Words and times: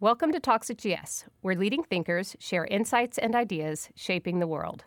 Welcome 0.00 0.30
to 0.30 0.38
Talks 0.38 0.70
at 0.70 0.78
GS, 0.78 1.24
where 1.40 1.56
leading 1.56 1.82
thinkers 1.82 2.36
share 2.38 2.64
insights 2.66 3.18
and 3.18 3.34
ideas 3.34 3.88
shaping 3.96 4.38
the 4.38 4.46
world. 4.46 4.84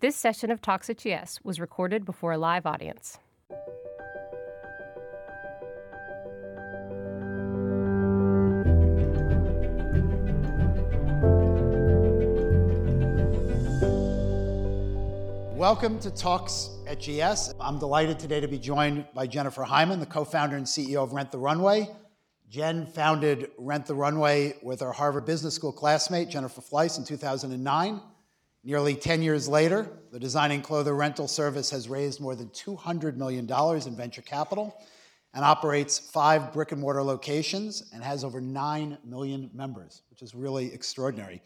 This 0.00 0.16
session 0.16 0.50
of 0.50 0.60
Talks 0.60 0.90
at 0.90 0.98
GS 0.98 1.38
was 1.44 1.60
recorded 1.60 2.04
before 2.04 2.32
a 2.32 2.36
live 2.36 2.66
audience. 2.66 3.20
Welcome 15.54 16.00
to 16.00 16.10
Talks 16.10 16.70
at 16.88 16.98
GS. 16.98 17.54
I'm 17.60 17.78
delighted 17.78 18.18
today 18.18 18.40
to 18.40 18.48
be 18.48 18.58
joined 18.58 19.04
by 19.14 19.28
Jennifer 19.28 19.62
Hyman, 19.62 20.00
the 20.00 20.06
co 20.06 20.24
founder 20.24 20.56
and 20.56 20.66
CEO 20.66 21.04
of 21.04 21.12
Rent 21.12 21.30
the 21.30 21.38
Runway. 21.38 21.88
Jen 22.50 22.84
founded 22.84 23.52
Rent 23.58 23.86
the 23.86 23.94
Runway 23.94 24.56
with 24.60 24.80
her 24.80 24.90
Harvard 24.90 25.24
Business 25.24 25.54
School 25.54 25.70
classmate, 25.70 26.28
Jennifer 26.28 26.60
Fleiss, 26.60 26.98
in 26.98 27.04
2009. 27.04 28.00
Nearly 28.64 28.96
10 28.96 29.22
years 29.22 29.48
later, 29.48 29.88
the 30.10 30.18
designing 30.18 30.60
clothes 30.60 30.90
rental 30.90 31.28
service 31.28 31.70
has 31.70 31.88
raised 31.88 32.20
more 32.20 32.34
than 32.34 32.48
$200 32.48 33.16
million 33.16 33.48
in 33.48 33.96
venture 33.96 34.22
capital 34.22 34.76
and 35.32 35.44
operates 35.44 36.00
five 36.00 36.52
brick 36.52 36.72
and 36.72 36.80
mortar 36.80 37.04
locations 37.04 37.88
and 37.94 38.02
has 38.02 38.24
over 38.24 38.40
9 38.40 38.98
million 39.04 39.48
members, 39.54 40.02
which 40.10 40.20
is 40.20 40.34
really 40.34 40.74
extraordinary. 40.74 41.40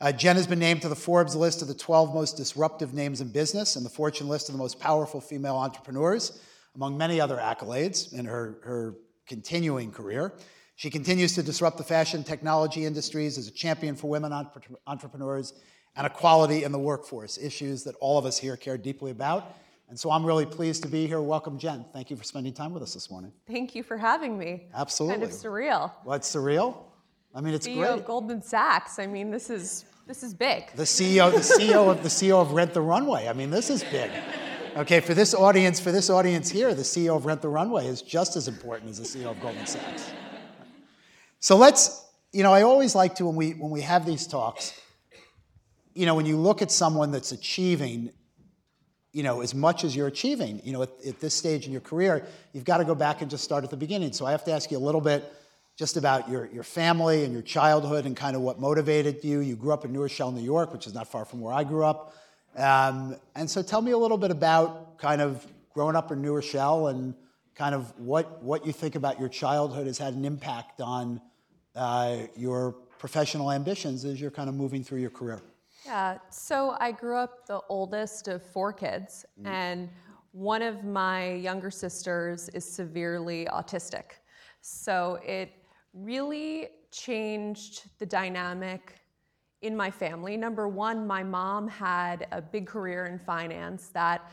Uh, 0.00 0.12
Jen 0.12 0.36
has 0.36 0.46
been 0.46 0.60
named 0.60 0.82
to 0.82 0.88
the 0.88 0.94
Forbes 0.94 1.34
list 1.34 1.60
of 1.60 1.66
the 1.66 1.74
12 1.74 2.14
most 2.14 2.36
disruptive 2.36 2.94
names 2.94 3.20
in 3.20 3.30
business 3.30 3.74
and 3.74 3.84
the 3.84 3.90
Fortune 3.90 4.28
list 4.28 4.48
of 4.48 4.52
the 4.52 4.60
most 4.60 4.78
powerful 4.78 5.20
female 5.20 5.56
entrepreneurs, 5.56 6.38
among 6.76 6.96
many 6.96 7.20
other 7.20 7.36
accolades 7.36 8.12
in 8.12 8.26
her, 8.26 8.60
her 8.62 8.94
continuing 9.26 9.90
career. 9.90 10.32
She 10.76 10.90
continues 10.90 11.34
to 11.34 11.42
disrupt 11.42 11.78
the 11.78 11.84
fashion 11.84 12.22
technology 12.22 12.84
industries 12.84 13.38
as 13.38 13.48
a 13.48 13.50
champion 13.50 13.96
for 13.96 14.08
women 14.08 14.32
entre- 14.32 14.62
entrepreneurs 14.86 15.54
and 15.96 16.06
equality 16.06 16.64
in 16.64 16.72
the 16.72 16.78
workforce, 16.78 17.38
issues 17.38 17.82
that 17.84 17.94
all 18.00 18.18
of 18.18 18.26
us 18.26 18.36
here 18.38 18.56
care 18.56 18.76
deeply 18.76 19.10
about. 19.10 19.54
And 19.88 19.98
so 19.98 20.10
I'm 20.10 20.24
really 20.26 20.44
pleased 20.44 20.82
to 20.82 20.88
be 20.88 21.06
here. 21.06 21.22
Welcome, 21.22 21.58
Jen. 21.58 21.84
Thank 21.92 22.10
you 22.10 22.16
for 22.16 22.24
spending 22.24 22.52
time 22.52 22.74
with 22.74 22.82
us 22.82 22.92
this 22.92 23.10
morning. 23.10 23.32
Thank 23.46 23.74
you 23.74 23.82
for 23.82 23.96
having 23.96 24.36
me. 24.36 24.64
Absolutely. 24.74 25.20
Kind 25.20 25.30
of 25.32 25.38
surreal. 25.38 25.92
What's 26.04 26.34
surreal? 26.34 26.76
I 27.34 27.40
mean, 27.40 27.54
it's 27.54 27.66
CEO 27.66 27.76
great. 27.76 27.90
of 27.90 28.04
Goldman 28.04 28.42
Sachs. 28.42 28.98
I 28.98 29.06
mean, 29.06 29.30
this 29.30 29.48
is 29.48 29.84
this 30.06 30.22
is 30.22 30.34
big. 30.34 30.72
The 30.74 30.84
CEO, 30.84 31.32
the 31.32 31.38
CEO 31.38 31.90
of 31.90 32.02
the 32.02 32.08
CEO 32.08 32.40
of 32.40 32.52
Rent 32.52 32.72
the 32.74 32.80
Runway. 32.80 33.28
I 33.28 33.32
mean, 33.32 33.50
this 33.50 33.70
is 33.70 33.82
big. 33.84 34.10
Okay, 34.76 35.00
for 35.00 35.14
this 35.14 35.32
audience, 35.32 35.80
for 35.80 35.90
this 35.90 36.10
audience 36.10 36.50
here, 36.50 36.74
the 36.74 36.82
CEO 36.82 37.16
of 37.16 37.24
Rent 37.24 37.40
the 37.40 37.48
Runway 37.48 37.86
is 37.86 38.02
just 38.02 38.36
as 38.36 38.46
important 38.46 38.90
as 38.90 38.98
the 38.98 39.04
CEO 39.18 39.30
of 39.30 39.40
Goldman 39.40 39.64
Sachs. 39.64 40.10
So 41.40 41.56
let's, 41.56 42.04
you 42.30 42.42
know, 42.42 42.52
I 42.52 42.60
always 42.60 42.94
like 42.94 43.14
to 43.14 43.24
when 43.24 43.36
we 43.36 43.52
when 43.52 43.70
we 43.70 43.80
have 43.80 44.04
these 44.04 44.26
talks, 44.26 44.78
you 45.94 46.04
know, 46.04 46.14
when 46.14 46.26
you 46.26 46.36
look 46.36 46.60
at 46.60 46.70
someone 46.70 47.10
that's 47.10 47.32
achieving, 47.32 48.10
you 49.12 49.22
know, 49.22 49.40
as 49.40 49.54
much 49.54 49.82
as 49.82 49.96
you're 49.96 50.08
achieving, 50.08 50.60
you 50.62 50.74
know, 50.74 50.82
at, 50.82 50.90
at 51.06 51.20
this 51.20 51.32
stage 51.32 51.64
in 51.64 51.72
your 51.72 51.80
career, 51.80 52.26
you've 52.52 52.66
got 52.66 52.76
to 52.76 52.84
go 52.84 52.94
back 52.94 53.22
and 53.22 53.30
just 53.30 53.44
start 53.44 53.64
at 53.64 53.70
the 53.70 53.78
beginning. 53.78 54.12
So 54.12 54.26
I 54.26 54.32
have 54.32 54.44
to 54.44 54.52
ask 54.52 54.70
you 54.70 54.76
a 54.76 54.78
little 54.78 55.00
bit 55.00 55.24
just 55.76 55.96
about 55.96 56.28
your, 56.28 56.50
your 56.52 56.64
family 56.64 57.24
and 57.24 57.32
your 57.32 57.40
childhood 57.40 58.04
and 58.04 58.14
kind 58.14 58.36
of 58.36 58.42
what 58.42 58.60
motivated 58.60 59.24
you. 59.24 59.40
You 59.40 59.56
grew 59.56 59.72
up 59.72 59.86
in 59.86 59.92
New 59.94 60.02
Rochelle, 60.02 60.32
New 60.32 60.44
York, 60.44 60.70
which 60.70 60.86
is 60.86 60.92
not 60.92 61.08
far 61.08 61.24
from 61.24 61.40
where 61.40 61.54
I 61.54 61.64
grew 61.64 61.82
up. 61.82 62.12
Um, 62.56 63.16
and 63.34 63.48
so 63.48 63.62
tell 63.62 63.82
me 63.82 63.90
a 63.90 63.98
little 63.98 64.16
bit 64.16 64.30
about 64.30 64.98
kind 64.98 65.20
of 65.20 65.46
growing 65.74 65.94
up 65.94 66.10
in 66.10 66.22
New 66.22 66.34
Rochelle 66.34 66.88
and 66.88 67.14
kind 67.54 67.74
of 67.74 67.92
what, 67.98 68.42
what 68.42 68.66
you 68.66 68.72
think 68.72 68.94
about 68.94 69.20
your 69.20 69.28
childhood 69.28 69.86
has 69.86 69.98
had 69.98 70.14
an 70.14 70.24
impact 70.24 70.80
on 70.80 71.20
uh, 71.74 72.16
your 72.34 72.72
professional 72.98 73.52
ambitions 73.52 74.04
as 74.04 74.20
you're 74.20 74.30
kind 74.30 74.48
of 74.48 74.54
moving 74.54 74.82
through 74.82 75.00
your 75.00 75.10
career. 75.10 75.40
Yeah, 75.84 76.18
so 76.30 76.76
I 76.80 76.92
grew 76.92 77.16
up 77.16 77.46
the 77.46 77.60
oldest 77.68 78.26
of 78.28 78.42
four 78.42 78.72
kids, 78.72 79.24
mm-hmm. 79.38 79.46
and 79.46 79.88
one 80.32 80.62
of 80.62 80.84
my 80.84 81.34
younger 81.34 81.70
sisters 81.70 82.48
is 82.50 82.64
severely 82.64 83.46
autistic. 83.52 84.04
So 84.60 85.20
it 85.24 85.52
really 85.94 86.68
changed 86.90 87.88
the 87.98 88.06
dynamic 88.06 88.95
in 89.66 89.76
my 89.76 89.90
family. 89.90 90.36
Number 90.36 90.68
one, 90.68 91.06
my 91.06 91.22
mom 91.22 91.68
had 91.68 92.26
a 92.32 92.40
big 92.40 92.66
career 92.66 93.06
in 93.06 93.18
finance 93.18 93.88
that 93.88 94.30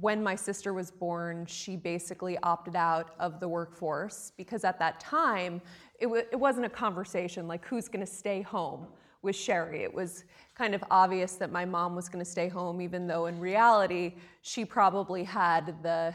when 0.00 0.22
my 0.22 0.34
sister 0.34 0.72
was 0.72 0.90
born, 0.90 1.44
she 1.46 1.76
basically 1.76 2.38
opted 2.42 2.76
out 2.76 3.14
of 3.18 3.40
the 3.40 3.48
workforce 3.48 4.32
because 4.36 4.64
at 4.64 4.78
that 4.78 4.98
time, 5.00 5.60
it, 6.00 6.06
w- 6.06 6.24
it 6.32 6.36
wasn't 6.36 6.64
a 6.64 6.70
conversation 6.70 7.46
like 7.46 7.64
who's 7.66 7.88
going 7.88 8.04
to 8.04 8.10
stay 8.10 8.40
home 8.42 8.86
with 9.20 9.36
Sherry. 9.36 9.82
It 9.82 9.92
was 9.92 10.24
kind 10.54 10.74
of 10.74 10.82
obvious 10.90 11.34
that 11.34 11.52
my 11.52 11.64
mom 11.64 11.94
was 11.94 12.08
going 12.08 12.24
to 12.24 12.30
stay 12.30 12.48
home, 12.48 12.80
even 12.80 13.06
though 13.06 13.26
in 13.26 13.38
reality, 13.38 14.14
she 14.40 14.64
probably 14.64 15.24
had 15.24 15.82
the, 15.82 16.14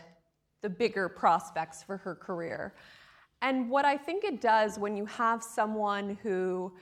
the 0.62 0.70
bigger 0.70 1.08
prospects 1.08 1.84
for 1.84 1.98
her 1.98 2.16
career. 2.16 2.74
And 3.42 3.70
what 3.70 3.86
I 3.86 3.96
think 3.96 4.24
it 4.24 4.42
does 4.42 4.80
when 4.80 4.98
you 4.98 5.06
have 5.06 5.44
someone 5.44 6.18
who 6.24 6.74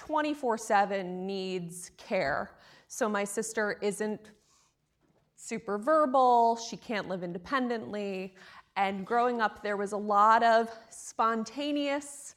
24 0.00 0.56
7 0.56 1.26
needs 1.26 1.90
care. 1.98 2.52
So 2.88 3.06
my 3.06 3.22
sister 3.22 3.76
isn't 3.82 4.30
super 5.36 5.76
verbal, 5.76 6.56
she 6.56 6.78
can't 6.78 7.06
live 7.06 7.22
independently. 7.22 8.34
And 8.76 9.06
growing 9.06 9.42
up, 9.42 9.62
there 9.62 9.76
was 9.76 9.92
a 9.92 9.98
lot 9.98 10.42
of 10.42 10.70
spontaneous 10.88 12.34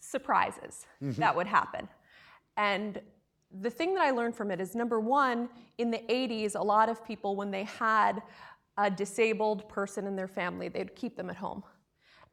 surprises 0.00 0.86
mm-hmm. 1.00 1.20
that 1.20 1.36
would 1.36 1.46
happen. 1.46 1.86
And 2.56 3.00
the 3.60 3.70
thing 3.70 3.94
that 3.94 4.02
I 4.02 4.10
learned 4.10 4.34
from 4.34 4.50
it 4.50 4.60
is 4.60 4.74
number 4.74 4.98
one, 4.98 5.48
in 5.78 5.92
the 5.92 6.02
80s, 6.08 6.56
a 6.56 6.62
lot 6.62 6.88
of 6.88 7.06
people, 7.06 7.36
when 7.36 7.52
they 7.52 7.62
had 7.62 8.22
a 8.76 8.90
disabled 8.90 9.68
person 9.68 10.04
in 10.08 10.16
their 10.16 10.26
family, 10.26 10.68
they'd 10.68 10.96
keep 10.96 11.16
them 11.16 11.30
at 11.30 11.36
home. 11.36 11.62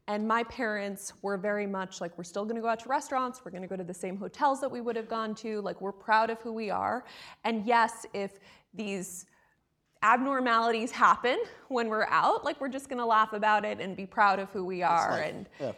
And 0.08 0.28
my 0.28 0.44
parents 0.44 1.14
were 1.24 1.38
very 1.38 1.66
much 1.66 2.00
like, 2.00 2.16
we're 2.18 2.24
still 2.24 2.46
gonna 2.46 2.62
go 2.62 2.68
out 2.68 2.80
to 2.82 2.90
restaurants, 2.90 3.42
we're 3.44 3.52
gonna 3.52 3.68
go 3.68 3.76
to 3.76 3.84
the 3.84 3.94
same 3.94 4.18
hotels 4.18 4.62
that 4.62 4.70
we 4.70 4.82
would 4.82 4.96
have 4.96 5.10
gone 5.10 5.34
to, 5.36 5.62
like, 5.62 5.82
we're 5.82 5.92
proud 5.92 6.30
of 6.30 6.40
who 6.42 6.54
we 6.54 6.70
are. 6.70 7.06
And 7.44 7.66
yes, 7.66 8.06
if 8.14 8.40
these 8.74 9.26
abnormalities 10.04 10.92
happen 10.92 11.40
when 11.70 11.88
we're 11.90 12.06
out, 12.06 12.46
like, 12.46 12.62
we're 12.62 12.70
just 12.70 12.88
gonna 12.88 13.06
laugh 13.06 13.34
about 13.34 13.66
it 13.66 13.80
and 13.80 13.96
be 13.96 14.06
proud 14.06 14.38
of 14.38 14.50
who 14.52 14.64
we 14.64 14.84
are. 14.84 15.18
And 15.18 15.50
yeah. 15.60 15.72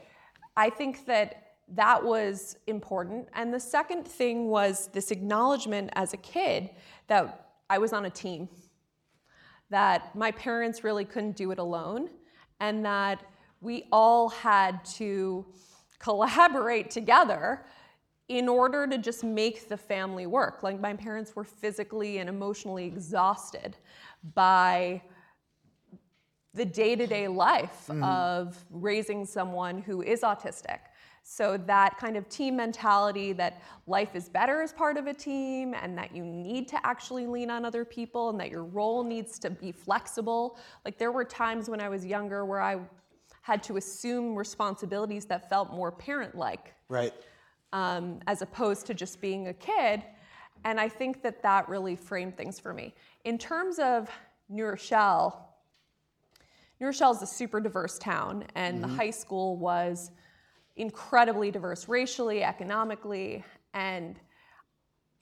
I 0.57 0.69
think 0.69 1.05
that 1.05 1.43
that 1.69 2.03
was 2.03 2.57
important. 2.67 3.29
And 3.33 3.53
the 3.53 3.59
second 3.59 4.05
thing 4.05 4.49
was 4.49 4.87
this 4.87 5.11
acknowledgement 5.11 5.89
as 5.93 6.13
a 6.13 6.17
kid 6.17 6.69
that 7.07 7.51
I 7.69 7.77
was 7.77 7.93
on 7.93 8.05
a 8.05 8.09
team, 8.09 8.49
that 9.69 10.15
my 10.15 10.31
parents 10.31 10.83
really 10.83 11.05
couldn't 11.05 11.35
do 11.35 11.51
it 11.51 11.59
alone, 11.59 12.09
and 12.59 12.83
that 12.85 13.23
we 13.61 13.87
all 13.91 14.29
had 14.29 14.83
to 14.85 15.45
collaborate 15.99 16.91
together 16.91 17.65
in 18.27 18.49
order 18.49 18.85
to 18.87 18.97
just 18.97 19.23
make 19.23 19.69
the 19.69 19.77
family 19.77 20.27
work. 20.27 20.63
Like 20.63 20.79
my 20.79 20.93
parents 20.93 21.35
were 21.35 21.43
physically 21.43 22.17
and 22.17 22.29
emotionally 22.29 22.85
exhausted 22.85 23.77
by 24.35 25.01
the 26.53 26.65
day 26.65 26.95
to 26.95 27.07
day 27.07 27.27
life 27.27 27.85
mm-hmm. 27.87 28.03
of 28.03 28.57
raising 28.71 29.25
someone 29.25 29.81
who 29.81 30.01
is 30.01 30.21
autistic. 30.21 30.79
So, 31.29 31.57
that 31.57 31.97
kind 31.97 32.15
of 32.15 32.29
team 32.29 32.55
mentality 32.55 33.33
that 33.33 33.61
life 33.85 34.15
is 34.15 34.29
better 34.29 34.61
as 34.61 34.71
part 34.71 34.95
of 34.95 35.07
a 35.07 35.13
team 35.13 35.73
and 35.73 35.97
that 35.97 36.15
you 36.15 36.23
need 36.23 36.69
to 36.69 36.87
actually 36.87 37.27
lean 37.27 37.51
on 37.51 37.65
other 37.65 37.83
people 37.83 38.29
and 38.29 38.39
that 38.39 38.49
your 38.49 38.63
role 38.63 39.03
needs 39.03 39.37
to 39.39 39.49
be 39.49 39.73
flexible. 39.73 40.57
Like, 40.85 40.97
there 40.97 41.11
were 41.11 41.25
times 41.25 41.69
when 41.69 41.81
I 41.81 41.89
was 41.89 42.05
younger 42.05 42.45
where 42.45 42.61
I 42.61 42.77
had 43.47 43.63
to 43.63 43.77
assume 43.77 44.35
responsibilities 44.35 45.23
that 45.23 45.49
felt 45.49 45.71
more 45.71 45.89
parent 45.89 46.35
like. 46.35 46.73
Right. 46.89 47.13
Um, 47.71 48.19
as 48.27 48.41
opposed 48.41 48.85
to 48.87 48.93
just 48.93 49.21
being 49.21 49.47
a 49.47 49.53
kid. 49.53 50.03
And 50.65 50.81
I 50.81 50.89
think 50.89 51.23
that 51.23 51.41
that 51.43 51.69
really 51.69 51.95
framed 51.95 52.35
things 52.35 52.59
for 52.59 52.73
me. 52.73 52.93
In 53.23 53.37
terms 53.37 53.79
of 53.79 54.09
New 54.49 54.65
Rochelle, 54.65 55.55
New 56.81 56.87
Rochelle 56.87 57.11
is 57.11 57.21
a 57.21 57.27
super 57.27 57.61
diverse 57.61 57.97
town, 57.97 58.43
and 58.55 58.81
mm-hmm. 58.81 58.91
the 58.91 58.97
high 58.97 59.11
school 59.11 59.55
was 59.55 60.11
incredibly 60.75 61.49
diverse 61.49 61.87
racially, 61.87 62.43
economically, 62.43 63.45
and 63.73 64.19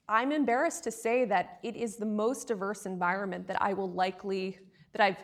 I'm 0.08 0.32
embarrassed 0.32 0.82
to 0.84 0.90
say 0.90 1.24
that 1.26 1.60
it 1.62 1.76
is 1.76 1.94
the 1.94 2.06
most 2.06 2.48
diverse 2.48 2.86
environment 2.86 3.46
that 3.46 3.62
I 3.62 3.72
will 3.72 3.92
likely, 3.92 4.58
that 4.92 5.00
I've 5.00 5.22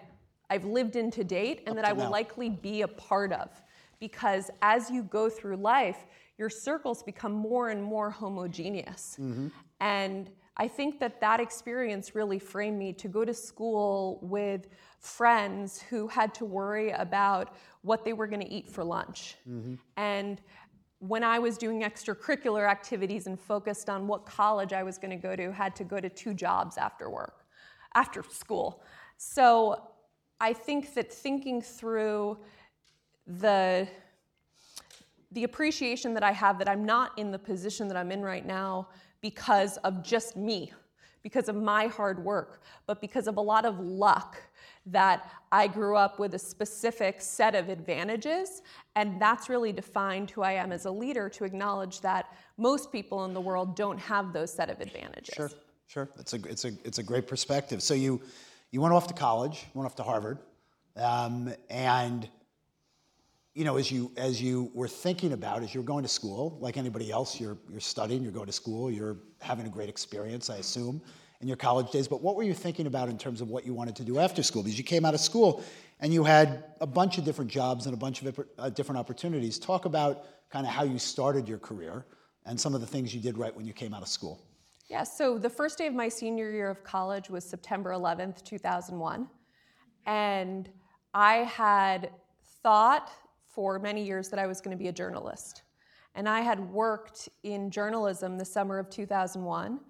I've 0.52 0.66
lived 0.66 0.96
in 0.96 1.10
to 1.12 1.24
date 1.24 1.62
and 1.66 1.76
that 1.78 1.86
I 1.86 1.92
will 1.92 2.04
now. 2.04 2.18
likely 2.20 2.50
be 2.50 2.82
a 2.82 2.88
part 2.88 3.32
of. 3.32 3.48
Because 4.00 4.50
as 4.60 4.90
you 4.90 5.02
go 5.04 5.30
through 5.30 5.56
life, 5.56 6.00
your 6.36 6.50
circles 6.50 7.02
become 7.02 7.32
more 7.32 7.70
and 7.70 7.82
more 7.82 8.10
homogeneous. 8.10 9.16
Mm-hmm. 9.18 9.48
And 9.80 10.30
I 10.56 10.68
think 10.68 11.00
that 11.00 11.20
that 11.20 11.40
experience 11.40 12.14
really 12.14 12.38
framed 12.38 12.78
me 12.78 12.92
to 12.94 13.08
go 13.08 13.24
to 13.24 13.32
school 13.32 14.18
with 14.20 14.68
friends 14.98 15.80
who 15.88 16.06
had 16.06 16.34
to 16.34 16.44
worry 16.44 16.90
about 16.90 17.54
what 17.80 18.04
they 18.04 18.12
were 18.12 18.26
going 18.26 18.42
to 18.42 18.52
eat 18.52 18.68
for 18.68 18.84
lunch. 18.84 19.36
Mm-hmm. 19.48 19.74
And 19.96 20.40
when 20.98 21.24
I 21.24 21.38
was 21.38 21.56
doing 21.56 21.82
extracurricular 21.82 22.68
activities 22.68 23.26
and 23.26 23.40
focused 23.40 23.88
on 23.88 24.06
what 24.06 24.26
college 24.26 24.72
I 24.72 24.82
was 24.82 24.98
going 24.98 25.10
to 25.10 25.22
go 25.28 25.34
to, 25.34 25.52
had 25.52 25.74
to 25.76 25.84
go 25.84 25.98
to 25.98 26.08
two 26.08 26.34
jobs 26.34 26.76
after 26.76 27.08
work, 27.08 27.46
after 27.94 28.22
school. 28.22 28.82
So 29.16 29.91
I 30.42 30.52
think 30.52 30.92
that 30.94 31.12
thinking 31.12 31.62
through 31.62 32.36
the 33.26 33.86
the 35.30 35.44
appreciation 35.44 36.12
that 36.14 36.24
I 36.24 36.32
have 36.32 36.58
that 36.58 36.68
I'm 36.68 36.84
not 36.84 37.18
in 37.18 37.30
the 37.30 37.38
position 37.38 37.88
that 37.88 37.96
I'm 37.96 38.10
in 38.10 38.22
right 38.22 38.44
now 38.44 38.88
because 39.22 39.78
of 39.78 40.02
just 40.02 40.36
me, 40.36 40.72
because 41.22 41.48
of 41.48 41.56
my 41.56 41.86
hard 41.86 42.22
work, 42.22 42.60
but 42.86 43.00
because 43.00 43.28
of 43.28 43.38
a 43.38 43.40
lot 43.40 43.64
of 43.64 43.78
luck 43.78 44.42
that 44.84 45.30
I 45.52 45.68
grew 45.68 45.96
up 45.96 46.18
with 46.18 46.34
a 46.34 46.38
specific 46.38 47.20
set 47.20 47.54
of 47.54 47.68
advantages, 47.68 48.62
and 48.96 49.22
that's 49.22 49.48
really 49.48 49.72
defined 49.72 50.30
who 50.32 50.42
I 50.42 50.52
am 50.52 50.72
as 50.72 50.84
a 50.84 50.90
leader 50.90 51.30
to 51.30 51.44
acknowledge 51.44 52.00
that 52.00 52.26
most 52.58 52.90
people 52.92 53.24
in 53.24 53.32
the 53.32 53.40
world 53.40 53.76
don't 53.76 53.98
have 53.98 54.32
those 54.32 54.52
set 54.52 54.68
of 54.68 54.80
advantages. 54.80 55.34
Sure, 55.34 55.50
sure. 55.86 56.08
It's 56.18 56.34
a, 56.34 56.40
it's 56.48 56.64
a, 56.64 56.72
it's 56.84 56.98
a 56.98 57.02
great 57.02 57.26
perspective. 57.28 57.80
So 57.80 57.94
you, 57.94 58.20
you 58.72 58.80
went 58.80 58.94
off 58.94 59.06
to 59.06 59.14
college, 59.14 59.64
went 59.74 59.86
off 59.86 59.94
to 59.96 60.02
Harvard, 60.02 60.38
um, 60.96 61.54
and 61.70 62.28
you 63.54 63.64
know, 63.64 63.76
as 63.76 63.92
you 63.92 64.10
as 64.16 64.40
you 64.40 64.70
were 64.74 64.88
thinking 64.88 65.32
about, 65.32 65.62
as 65.62 65.74
you're 65.74 65.84
going 65.84 66.02
to 66.02 66.08
school, 66.08 66.56
like 66.60 66.78
anybody 66.78 67.10
else, 67.10 67.38
you're 67.38 67.58
you're 67.70 67.80
studying, 67.80 68.22
you're 68.22 68.32
going 68.32 68.46
to 68.46 68.52
school, 68.52 68.90
you're 68.90 69.18
having 69.40 69.66
a 69.66 69.68
great 69.68 69.90
experience, 69.90 70.48
I 70.48 70.56
assume, 70.56 71.02
in 71.42 71.48
your 71.48 71.58
college 71.58 71.90
days. 71.90 72.08
But 72.08 72.22
what 72.22 72.34
were 72.34 72.44
you 72.44 72.54
thinking 72.54 72.86
about 72.86 73.10
in 73.10 73.18
terms 73.18 73.42
of 73.42 73.48
what 73.48 73.66
you 73.66 73.74
wanted 73.74 73.94
to 73.96 74.04
do 74.04 74.18
after 74.18 74.42
school? 74.42 74.62
Because 74.62 74.78
you 74.78 74.84
came 74.84 75.04
out 75.04 75.12
of 75.12 75.20
school 75.20 75.62
and 76.00 76.12
you 76.12 76.24
had 76.24 76.64
a 76.80 76.86
bunch 76.86 77.18
of 77.18 77.24
different 77.24 77.50
jobs 77.50 77.84
and 77.84 77.94
a 77.94 77.98
bunch 77.98 78.22
of 78.22 78.40
uh, 78.58 78.70
different 78.70 78.98
opportunities. 78.98 79.58
Talk 79.58 79.84
about 79.84 80.24
kind 80.50 80.66
of 80.66 80.72
how 80.72 80.84
you 80.84 80.98
started 80.98 81.46
your 81.46 81.58
career 81.58 82.06
and 82.46 82.58
some 82.58 82.74
of 82.74 82.80
the 82.80 82.86
things 82.86 83.14
you 83.14 83.20
did 83.20 83.36
right 83.36 83.54
when 83.54 83.66
you 83.66 83.74
came 83.74 83.92
out 83.92 84.02
of 84.02 84.08
school. 84.08 84.42
Yeah. 84.92 85.04
So 85.04 85.38
the 85.38 85.48
first 85.48 85.78
day 85.78 85.86
of 85.86 85.94
my 85.94 86.10
senior 86.10 86.50
year 86.50 86.68
of 86.68 86.84
college 86.84 87.30
was 87.30 87.46
September 87.46 87.92
11th, 87.92 88.44
2001, 88.44 89.26
and 90.04 90.68
I 91.14 91.36
had 91.36 92.10
thought 92.62 93.10
for 93.48 93.78
many 93.78 94.04
years 94.04 94.28
that 94.28 94.38
I 94.38 94.46
was 94.46 94.60
going 94.60 94.76
to 94.76 94.78
be 94.78 94.88
a 94.88 94.92
journalist. 94.92 95.62
And 96.14 96.28
I 96.28 96.42
had 96.42 96.60
worked 96.60 97.30
in 97.42 97.70
journalism 97.70 98.36
the 98.36 98.44
summer 98.44 98.78
of 98.78 98.90
2001 98.90 99.80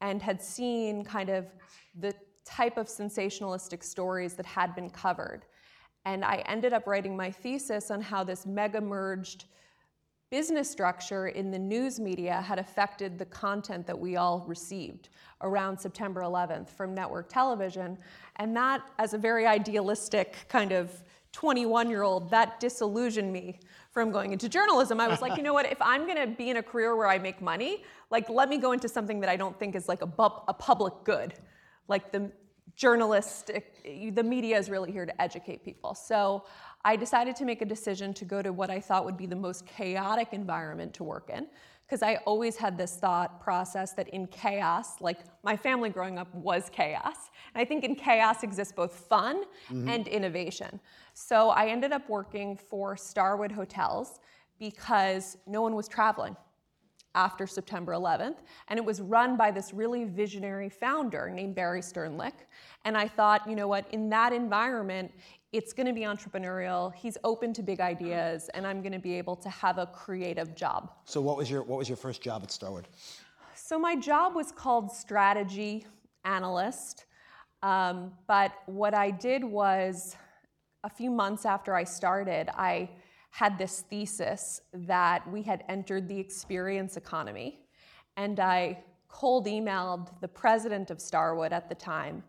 and 0.00 0.22
had 0.22 0.40
seen 0.40 1.02
kind 1.02 1.30
of 1.30 1.46
the 1.98 2.14
type 2.44 2.76
of 2.76 2.86
sensationalistic 2.86 3.82
stories 3.82 4.34
that 4.34 4.46
had 4.46 4.76
been 4.76 4.88
covered. 4.88 5.46
And 6.04 6.24
I 6.24 6.44
ended 6.46 6.72
up 6.72 6.86
writing 6.86 7.16
my 7.16 7.32
thesis 7.32 7.90
on 7.90 8.00
how 8.00 8.22
this 8.22 8.46
mega 8.46 8.80
merged 8.80 9.46
business 10.34 10.68
structure 10.68 11.28
in 11.28 11.52
the 11.52 11.58
news 11.60 12.00
media 12.00 12.40
had 12.40 12.58
affected 12.58 13.16
the 13.20 13.24
content 13.26 13.86
that 13.86 13.96
we 13.96 14.16
all 14.16 14.44
received 14.48 15.08
around 15.42 15.78
September 15.78 16.22
11th 16.22 16.68
from 16.70 16.92
network 16.92 17.28
television. 17.28 17.96
And 18.34 18.56
that, 18.56 18.82
as 18.98 19.14
a 19.14 19.18
very 19.18 19.46
idealistic 19.46 20.34
kind 20.48 20.72
of 20.72 20.90
21 21.30 21.88
year 21.88 22.02
old, 22.02 22.30
that 22.30 22.58
disillusioned 22.58 23.32
me 23.32 23.60
from 23.92 24.10
going 24.10 24.32
into 24.32 24.48
journalism. 24.48 24.98
I 24.98 25.06
was 25.06 25.22
like, 25.22 25.36
you 25.36 25.44
know 25.44 25.54
what, 25.54 25.70
if 25.70 25.80
I'm 25.80 26.04
gonna 26.04 26.26
be 26.26 26.50
in 26.50 26.56
a 26.56 26.64
career 26.64 26.96
where 26.96 27.06
I 27.06 27.16
make 27.16 27.40
money, 27.40 27.84
like 28.10 28.28
let 28.28 28.48
me 28.48 28.58
go 28.58 28.72
into 28.72 28.88
something 28.88 29.20
that 29.20 29.30
I 29.30 29.36
don't 29.36 29.56
think 29.56 29.76
is 29.76 29.86
like 29.86 30.02
a, 30.02 30.06
bu- 30.06 30.42
a 30.48 30.54
public 30.54 30.94
good. 31.04 31.34
Like 31.86 32.10
the 32.10 32.32
journalistic, 32.74 33.84
the 33.84 34.24
media 34.24 34.58
is 34.58 34.68
really 34.68 34.90
here 34.90 35.06
to 35.06 35.22
educate 35.22 35.64
people. 35.64 35.94
So 35.94 36.44
I 36.84 36.96
decided 36.96 37.34
to 37.36 37.44
make 37.44 37.62
a 37.62 37.64
decision 37.64 38.12
to 38.14 38.24
go 38.24 38.42
to 38.42 38.52
what 38.52 38.70
I 38.70 38.78
thought 38.78 39.04
would 39.04 39.16
be 39.16 39.26
the 39.26 39.36
most 39.36 39.66
chaotic 39.66 40.28
environment 40.32 40.92
to 40.94 41.04
work 41.04 41.30
in 41.30 41.46
because 41.86 42.02
I 42.02 42.16
always 42.26 42.56
had 42.56 42.78
this 42.78 42.96
thought 42.96 43.40
process 43.40 43.92
that 43.92 44.08
in 44.08 44.26
chaos, 44.28 45.00
like 45.00 45.18
my 45.42 45.56
family 45.56 45.90
growing 45.90 46.18
up 46.18 46.34
was 46.34 46.70
chaos, 46.70 47.30
and 47.54 47.60
I 47.60 47.64
think 47.64 47.84
in 47.84 47.94
chaos 47.94 48.42
exists 48.42 48.72
both 48.72 48.94
fun 48.94 49.44
mm-hmm. 49.68 49.88
and 49.88 50.08
innovation. 50.08 50.80
So 51.12 51.50
I 51.50 51.66
ended 51.66 51.92
up 51.92 52.08
working 52.08 52.56
for 52.56 52.96
Starwood 52.96 53.52
Hotels 53.52 54.18
because 54.58 55.36
no 55.46 55.60
one 55.60 55.74
was 55.74 55.88
traveling 55.88 56.36
after 57.14 57.46
September 57.46 57.92
11th, 57.92 58.38
and 58.68 58.78
it 58.78 58.84
was 58.84 59.00
run 59.00 59.36
by 59.36 59.50
this 59.50 59.72
really 59.72 60.04
visionary 60.04 60.68
founder 60.68 61.30
named 61.30 61.54
Barry 61.54 61.80
Sternlicht. 61.80 62.46
And 62.84 62.96
I 62.96 63.08
thought, 63.08 63.48
you 63.48 63.54
know 63.54 63.68
what, 63.68 63.86
in 63.92 64.08
that 64.10 64.32
environment, 64.32 65.12
it's 65.52 65.72
going 65.72 65.86
to 65.86 65.92
be 65.92 66.00
entrepreneurial. 66.00 66.92
He's 66.94 67.16
open 67.22 67.52
to 67.54 67.62
big 67.62 67.80
ideas, 67.80 68.50
and 68.54 68.66
I'm 68.66 68.82
going 68.82 68.92
to 68.92 68.98
be 68.98 69.14
able 69.14 69.36
to 69.36 69.48
have 69.48 69.78
a 69.78 69.86
creative 69.86 70.54
job. 70.56 70.90
So, 71.04 71.20
what 71.20 71.36
was 71.36 71.48
your 71.50 71.62
what 71.62 71.78
was 71.78 71.88
your 71.88 71.96
first 71.96 72.20
job 72.20 72.42
at 72.42 72.50
Starwood? 72.50 72.88
So, 73.54 73.78
my 73.78 73.94
job 73.94 74.34
was 74.34 74.50
called 74.50 74.90
strategy 74.90 75.86
analyst, 76.24 77.06
um, 77.62 78.12
but 78.26 78.52
what 78.66 78.94
I 78.94 79.10
did 79.10 79.44
was, 79.44 80.16
a 80.82 80.90
few 80.90 81.10
months 81.10 81.46
after 81.46 81.74
I 81.74 81.84
started, 81.84 82.50
I 82.52 82.90
had 83.34 83.58
this 83.58 83.80
thesis 83.90 84.60
that 84.72 85.28
we 85.28 85.42
had 85.42 85.64
entered 85.68 86.06
the 86.06 86.16
experience 86.16 86.96
economy, 86.96 87.58
and 88.16 88.38
I 88.38 88.84
cold 89.08 89.46
emailed 89.46 90.08
the 90.20 90.28
president 90.28 90.92
of 90.92 91.00
Starwood 91.00 91.52
at 91.52 91.68
the 91.68 91.74
time 91.74 92.22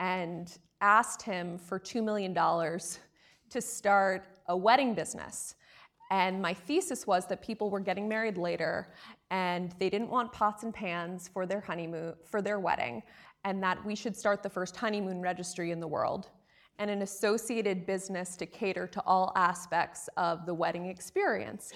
and 0.00 0.58
asked 0.82 1.22
him 1.22 1.56
for 1.56 1.80
$2 1.80 2.04
million 2.04 2.34
to 2.34 3.60
start 3.62 4.26
a 4.48 4.54
wedding 4.54 4.92
business. 4.92 5.54
And 6.10 6.42
my 6.42 6.52
thesis 6.52 7.06
was 7.06 7.26
that 7.28 7.40
people 7.40 7.70
were 7.70 7.80
getting 7.80 8.06
married 8.06 8.36
later 8.36 8.92
and 9.30 9.74
they 9.78 9.88
didn't 9.88 10.10
want 10.10 10.30
pots 10.30 10.62
and 10.62 10.74
pans 10.74 11.26
for 11.26 11.46
their 11.46 11.60
honeymoon, 11.62 12.16
for 12.22 12.42
their 12.42 12.60
wedding, 12.60 13.02
and 13.44 13.62
that 13.62 13.82
we 13.82 13.94
should 13.94 14.14
start 14.14 14.42
the 14.42 14.50
first 14.50 14.76
honeymoon 14.76 15.22
registry 15.22 15.70
in 15.70 15.80
the 15.80 15.88
world 15.88 16.28
and 16.78 16.90
an 16.90 17.02
associated 17.02 17.86
business 17.86 18.36
to 18.36 18.46
cater 18.46 18.86
to 18.86 19.02
all 19.06 19.32
aspects 19.36 20.08
of 20.16 20.46
the 20.46 20.54
wedding 20.54 20.86
experience. 20.86 21.72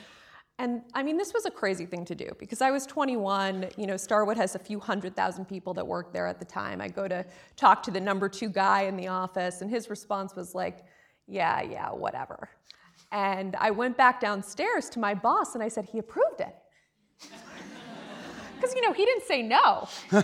And 0.61 0.83
I 0.93 1.05
mean, 1.05 1.17
this 1.17 1.33
was 1.33 1.47
a 1.47 1.50
crazy 1.53 1.87
thing 1.87 2.05
to 2.06 2.17
do 2.17 2.31
because 2.39 2.61
I 2.61 2.73
was 2.73 2.85
21. 2.85 3.69
You 3.77 3.87
know, 3.87 3.97
Starwood 3.97 4.37
has 4.37 4.56
a 4.56 4.59
few 4.59 4.81
hundred 4.81 5.15
thousand 5.15 5.45
people 5.45 5.73
that 5.75 5.87
work 5.87 6.12
there 6.12 6.27
at 6.27 6.41
the 6.41 6.45
time. 6.45 6.81
I 6.81 6.89
go 6.89 7.06
to 7.06 7.25
talk 7.56 7.83
to 7.85 7.93
the 7.93 8.00
number 8.00 8.29
two 8.29 8.49
guy 8.49 8.83
in 8.83 8.97
the 8.97 9.06
office, 9.06 9.62
and 9.62 9.71
his 9.71 9.89
response 9.89 10.35
was 10.35 10.56
like, 10.56 10.81
yeah, 11.29 11.62
yeah, 11.62 11.91
whatever. 11.91 12.49
And 13.12 13.55
I 13.56 13.71
went 13.71 13.97
back 13.97 14.21
downstairs 14.21 14.89
to 14.91 14.99
my 14.99 15.15
boss 15.15 15.55
and 15.55 15.62
I 15.62 15.69
said, 15.69 15.87
he 15.87 15.99
approved 15.99 16.41
it. 16.41 16.55
Because, 18.61 18.75
you 18.75 18.83
know, 18.83 18.93
he 18.93 19.05
didn't 19.05 19.25
say 19.25 19.43
no. 19.43 19.88
so 20.11 20.21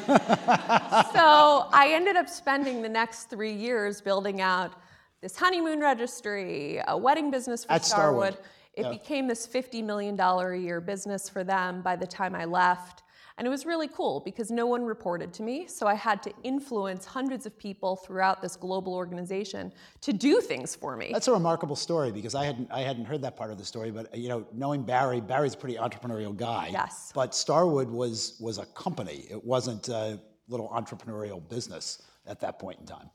I 1.72 1.90
ended 1.92 2.16
up 2.16 2.28
spending 2.28 2.82
the 2.82 2.88
next 2.88 3.30
three 3.30 3.52
years 3.52 4.00
building 4.00 4.40
out 4.40 4.72
this 5.20 5.36
honeymoon 5.36 5.80
registry, 5.80 6.80
a 6.88 6.98
wedding 6.98 7.30
business 7.30 7.64
for 7.64 7.72
At 7.72 7.84
Starwood. 7.84 8.34
Starwood. 8.34 8.50
It 8.74 8.82
yeah. 8.82 8.90
became 8.90 9.28
this 9.28 9.46
$50 9.46 9.84
million 9.84 10.18
a 10.18 10.56
year 10.56 10.80
business 10.80 11.28
for 11.28 11.44
them 11.44 11.80
by 11.80 11.94
the 11.94 12.06
time 12.06 12.34
I 12.34 12.44
left. 12.44 13.03
And 13.36 13.48
it 13.48 13.50
was 13.50 13.66
really 13.66 13.88
cool 13.88 14.20
because 14.20 14.52
no 14.52 14.66
one 14.66 14.84
reported 14.84 15.32
to 15.34 15.42
me, 15.42 15.66
so 15.66 15.88
I 15.88 15.94
had 15.94 16.22
to 16.22 16.32
influence 16.44 17.04
hundreds 17.04 17.46
of 17.46 17.58
people 17.58 17.96
throughout 17.96 18.40
this 18.40 18.54
global 18.54 18.94
organization 18.94 19.72
to 20.02 20.12
do 20.12 20.40
things 20.40 20.76
for 20.76 20.96
me. 20.96 21.10
That's 21.12 21.26
a 21.26 21.32
remarkable 21.32 21.74
story 21.74 22.12
because 22.12 22.36
I 22.36 22.44
hadn't 22.44 22.70
I 22.70 22.80
hadn't 22.80 23.06
heard 23.06 23.22
that 23.22 23.36
part 23.36 23.50
of 23.50 23.58
the 23.58 23.64
story, 23.64 23.90
but 23.90 24.16
you 24.16 24.28
know, 24.28 24.46
knowing 24.52 24.84
Barry, 24.84 25.20
Barry's 25.20 25.54
a 25.54 25.56
pretty 25.56 25.76
entrepreneurial 25.76 26.36
guy. 26.36 26.68
Yes. 26.70 27.10
But 27.12 27.34
Starwood 27.34 27.90
was 27.90 28.36
was 28.40 28.58
a 28.58 28.66
company. 28.66 29.26
It 29.28 29.44
wasn't 29.44 29.88
a 29.88 30.20
little 30.46 30.68
entrepreneurial 30.68 31.46
business 31.48 32.02
at 32.26 32.38
that 32.40 32.60
point 32.60 32.78
in 32.78 32.86
time. 32.86 33.10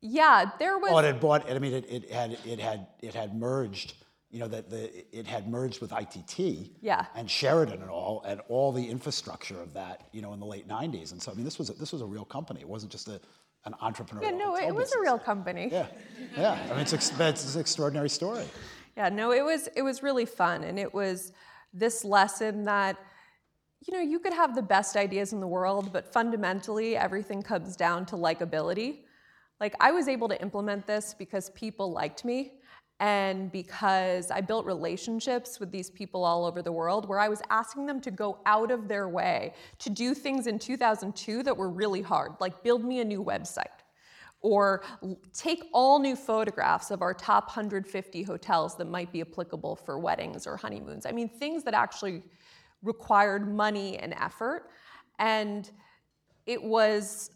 Yeah, 0.00 0.50
there 0.58 0.78
was. 0.78 0.90
Oh, 0.92 0.98
it 0.98 1.04
had 1.04 1.20
bought. 1.20 1.48
I 1.50 1.58
mean, 1.58 1.74
it, 1.74 1.86
it 1.88 2.10
had 2.10 2.36
it 2.44 2.58
had 2.58 2.86
it 3.00 3.14
had 3.14 3.36
merged 3.36 3.94
you 4.30 4.38
know, 4.38 4.46
that 4.48 4.70
the, 4.70 4.90
it 5.16 5.26
had 5.26 5.48
merged 5.48 5.80
with 5.80 5.92
ITT 5.92 6.70
yeah. 6.80 7.06
and 7.16 7.28
Sheraton 7.28 7.82
and 7.82 7.90
all, 7.90 8.22
and 8.24 8.40
all 8.48 8.70
the 8.70 8.88
infrastructure 8.88 9.60
of 9.60 9.72
that, 9.74 10.08
you 10.12 10.22
know, 10.22 10.32
in 10.32 10.40
the 10.40 10.46
late 10.46 10.68
90s. 10.68 11.10
And 11.12 11.20
so, 11.20 11.32
I 11.32 11.34
mean, 11.34 11.44
this 11.44 11.58
was 11.58 11.68
a, 11.70 11.72
this 11.72 11.92
was 11.92 12.00
a 12.00 12.06
real 12.06 12.24
company. 12.24 12.60
It 12.60 12.68
wasn't 12.68 12.92
just 12.92 13.08
a, 13.08 13.20
an 13.64 13.74
entrepreneurial 13.82 14.22
Yeah, 14.22 14.30
no, 14.30 14.56
it 14.56 14.72
was 14.72 14.84
business. 14.84 14.94
a 14.94 15.00
real 15.00 15.18
company. 15.18 15.68
Yeah, 15.70 15.86
yeah. 16.36 16.58
I 16.66 16.70
mean, 16.70 16.80
it's, 16.80 16.92
it's 16.92 17.54
an 17.54 17.60
extraordinary 17.60 18.08
story. 18.08 18.44
Yeah, 18.96 19.08
no, 19.08 19.32
it 19.32 19.44
was, 19.44 19.68
it 19.74 19.82
was 19.82 20.02
really 20.02 20.26
fun. 20.26 20.62
And 20.62 20.78
it 20.78 20.94
was 20.94 21.32
this 21.74 22.04
lesson 22.04 22.64
that, 22.64 22.96
you 23.84 23.96
know, 23.96 24.02
you 24.02 24.20
could 24.20 24.32
have 24.32 24.54
the 24.54 24.62
best 24.62 24.94
ideas 24.96 25.32
in 25.32 25.40
the 25.40 25.46
world, 25.48 25.92
but 25.92 26.12
fundamentally, 26.12 26.96
everything 26.96 27.42
comes 27.42 27.76
down 27.76 28.06
to 28.06 28.16
likability. 28.16 29.00
Like, 29.58 29.74
I 29.80 29.90
was 29.90 30.06
able 30.06 30.28
to 30.28 30.40
implement 30.40 30.86
this 30.86 31.14
because 31.18 31.50
people 31.50 31.90
liked 31.90 32.24
me 32.24 32.52
and 33.00 33.50
because 33.50 34.30
I 34.30 34.42
built 34.42 34.66
relationships 34.66 35.58
with 35.58 35.72
these 35.72 35.90
people 35.90 36.22
all 36.22 36.44
over 36.44 36.60
the 36.60 36.70
world 36.70 37.08
where 37.08 37.18
I 37.18 37.28
was 37.28 37.40
asking 37.48 37.86
them 37.86 37.98
to 38.02 38.10
go 38.10 38.38
out 38.44 38.70
of 38.70 38.88
their 38.88 39.08
way 39.08 39.54
to 39.78 39.88
do 39.88 40.14
things 40.14 40.46
in 40.46 40.58
2002 40.58 41.42
that 41.44 41.56
were 41.56 41.70
really 41.70 42.02
hard, 42.02 42.32
like 42.40 42.62
build 42.62 42.84
me 42.84 43.00
a 43.00 43.04
new 43.04 43.24
website 43.24 43.64
or 44.42 44.82
take 45.32 45.64
all 45.72 45.98
new 45.98 46.14
photographs 46.14 46.90
of 46.90 47.00
our 47.00 47.14
top 47.14 47.48
150 47.48 48.22
hotels 48.22 48.76
that 48.76 48.86
might 48.86 49.10
be 49.12 49.22
applicable 49.22 49.76
for 49.76 49.98
weddings 49.98 50.46
or 50.46 50.58
honeymoons. 50.58 51.06
I 51.06 51.12
mean, 51.12 51.28
things 51.28 51.64
that 51.64 51.74
actually 51.74 52.22
required 52.82 53.50
money 53.50 53.98
and 53.98 54.14
effort. 54.14 54.70
And 55.18 55.70
it 56.46 56.62
was, 56.62 57.30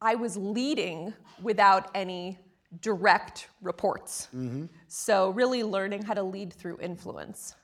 I 0.00 0.14
was 0.14 0.36
leading 0.36 1.12
without 1.42 1.90
any 1.94 2.38
direct 2.80 3.48
reports. 3.62 4.28
Mm-hmm. 4.34 4.66
So, 4.88 5.30
really 5.30 5.62
learning 5.62 6.02
how 6.02 6.14
to 6.14 6.22
lead 6.22 6.52
through 6.52 6.78
influence. 6.80 7.54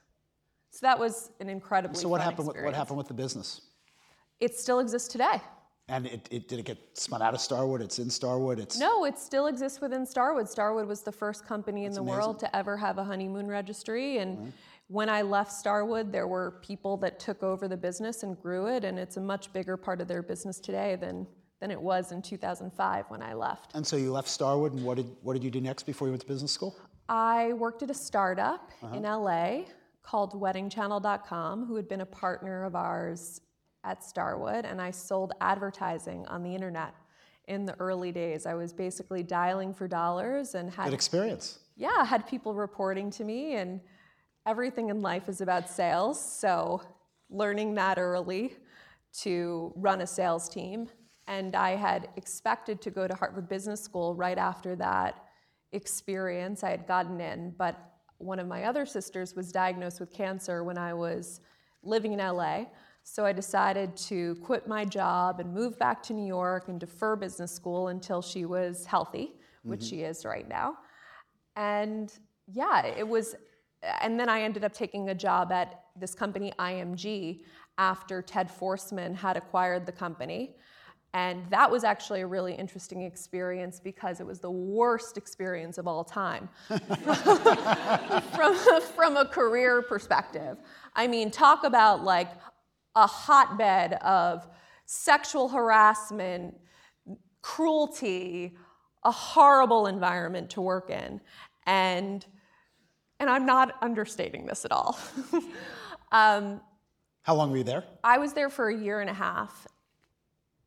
So, 0.71 0.79
that 0.83 0.99
was 0.99 1.31
an 1.41 1.49
incredibly 1.49 1.99
So, 1.99 2.09
what 2.09 2.21
happened? 2.21 2.49
With, 2.49 2.63
what 2.63 2.75
happened 2.75 2.99
with 2.99 3.09
the 3.09 3.15
business? 3.15 3.61
It 4.41 4.59
still 4.59 4.81
exists 4.81 5.09
today. 5.09 5.41
And 5.89 6.07
it, 6.07 6.27
it, 6.31 6.49
did 6.49 6.59
it 6.59 6.65
get 6.65 6.79
spun 6.95 7.21
out 7.21 7.35
of 7.35 7.41
Starwood? 7.41 7.83
It's 7.83 7.99
in 7.99 8.09
Starwood. 8.09 8.59
It's 8.59 8.79
no, 8.79 9.05
it 9.05 9.19
still 9.19 9.49
exists 9.49 9.83
within 9.83 10.07
Starwood. 10.07 10.49
Starwood 10.49 10.89
was 10.89 11.03
the 11.03 11.13
first 11.13 11.45
company 11.45 11.85
in 11.85 11.93
the 11.93 12.01
amazing. 12.01 12.19
world 12.19 12.39
to 12.39 12.57
ever 12.57 12.77
have 12.79 12.97
a 12.97 13.05
honeymoon 13.05 13.49
registry, 13.49 14.19
and 14.19 14.39
mm-hmm. 14.39 14.49
when 14.89 15.11
I 15.11 15.21
left 15.21 15.53
Starwood, 15.53 16.11
there 16.11 16.27
were 16.27 16.53
people 16.63 16.97
that 16.99 17.21
took 17.21 17.43
over 17.43 17.69
the 17.69 17.77
business 17.77 18.23
and 18.23 18.41
grew 18.41 18.67
it, 18.67 18.85
and 18.85 18.99
it's 18.99 19.19
a 19.19 19.21
much 19.21 19.53
bigger 19.53 19.77
part 19.77 20.01
of 20.01 20.09
their 20.09 20.23
business 20.23 20.59
today 20.59 20.97
than 20.97 21.27
than 21.65 21.71
it 21.71 21.81
was 21.81 22.13
in 22.13 22.21
2005 22.21 23.07
when 23.09 23.23
I 23.23 23.33
left. 23.33 23.75
And 23.75 23.87
so 23.87 23.97
you 23.97 24.13
left 24.13 24.29
Starwood, 24.29 24.75
and 24.75 24.85
what 24.85 24.99
did 24.99 25.07
what 25.23 25.33
did 25.33 25.43
you 25.43 25.51
do 25.51 25.63
next 25.63 25.85
before 25.85 26.07
you 26.07 26.13
went 26.13 26.21
to 26.21 26.29
business 26.29 26.53
school? 26.53 26.77
I 27.09 27.55
worked 27.55 27.83
at 27.83 27.89
a 27.89 27.95
startup 27.95 28.71
uh-huh. 28.83 28.95
in 28.95 29.03
LA 29.05 29.63
called 30.03 30.35
WeddingChannel.com, 30.35 31.65
who 31.65 31.75
had 31.77 31.89
been 31.89 32.03
a 32.03 32.07
partner 32.07 32.65
of 32.65 32.77
ours 32.77 33.41
at 33.83 34.05
Starwood 34.05 34.67
and 34.67 34.79
I 34.79 34.91
sold 34.91 35.33
advertising 35.41 36.27
on 36.27 36.43
the 36.43 36.55
internet 36.55 36.95
in 37.49 37.65
the 37.65 37.75
early 37.81 38.13
days. 38.13 38.45
I 38.45 38.53
was 38.53 38.75
basically 38.75 39.23
dialing 39.23 39.73
for 39.73 39.89
dollars 39.89 40.55
and 40.55 40.71
had 40.71 40.85
good 40.85 40.93
experience. 40.93 41.61
Yeah, 41.77 42.05
had 42.05 42.27
people 42.29 42.53
reporting 42.53 43.11
to 43.13 43.25
me 43.25 43.55
and 43.55 43.81
everything 44.45 44.91
in 44.91 45.01
life 45.01 45.31
is 45.31 45.41
about 45.41 45.71
sales. 45.71 46.23
So 46.23 46.83
learning 47.31 47.75
that 47.77 47.97
early 47.99 48.53
to 49.21 49.73
run 49.77 50.03
a 50.03 50.07
sales 50.07 50.47
team. 50.51 50.91
And 51.27 51.55
I 51.55 51.77
had 51.77 52.09
expected 52.17 52.81
to 52.83 52.91
go 52.91 53.09
to 53.09 53.15
Harvard 53.15 53.49
Business 53.49 53.83
School 53.83 54.15
right 54.15 54.39
after 54.39 54.77
that 54.77 55.25
experience. 55.73 56.63
I 56.63 56.71
had 56.71 56.87
gotten 56.87 57.21
in, 57.21 57.55
but 57.57 57.77
one 58.19 58.39
of 58.39 58.47
my 58.47 58.65
other 58.65 58.87
sisters 58.87 59.35
was 59.35 59.53
diagnosed 59.53 60.01
with 60.01 60.13
cancer 60.13 60.65
when 60.65 60.79
I 60.79 60.95
was 60.95 61.41
living 61.83 62.13
in 62.13 62.19
LA. 62.19 62.65
So 63.03 63.27
I 63.27 63.33
decided 63.33 63.97
to 64.09 64.35
quit 64.37 64.67
my 64.67 64.85
job 64.85 65.41
and 65.41 65.53
move 65.53 65.79
back 65.79 66.03
to 66.05 66.15
New 66.15 66.27
York 66.27 66.69
and 66.69 66.81
defer 66.81 67.17
business 67.17 67.53
school 67.53 67.89
until 67.89 68.23
she 68.23 68.47
was 68.47 68.87
healthy, 68.87 69.33
which 69.63 69.81
mm-hmm. 69.81 69.89
she 69.89 70.03
is 70.03 70.25
right 70.25 70.49
now. 70.49 70.79
And 71.57 72.13
yeah, 72.47 72.87
it 72.87 73.07
was, 73.07 73.35
and 74.01 74.19
then 74.19 74.29
I 74.29 74.43
ended 74.43 74.65
up 74.65 74.73
taking 74.73 75.11
a 75.11 75.15
job 75.15 75.53
at 75.53 75.85
this 75.97 76.15
company, 76.15 76.53
IMG, 76.59 77.41
after 77.77 78.23
Ted 78.23 78.49
Forstmann 78.49 79.15
had 79.15 79.37
acquired 79.37 79.85
the 79.85 79.93
company. 79.93 80.57
And 81.15 81.49
that 81.51 81.71
was 81.71 81.85
actually 81.85 82.23
a 82.23 82.27
really 82.27 82.55
interesting 82.55 83.03
experience 83.03 83.79
because 83.79 84.19
it 84.19 84.27
was 84.27 84.41
the 84.41 84.51
worst 84.51 85.17
experience 85.17 85.79
of 85.79 85.87
all 85.87 86.03
time 86.03 86.49
from, 88.35 88.57
from 88.97 89.17
a 89.17 89.25
career 89.25 89.81
perspective. 89.81 90.59
I 90.97 91.07
mean, 91.07 91.31
talk 91.31 91.63
about 91.63 92.03
like 92.03 92.31
a 92.97 93.07
hotbed 93.07 93.95
of 94.03 94.49
sexual 94.87 95.49
harassment, 95.49 96.57
cruelty, 97.43 98.57
a 99.05 99.13
horrible 99.13 99.87
environment 99.87 100.51
to 100.51 100.61
work 100.61 100.91
in. 100.91 101.21
And, 101.65 102.27
and 103.21 103.31
I'm 103.31 103.47
not 103.47 103.77
understating 103.83 104.47
this 104.47 104.65
at 104.65 104.73
all. 104.73 104.99
um, 106.13 106.61
How 107.23 107.37
long 107.37 107.53
were 107.53 107.59
you 107.59 107.65
there? 107.65 107.85
I 108.03 108.19
was 108.19 108.33
there 108.33 108.51
for 108.51 108.69
a 108.69 108.77
year 108.77 109.01
and 109.01 109.09
a 109.09 109.15
half. 109.15 109.69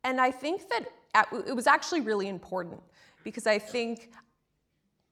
And 0.04 0.20
I 0.20 0.30
think 0.30 0.68
that 0.68 0.88
it 1.46 1.54
was 1.54 1.66
actually 1.66 2.00
really 2.00 2.28
important 2.28 2.80
because 3.24 3.46
I 3.46 3.58
think 3.58 4.10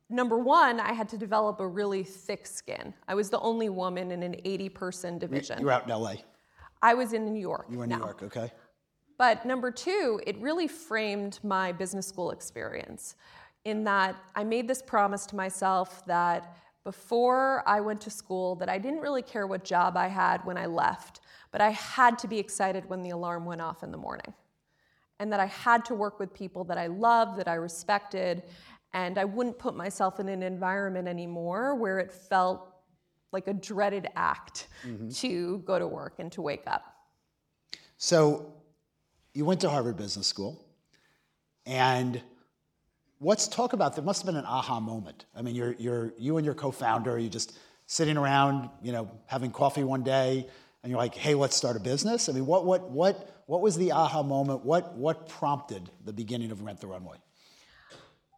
number 0.08 0.38
one, 0.38 0.80
I 0.80 0.92
had 0.92 1.08
to 1.10 1.18
develop 1.18 1.60
a 1.60 1.66
really 1.66 2.04
thick 2.04 2.46
skin. 2.46 2.94
I 3.08 3.14
was 3.14 3.30
the 3.30 3.40
only 3.40 3.68
woman 3.68 4.12
in 4.12 4.22
an 4.22 4.36
80 4.44 4.68
person 4.70 5.18
division. 5.18 5.58
You 5.58 5.66
were 5.66 5.72
out 5.72 5.88
in 5.88 5.90
LA. 5.90 6.14
I 6.82 6.94
was 6.94 7.12
in 7.12 7.24
New 7.24 7.38
York. 7.38 7.66
You 7.70 7.78
were 7.78 7.84
in 7.84 7.90
now. 7.90 7.96
New 7.96 8.04
York, 8.04 8.22
okay. 8.22 8.52
But 9.18 9.46
number 9.46 9.70
two, 9.70 10.20
it 10.26 10.38
really 10.40 10.68
framed 10.68 11.40
my 11.42 11.72
business 11.72 12.06
school 12.06 12.30
experience 12.30 13.16
in 13.64 13.82
that 13.84 14.14
I 14.34 14.44
made 14.44 14.68
this 14.68 14.82
promise 14.82 15.26
to 15.26 15.36
myself 15.36 16.04
that 16.06 16.56
before 16.84 17.64
I 17.66 17.80
went 17.80 18.00
to 18.02 18.10
school 18.10 18.54
that 18.56 18.68
I 18.68 18.78
didn't 18.78 19.00
really 19.00 19.22
care 19.22 19.46
what 19.46 19.64
job 19.64 19.96
I 19.96 20.06
had 20.06 20.44
when 20.44 20.56
I 20.56 20.66
left, 20.66 21.20
but 21.50 21.60
I 21.60 21.70
had 21.70 22.18
to 22.20 22.28
be 22.28 22.38
excited 22.38 22.88
when 22.88 23.02
the 23.02 23.10
alarm 23.10 23.44
went 23.44 23.60
off 23.60 23.82
in 23.82 23.90
the 23.90 23.98
morning. 23.98 24.32
And 25.18 25.32
that 25.32 25.40
I 25.40 25.46
had 25.46 25.84
to 25.86 25.94
work 25.94 26.18
with 26.20 26.32
people 26.34 26.64
that 26.64 26.78
I 26.78 26.88
loved, 26.88 27.38
that 27.38 27.48
I 27.48 27.54
respected, 27.54 28.42
and 28.92 29.18
I 29.18 29.24
wouldn't 29.24 29.58
put 29.58 29.74
myself 29.74 30.20
in 30.20 30.28
an 30.28 30.42
environment 30.42 31.08
anymore 31.08 31.74
where 31.74 31.98
it 31.98 32.12
felt 32.12 32.68
like 33.32 33.48
a 33.48 33.54
dreaded 33.54 34.08
act 34.14 34.68
mm-hmm. 34.86 35.08
to 35.08 35.58
go 35.58 35.78
to 35.78 35.86
work 35.86 36.14
and 36.18 36.30
to 36.32 36.42
wake 36.42 36.62
up. 36.66 36.84
So 37.98 38.54
you 39.34 39.44
went 39.44 39.60
to 39.62 39.70
Harvard 39.70 39.96
Business 39.96 40.26
School, 40.26 40.64
and 41.64 42.20
let's 43.20 43.48
talk 43.48 43.72
about 43.72 43.94
there 43.94 44.04
must 44.04 44.22
have 44.22 44.26
been 44.26 44.36
an 44.36 44.46
aha 44.46 44.80
moment. 44.80 45.26
I 45.34 45.42
mean, 45.42 45.54
you're, 45.54 45.74
you're, 45.78 46.12
you 46.18 46.36
and 46.36 46.44
your 46.44 46.54
co-founder, 46.54 47.18
you 47.18 47.28
just 47.28 47.58
sitting 47.86 48.16
around, 48.16 48.68
you 48.82 48.92
know, 48.92 49.10
having 49.26 49.50
coffee 49.50 49.84
one 49.84 50.02
day, 50.02 50.46
and 50.86 50.92
you're 50.92 51.00
like, 51.00 51.16
hey, 51.16 51.34
let's 51.34 51.56
start 51.56 51.76
a 51.76 51.80
business. 51.80 52.28
I 52.28 52.32
mean, 52.32 52.46
what, 52.46 52.64
what, 52.64 52.88
what, 52.92 53.42
what 53.46 53.60
was 53.60 53.76
the 53.76 53.90
aha 53.90 54.22
moment? 54.22 54.64
What, 54.64 54.94
what 54.94 55.28
prompted 55.28 55.90
the 56.04 56.12
beginning 56.12 56.52
of 56.52 56.62
Rent 56.62 56.80
the 56.80 56.86
Runway? 56.86 57.16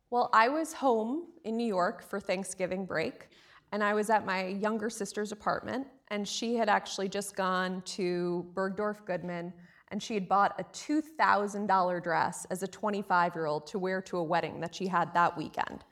Well, 0.09 0.31
I 0.33 0.49
was 0.49 0.73
home 0.73 1.27
in 1.45 1.59
New 1.59 1.67
York 1.67 2.03
for 2.03 2.19
Thanksgiving 2.19 2.87
break 2.87 3.29
and 3.71 3.85
I 3.85 3.93
was 3.93 4.09
at 4.09 4.25
my 4.25 4.47
younger 4.47 4.89
sister's 4.89 5.31
apartment, 5.31 5.87
and 6.09 6.27
she 6.27 6.55
had 6.55 6.71
actually 6.71 7.11
just 7.11 7.37
gone 7.37 7.83
to 7.83 8.47
Bergdorf 8.55 9.05
Goodman, 9.05 9.53
and 9.89 10.03
she 10.03 10.15
had 10.15 10.27
bought 10.27 10.59
a 10.59 10.65
$2,000 10.65 12.03
dress 12.03 12.47
as 12.51 12.63
a 12.63 12.67
25 12.67 13.35
year 13.35 13.45
old 13.45 13.67
to 13.67 13.79
wear 13.79 14.01
to 14.01 14.17
a 14.17 14.25
wedding 14.25 14.59
that 14.61 14.75
she 14.75 14.87
had 14.87 15.13
that 15.13 15.37
weekend. 15.37 15.85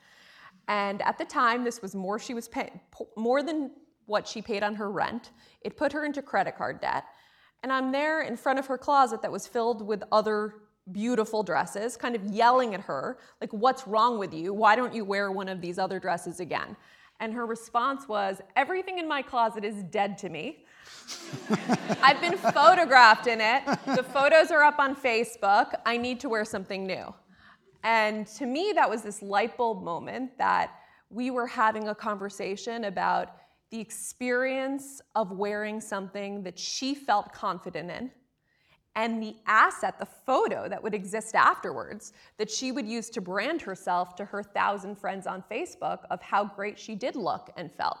And 0.67 1.03
at 1.03 1.19
the 1.19 1.25
time, 1.25 1.63
this 1.63 1.83
was 1.83 1.93
more 1.93 2.17
she 2.17 2.33
was 2.33 2.47
paying, 2.47 2.79
more 3.15 3.43
than 3.43 3.69
what 4.07 4.27
she 4.27 4.41
paid 4.41 4.63
on 4.63 4.75
her 4.75 4.89
rent. 4.89 5.31
It 5.61 5.77
put 5.77 5.93
her 5.93 6.03
into 6.03 6.21
credit 6.21 6.57
card 6.57 6.81
debt. 6.81 7.05
And 7.63 7.71
I'm 7.71 7.91
there 7.91 8.21
in 8.21 8.35
front 8.35 8.59
of 8.59 8.65
her 8.67 8.77
closet 8.77 9.21
that 9.21 9.31
was 9.31 9.47
filled 9.47 9.85
with 9.85 10.03
other 10.11 10.55
beautiful 10.91 11.43
dresses, 11.43 11.97
kind 11.97 12.15
of 12.15 12.23
yelling 12.25 12.73
at 12.73 12.81
her, 12.81 13.19
like, 13.41 13.51
What's 13.51 13.87
wrong 13.87 14.17
with 14.17 14.33
you? 14.33 14.53
Why 14.53 14.75
don't 14.75 14.93
you 14.93 15.05
wear 15.05 15.31
one 15.31 15.49
of 15.49 15.61
these 15.61 15.77
other 15.77 15.99
dresses 15.99 16.39
again? 16.39 16.75
And 17.19 17.33
her 17.33 17.45
response 17.45 18.07
was, 18.07 18.41
Everything 18.55 18.99
in 18.99 19.07
my 19.07 19.21
closet 19.21 19.65
is 19.65 19.83
dead 19.83 20.17
to 20.19 20.29
me. 20.29 20.65
I've 22.01 22.21
been 22.21 22.37
photographed 22.37 23.27
in 23.27 23.41
it. 23.41 23.63
The 23.85 24.03
photos 24.03 24.51
are 24.51 24.63
up 24.63 24.79
on 24.79 24.95
Facebook. 24.95 25.73
I 25.85 25.97
need 25.97 26.19
to 26.21 26.29
wear 26.29 26.45
something 26.45 26.85
new. 26.85 27.13
And 27.83 28.27
to 28.27 28.45
me, 28.45 28.71
that 28.75 28.89
was 28.89 29.01
this 29.01 29.21
light 29.21 29.57
bulb 29.57 29.83
moment 29.83 30.37
that 30.37 30.71
we 31.09 31.31
were 31.31 31.47
having 31.47 31.87
a 31.87 31.95
conversation 31.95 32.85
about 32.85 33.35
the 33.69 33.79
experience 33.79 35.01
of 35.15 35.31
wearing 35.31 35.81
something 35.81 36.43
that 36.43 36.57
she 36.57 36.95
felt 36.95 37.33
confident 37.33 37.91
in 37.91 38.11
and 38.97 39.21
the 39.21 39.35
asset, 39.45 39.99
the 39.99 40.07
photo 40.07 40.67
that 40.67 40.81
would 40.81 40.95
exist 40.95 41.35
afterwards, 41.35 42.13
that 42.37 42.49
she 42.49 42.71
would 42.71 42.87
use 42.87 43.11
to 43.11 43.21
brand 43.21 43.61
herself 43.61 44.15
to 44.15 44.25
her 44.25 44.41
thousand 44.41 44.97
friends 44.97 45.27
on 45.27 45.43
Facebook 45.51 45.99
of 46.09 46.19
how 46.19 46.43
great 46.43 46.79
she 46.79 46.95
did 46.95 47.15
look 47.15 47.51
and 47.57 47.71
felt. 47.71 47.99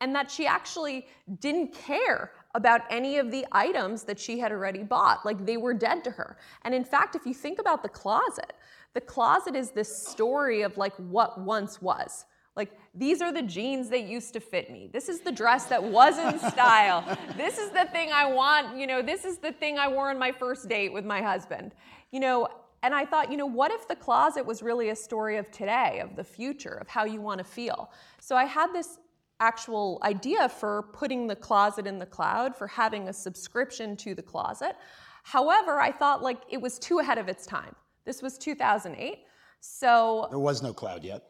And 0.00 0.12
that 0.16 0.28
she 0.28 0.44
actually 0.44 1.06
didn't 1.38 1.72
care 1.72 2.32
about 2.56 2.80
any 2.90 3.18
of 3.18 3.30
the 3.30 3.46
items 3.52 4.02
that 4.02 4.18
she 4.18 4.40
had 4.40 4.50
already 4.50 4.82
bought. 4.82 5.24
Like 5.24 5.46
they 5.46 5.58
were 5.58 5.74
dead 5.74 6.02
to 6.04 6.10
her. 6.10 6.36
And 6.62 6.74
in 6.74 6.82
fact, 6.82 7.14
if 7.14 7.24
you 7.24 7.34
think 7.34 7.60
about 7.60 7.84
the 7.84 7.88
closet, 7.88 8.52
the 8.94 9.00
closet 9.00 9.54
is 9.54 9.70
this 9.70 9.96
story 10.08 10.62
of 10.62 10.76
like 10.76 10.94
what 10.96 11.40
once 11.40 11.80
was. 11.80 12.24
Like, 12.54 12.72
these 12.94 13.22
are 13.22 13.32
the 13.32 13.42
jeans 13.42 13.88
that 13.88 14.02
used 14.02 14.34
to 14.34 14.40
fit 14.40 14.70
me. 14.70 14.90
This 14.92 15.08
is 15.08 15.20
the 15.20 15.32
dress 15.32 15.66
that 15.66 15.82
was 15.82 16.18
in 16.18 16.38
style. 16.50 17.02
this 17.36 17.58
is 17.58 17.70
the 17.70 17.86
thing 17.86 18.12
I 18.12 18.26
want. 18.26 18.76
You 18.76 18.86
know, 18.86 19.00
this 19.00 19.24
is 19.24 19.38
the 19.38 19.52
thing 19.52 19.78
I 19.78 19.88
wore 19.88 20.10
on 20.10 20.18
my 20.18 20.32
first 20.32 20.68
date 20.68 20.92
with 20.92 21.04
my 21.04 21.22
husband. 21.22 21.74
You 22.10 22.20
know, 22.20 22.48
and 22.82 22.94
I 22.94 23.06
thought, 23.06 23.30
you 23.30 23.36
know, 23.36 23.46
what 23.46 23.70
if 23.70 23.88
the 23.88 23.96
closet 23.96 24.44
was 24.44 24.62
really 24.62 24.90
a 24.90 24.96
story 24.96 25.38
of 25.38 25.50
today, 25.50 26.00
of 26.00 26.16
the 26.16 26.24
future, 26.24 26.74
of 26.74 26.88
how 26.88 27.04
you 27.04 27.20
want 27.20 27.38
to 27.38 27.44
feel? 27.44 27.90
So 28.20 28.36
I 28.36 28.44
had 28.44 28.72
this 28.74 28.98
actual 29.40 29.98
idea 30.02 30.48
for 30.48 30.84
putting 30.92 31.26
the 31.26 31.36
closet 31.36 31.86
in 31.86 31.98
the 31.98 32.06
cloud, 32.06 32.54
for 32.54 32.66
having 32.66 33.08
a 33.08 33.12
subscription 33.12 33.96
to 33.96 34.14
the 34.14 34.22
closet. 34.22 34.76
However, 35.22 35.80
I 35.80 35.90
thought 35.90 36.22
like 36.22 36.42
it 36.48 36.60
was 36.60 36.78
too 36.78 36.98
ahead 36.98 37.18
of 37.18 37.28
its 37.28 37.46
time. 37.46 37.74
This 38.04 38.20
was 38.20 38.36
2008. 38.36 39.18
So, 39.60 40.26
There 40.30 40.38
was 40.38 40.62
no 40.62 40.72
cloud 40.72 41.04
yet. 41.04 41.22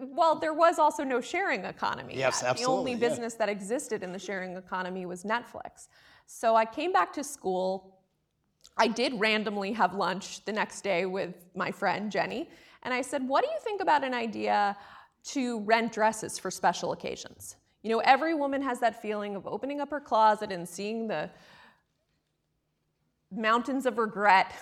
Well, 0.00 0.36
there 0.36 0.54
was 0.54 0.78
also 0.78 1.04
no 1.04 1.20
sharing 1.20 1.64
economy. 1.64 2.14
Yes, 2.16 2.42
yet. 2.42 2.56
The 2.56 2.64
only 2.64 2.92
absolutely, 2.92 2.92
yeah. 2.92 3.08
business 3.08 3.34
that 3.34 3.48
existed 3.48 4.02
in 4.02 4.12
the 4.12 4.18
sharing 4.18 4.56
economy 4.56 5.06
was 5.06 5.24
Netflix. 5.24 5.88
So 6.26 6.56
I 6.56 6.64
came 6.64 6.92
back 6.92 7.12
to 7.14 7.24
school. 7.24 7.98
I 8.76 8.88
did 8.88 9.18
randomly 9.18 9.72
have 9.72 9.94
lunch 9.94 10.44
the 10.44 10.52
next 10.52 10.82
day 10.82 11.06
with 11.06 11.34
my 11.54 11.70
friend 11.70 12.10
Jenny, 12.10 12.48
and 12.82 12.94
I 12.94 13.02
said, 13.02 13.26
What 13.26 13.44
do 13.44 13.50
you 13.50 13.58
think 13.62 13.82
about 13.82 14.04
an 14.04 14.14
idea 14.14 14.76
to 15.22 15.60
rent 15.60 15.92
dresses 15.92 16.38
for 16.38 16.50
special 16.50 16.92
occasions? 16.92 17.56
You 17.82 17.90
know, 17.90 17.98
every 18.00 18.34
woman 18.34 18.62
has 18.62 18.80
that 18.80 19.00
feeling 19.00 19.36
of 19.36 19.46
opening 19.46 19.80
up 19.80 19.90
her 19.90 20.00
closet 20.00 20.52
and 20.52 20.68
seeing 20.68 21.08
the 21.08 21.30
mountains 23.30 23.86
of 23.86 23.98
regret 23.98 24.52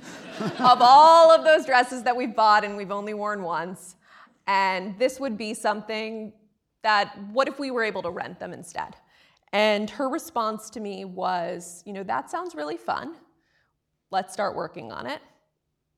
of 0.40 0.78
all 0.80 1.30
of 1.30 1.44
those 1.44 1.64
dresses 1.66 2.02
that 2.02 2.16
we've 2.16 2.34
bought 2.34 2.64
and 2.64 2.76
we've 2.76 2.92
only 2.92 3.14
worn 3.14 3.42
once. 3.42 3.96
And 4.48 4.98
this 4.98 5.20
would 5.20 5.36
be 5.36 5.52
something 5.54 6.32
that, 6.82 7.16
what 7.32 7.46
if 7.48 7.58
we 7.58 7.70
were 7.70 7.84
able 7.84 8.02
to 8.02 8.10
rent 8.10 8.40
them 8.40 8.52
instead? 8.52 8.96
And 9.52 9.88
her 9.90 10.08
response 10.08 10.70
to 10.70 10.80
me 10.80 11.04
was, 11.04 11.82
you 11.86 11.92
know, 11.92 12.02
that 12.04 12.30
sounds 12.30 12.54
really 12.54 12.78
fun. 12.78 13.14
Let's 14.10 14.32
start 14.32 14.56
working 14.56 14.90
on 14.90 15.06
it. 15.06 15.20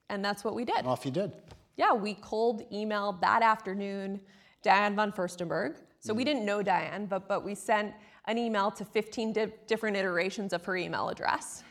And 0.09 0.25
that's 0.25 0.43
what 0.45 0.55
we 0.55 0.65
did. 0.65 0.77
And 0.79 0.89
off 0.89 1.05
you 1.05 1.13
did. 1.13 1.33
Yeah, 1.77 1.93
we 1.93 2.15
cold 2.15 2.69
emailed 2.73 3.21
that 3.21 3.43
afternoon 3.43 4.21
Diane 4.63 4.97
von 4.97 5.13
Furstenberg. 5.13 5.77
So 6.01 6.13
we 6.13 6.23
mm-hmm. 6.23 6.27
didn't 6.27 6.45
know 6.45 6.63
Diane, 6.63 7.07
but, 7.07 7.29
but 7.29 7.45
we 7.45 7.55
sent 7.55 7.95
an 8.27 8.37
email 8.37 8.71
to 8.73 8.85
15 8.85 9.33
di- 9.33 9.47
different 9.67 9.97
iterations 9.97 10.53
of 10.53 10.65
her 10.65 10.77
email 10.77 11.09
address. 11.09 11.63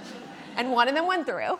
and 0.56 0.72
one 0.72 0.88
of 0.88 0.94
them 0.94 1.06
went 1.06 1.26
through. 1.26 1.58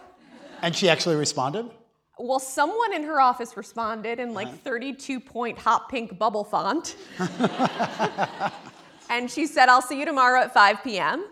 And 0.62 0.74
she 0.74 0.88
actually 0.88 1.16
responded? 1.16 1.70
Well, 2.18 2.38
someone 2.38 2.94
in 2.94 3.02
her 3.02 3.21
office 3.21 3.56
responded 3.56 4.21
in 4.21 4.35
like 4.35 4.47
uh-huh. 4.47 4.56
32 4.64 5.21
point 5.21 5.59
hot 5.59 5.88
pink 5.88 6.16
bubble 6.18 6.44
font. 6.44 6.97
and 9.11 9.30
she 9.30 9.47
said, 9.47 9.68
I'll 9.68 9.83
see 9.83 9.99
you 9.99 10.04
tomorrow 10.04 10.42
at 10.42 10.54
5 10.54 10.85
p.m. 10.85 11.26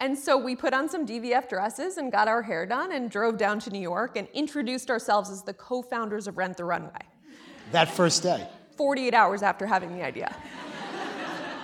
And 0.00 0.18
so 0.18 0.36
we 0.36 0.56
put 0.56 0.74
on 0.74 0.88
some 0.88 1.06
DVF 1.06 1.48
dresses 1.48 1.98
and 1.98 2.10
got 2.10 2.26
our 2.26 2.42
hair 2.42 2.66
done 2.66 2.92
and 2.92 3.10
drove 3.10 3.38
down 3.38 3.60
to 3.60 3.70
New 3.70 3.80
York 3.80 4.16
and 4.16 4.26
introduced 4.34 4.90
ourselves 4.90 5.30
as 5.30 5.42
the 5.42 5.54
co 5.54 5.82
founders 5.82 6.26
of 6.26 6.36
Rent 6.36 6.56
the 6.56 6.64
Runway 6.64 6.90
That 7.70 7.88
first 7.88 8.22
day. 8.22 8.48
48 8.76 9.14
hours 9.14 9.42
after 9.42 9.66
having 9.66 9.96
the 9.96 10.04
idea. 10.04 10.34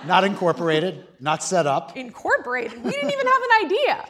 Not 0.05 0.23
incorporated, 0.23 1.05
not 1.19 1.43
set 1.43 1.67
up. 1.67 1.95
Incorporated. 1.95 2.83
We 2.83 2.91
didn't 2.91 3.11
even 3.11 3.27
have 3.27 3.41
an 3.43 3.65
idea. 3.65 4.05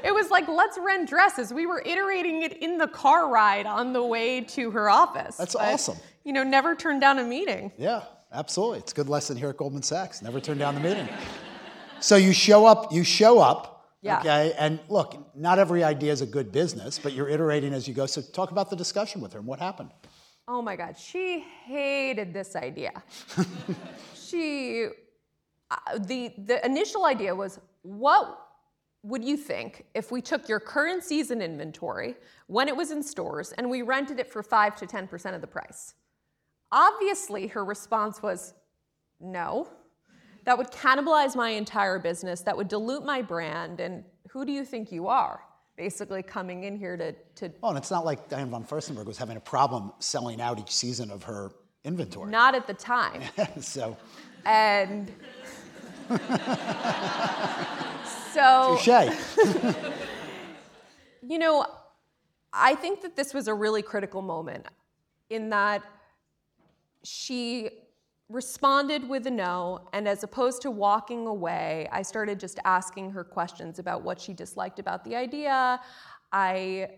it 0.04 0.14
was 0.14 0.30
like, 0.30 0.46
let's 0.48 0.78
rent 0.78 1.08
dresses. 1.08 1.52
We 1.52 1.66
were 1.66 1.82
iterating 1.84 2.42
it 2.42 2.58
in 2.58 2.76
the 2.78 2.88
car 2.88 3.30
ride 3.30 3.64
on 3.66 3.92
the 3.92 4.02
way 4.04 4.42
to 4.42 4.70
her 4.70 4.90
office. 4.90 5.36
That's 5.36 5.54
But, 5.54 5.72
awesome. 5.72 5.96
You 6.24 6.32
know, 6.34 6.42
never 6.42 6.74
turn 6.74 7.00
down 7.00 7.18
a 7.18 7.24
meeting. 7.24 7.72
Yeah, 7.78 8.02
absolutely. 8.32 8.80
It's 8.80 8.92
a 8.92 8.94
good 8.94 9.08
lesson 9.08 9.36
here 9.36 9.48
at 9.48 9.56
Goldman 9.56 9.82
Sachs. 9.82 10.20
Never 10.20 10.40
turn 10.40 10.58
down 10.58 10.74
the 10.74 10.80
meeting. 10.82 11.08
So 12.00 12.16
you 12.16 12.32
show 12.34 12.66
up, 12.66 12.92
you 12.92 13.02
show 13.02 13.38
up, 13.38 13.94
Yeah. 14.02 14.20
okay? 14.20 14.54
And 14.58 14.78
look, 14.88 15.34
not 15.34 15.58
every 15.58 15.82
idea 15.84 16.12
is 16.12 16.20
a 16.20 16.26
good 16.26 16.52
business, 16.52 16.98
but 16.98 17.12
you're 17.14 17.28
iterating 17.30 17.72
as 17.72 17.88
you 17.88 17.94
go. 17.94 18.04
So 18.06 18.20
talk 18.20 18.50
about 18.50 18.68
the 18.68 18.76
discussion 18.76 19.20
with 19.22 19.32
her 19.32 19.38
and 19.38 19.48
what 19.48 19.58
happened. 19.58 19.90
Oh 20.50 20.62
my 20.62 20.76
God, 20.76 20.96
she 20.96 21.44
hated 21.66 22.32
this 22.32 22.56
idea. 22.56 23.02
she, 24.14 24.88
uh, 25.70 25.98
the, 25.98 26.32
the 26.38 26.64
initial 26.64 27.04
idea 27.04 27.34
was 27.34 27.60
what 27.82 28.46
would 29.02 29.22
you 29.22 29.36
think 29.36 29.84
if 29.94 30.10
we 30.10 30.22
took 30.22 30.48
your 30.48 30.58
current 30.58 31.04
season 31.04 31.42
inventory 31.42 32.16
when 32.46 32.66
it 32.66 32.74
was 32.74 32.90
in 32.90 33.02
stores 33.02 33.52
and 33.52 33.68
we 33.68 33.82
rented 33.82 34.18
it 34.18 34.32
for 34.32 34.42
5 34.42 34.74
to 34.76 34.86
10% 34.86 35.34
of 35.34 35.42
the 35.42 35.46
price? 35.46 35.94
Obviously, 36.72 37.46
her 37.48 37.62
response 37.62 38.22
was 38.22 38.54
no. 39.20 39.68
That 40.44 40.56
would 40.56 40.70
cannibalize 40.70 41.36
my 41.36 41.50
entire 41.50 41.98
business, 41.98 42.40
that 42.40 42.56
would 42.56 42.68
dilute 42.68 43.04
my 43.04 43.20
brand, 43.20 43.80
and 43.80 44.02
who 44.30 44.46
do 44.46 44.52
you 44.52 44.64
think 44.64 44.90
you 44.90 45.08
are? 45.08 45.42
Basically, 45.78 46.22
coming 46.24 46.64
in 46.64 46.76
here 46.76 46.96
to, 46.96 47.12
to 47.36 47.52
Oh, 47.62 47.68
and 47.68 47.78
it's 47.78 47.90
not 47.90 48.04
like 48.04 48.28
Diane 48.28 48.50
von 48.50 48.64
Furstenberg 48.64 49.06
was 49.06 49.16
having 49.16 49.36
a 49.36 49.40
problem 49.40 49.92
selling 50.00 50.40
out 50.40 50.58
each 50.58 50.74
season 50.74 51.10
of 51.12 51.22
her 51.22 51.52
inventory. 51.84 52.30
not 52.30 52.56
at 52.56 52.66
the 52.66 52.74
time. 52.74 53.22
so, 53.60 53.96
And 54.44 55.10
so, 58.34 58.76
touche. 58.80 59.14
you 61.22 61.38
know, 61.38 61.64
I 62.52 62.74
think 62.74 63.02
that 63.02 63.14
this 63.14 63.32
was 63.32 63.46
a 63.46 63.54
really 63.54 63.82
critical 63.82 64.20
moment 64.20 64.66
in 65.30 65.50
that 65.50 65.82
she 67.04 67.70
responded 68.28 69.08
with 69.08 69.26
a 69.26 69.30
no, 69.30 69.80
and 69.92 70.06
as 70.06 70.22
opposed 70.22 70.60
to 70.62 70.70
walking 70.70 71.26
away, 71.26 71.88
I 71.90 72.02
started 72.02 72.38
just 72.38 72.58
asking 72.64 73.10
her 73.10 73.24
questions 73.24 73.78
about 73.78 74.02
what 74.02 74.20
she 74.20 74.34
disliked 74.34 74.78
about 74.78 75.04
the 75.04 75.16
idea. 75.16 75.80
I 76.32 76.90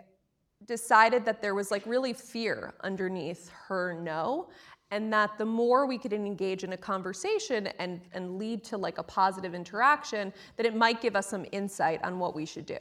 decided 0.66 1.24
that 1.24 1.40
there 1.40 1.54
was 1.54 1.70
like 1.70 1.84
really 1.86 2.12
fear 2.12 2.74
underneath 2.82 3.48
her 3.48 3.94
no 3.94 4.48
and 4.90 5.12
that 5.12 5.38
the 5.38 5.44
more 5.44 5.86
we 5.86 5.96
could 5.96 6.12
engage 6.12 6.64
in 6.64 6.72
a 6.72 6.76
conversation 6.76 7.68
and, 7.78 8.00
and 8.12 8.38
lead 8.38 8.64
to 8.64 8.76
like 8.76 8.98
a 8.98 9.02
positive 9.02 9.54
interaction 9.54 10.32
that 10.56 10.66
it 10.66 10.74
might 10.74 11.00
give 11.00 11.16
us 11.16 11.26
some 11.26 11.46
insight 11.52 12.02
on 12.04 12.18
what 12.18 12.34
we 12.34 12.44
should 12.44 12.66
do 12.66 12.78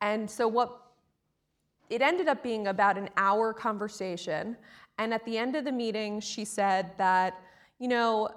and 0.00 0.28
so 0.28 0.48
what 0.48 0.80
it 1.90 2.02
ended 2.02 2.26
up 2.26 2.42
being 2.42 2.66
about 2.68 2.98
an 2.98 3.08
hour 3.16 3.52
conversation 3.52 4.56
and 4.98 5.14
at 5.14 5.24
the 5.24 5.38
end 5.38 5.54
of 5.54 5.64
the 5.64 5.72
meeting 5.72 6.18
she 6.18 6.44
said 6.44 6.90
that 6.98 7.40
you 7.78 7.88
know 7.88 8.28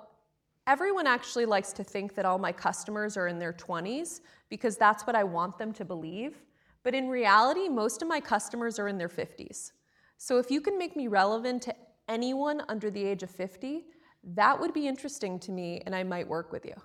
everyone 0.66 1.08
actually 1.08 1.46
likes 1.46 1.72
to 1.74 1.84
think 1.84 2.14
that 2.16 2.26
all 2.26 2.38
my 2.38 2.52
customers 2.52 3.16
are 3.16 3.28
in 3.28 3.40
their 3.40 3.54
20s 3.54 4.22
because 4.50 4.78
that's 4.78 5.08
what 5.08 5.16
i 5.16 5.24
want 5.24 5.58
them 5.58 5.72
to 5.72 5.86
believe 5.86 6.42
but 6.88 6.96
in 6.96 7.10
reality, 7.10 7.68
most 7.68 8.02
of 8.02 8.08
my 8.08 8.22
customers 8.22 8.80
are 8.80 8.88
in 8.88 8.98
their 8.98 9.10
50s. 9.10 9.74
So 10.18 10.38
if 10.38 10.50
you 10.50 10.62
can 10.62 10.78
make 10.78 10.96
me 10.96 11.10
relevant 11.10 11.62
to 11.64 11.76
anyone 12.08 12.62
under 12.70 12.90
the 12.90 13.04
age 13.04 13.24
of 13.24 13.30
50, 13.30 13.84
that 14.36 14.58
would 14.58 14.74
be 14.74 14.88
interesting 14.88 15.38
to 15.40 15.52
me 15.52 15.82
and 15.86 15.94
I 15.94 16.04
might 16.04 16.26
work 16.26 16.54
with 16.54 16.66
you. 16.66 16.76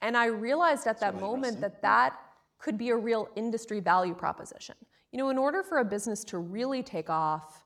And 0.00 0.16
I 0.16 0.24
realized 0.24 0.86
at 0.86 1.00
that 1.00 1.20
moment 1.20 1.60
that 1.60 1.82
that 1.82 2.18
could 2.56 2.78
be 2.78 2.88
a 2.88 2.96
real 2.96 3.28
industry 3.36 3.80
value 3.80 4.14
proposition. 4.14 4.74
You 5.12 5.18
know, 5.18 5.28
in 5.28 5.36
order 5.36 5.62
for 5.62 5.80
a 5.80 5.84
business 5.84 6.24
to 6.24 6.38
really 6.38 6.82
take 6.82 7.10
off, 7.10 7.62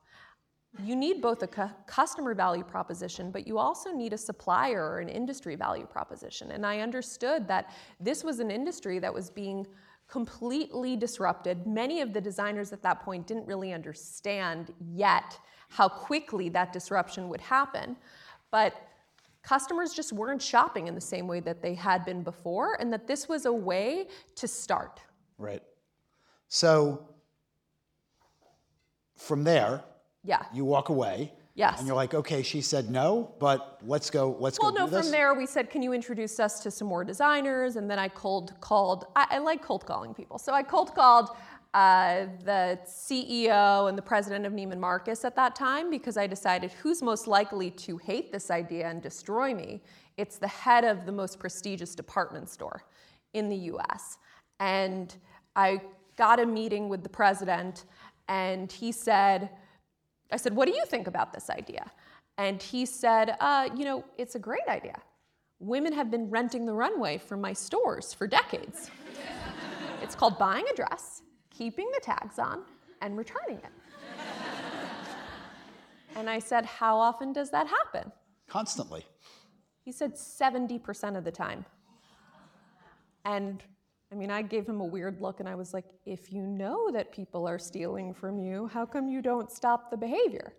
you 0.83 0.95
need 0.95 1.21
both 1.21 1.43
a 1.43 1.47
cu- 1.47 1.69
customer 1.87 2.33
value 2.33 2.63
proposition, 2.63 3.31
but 3.31 3.47
you 3.47 3.57
also 3.57 3.91
need 3.91 4.13
a 4.13 4.17
supplier 4.17 4.83
or 4.83 4.99
an 4.99 5.09
industry 5.09 5.55
value 5.55 5.85
proposition. 5.85 6.51
And 6.51 6.65
I 6.65 6.79
understood 6.79 7.47
that 7.47 7.71
this 7.99 8.23
was 8.23 8.39
an 8.39 8.51
industry 8.51 8.99
that 8.99 9.13
was 9.13 9.29
being 9.29 9.65
completely 10.07 10.95
disrupted. 10.95 11.65
Many 11.65 12.01
of 12.01 12.13
the 12.13 12.21
designers 12.21 12.73
at 12.73 12.81
that 12.83 13.01
point 13.03 13.25
didn't 13.25 13.47
really 13.47 13.73
understand 13.73 14.73
yet 14.93 15.39
how 15.69 15.87
quickly 15.87 16.49
that 16.49 16.71
disruption 16.71 17.29
would 17.29 17.41
happen. 17.41 17.95
But 18.51 18.73
customers 19.41 19.93
just 19.93 20.13
weren't 20.13 20.41
shopping 20.41 20.87
in 20.87 20.95
the 20.95 21.01
same 21.01 21.27
way 21.27 21.39
that 21.41 21.61
they 21.61 21.73
had 21.73 22.05
been 22.05 22.23
before, 22.23 22.77
and 22.79 22.91
that 22.93 23.07
this 23.07 23.27
was 23.27 23.45
a 23.45 23.53
way 23.53 24.07
to 24.35 24.47
start. 24.47 25.01
right. 25.37 25.63
So, 26.47 27.09
from 29.15 29.43
there, 29.43 29.83
Yeah. 30.25 30.43
you 30.53 30.65
walk 30.65 30.89
away. 30.89 31.31
Yes. 31.53 31.77
And 31.79 31.87
you're 31.87 31.95
like, 31.95 32.13
okay, 32.13 32.43
she 32.43 32.59
said 32.61 32.89
no, 32.91 33.33
but 33.39 33.79
let's 33.83 34.09
go, 34.09 34.35
let's 34.39 34.59
Well, 34.59 34.71
go 34.71 34.79
no, 34.79 34.85
do 34.87 34.91
this. 34.91 35.05
from 35.05 35.11
there 35.11 35.33
we 35.33 35.45
said, 35.45 35.69
can 35.69 35.81
you 35.81 35.93
introduce 35.93 36.37
us 36.37 36.59
to 36.63 36.69
some 36.69 36.89
more 36.89 37.05
designers? 37.05 37.77
And 37.77 37.89
then 37.89 37.97
I 37.97 38.09
cold 38.09 38.53
called, 38.59 39.05
I, 39.15 39.25
I 39.31 39.37
like 39.37 39.61
cold 39.63 39.85
calling 39.85 40.13
people. 40.13 40.37
So 40.37 40.51
I 40.51 40.63
cold 40.63 40.93
called 40.93 41.29
uh, 41.73 42.25
the 42.43 42.77
CEO 42.85 43.87
and 43.87 43.97
the 43.97 44.01
president 44.01 44.45
of 44.45 44.51
Neiman 44.51 44.79
Marcus 44.79 45.23
at 45.23 45.35
that 45.37 45.55
time 45.55 45.89
because 45.89 46.17
I 46.17 46.27
decided 46.27 46.73
who's 46.73 47.01
most 47.01 47.25
likely 47.25 47.71
to 47.71 47.97
hate 47.99 48.33
this 48.33 48.51
idea 48.51 48.89
and 48.89 49.01
destroy 49.01 49.53
me? 49.53 49.81
It's 50.17 50.37
the 50.37 50.47
head 50.49 50.83
of 50.83 51.05
the 51.05 51.11
most 51.13 51.39
prestigious 51.39 51.95
department 51.95 52.49
store 52.49 52.83
in 53.33 53.47
the 53.47 53.57
US. 53.73 54.17
And 54.59 55.15
I 55.55 55.81
got 56.17 56.39
a 56.41 56.45
meeting 56.45 56.87
with 56.89 57.03
the 57.03 57.09
president, 57.09 57.85
and 58.29 58.71
he 58.71 58.91
said, 58.91 59.49
I 60.31 60.37
said, 60.37 60.55
What 60.55 60.67
do 60.67 60.75
you 60.75 60.85
think 60.85 61.07
about 61.07 61.33
this 61.33 61.49
idea? 61.49 61.91
And 62.37 62.61
he 62.61 62.85
said, 62.85 63.35
uh, 63.39 63.69
You 63.75 63.85
know, 63.85 64.05
it's 64.17 64.35
a 64.35 64.39
great 64.39 64.67
idea. 64.67 64.97
Women 65.59 65.93
have 65.93 66.11
been 66.11 66.29
renting 66.29 66.65
the 66.65 66.73
runway 66.73 67.17
from 67.17 67.41
my 67.41 67.53
stores 67.53 68.13
for 68.13 68.27
decades. 68.27 68.91
it's 70.01 70.15
called 70.15 70.37
buying 70.37 70.65
a 70.71 70.75
dress, 70.75 71.21
keeping 71.49 71.89
the 71.93 72.01
tags 72.01 72.39
on, 72.39 72.63
and 73.01 73.17
returning 73.17 73.57
it. 73.57 73.71
and 76.15 76.29
I 76.29 76.39
said, 76.39 76.65
How 76.65 76.97
often 76.97 77.33
does 77.33 77.51
that 77.51 77.67
happen? 77.67 78.11
Constantly. 78.47 79.05
He 79.83 79.91
said 79.91 80.15
70% 80.15 81.15
of 81.15 81.23
the 81.23 81.31
time. 81.31 81.63
And 83.23 83.63
I 84.15 84.17
mean, 84.17 84.31
I 84.31 84.41
gave 84.43 84.65
him 84.65 84.79
a 84.79 84.85
weird 84.85 85.19
look 85.19 85.41
and 85.41 85.49
I 85.49 85.55
was 85.55 85.73
like, 85.73 85.83
if 86.05 86.31
you 86.31 86.41
know 86.41 86.89
that 86.91 87.11
people 87.11 87.45
are 87.45 87.59
stealing 87.59 88.13
from 88.13 88.39
you, 88.39 88.67
how 88.67 88.85
come 88.85 89.09
you 89.09 89.21
don't 89.21 89.51
stop 89.51 89.91
the 89.91 89.97
behavior? 89.97 90.53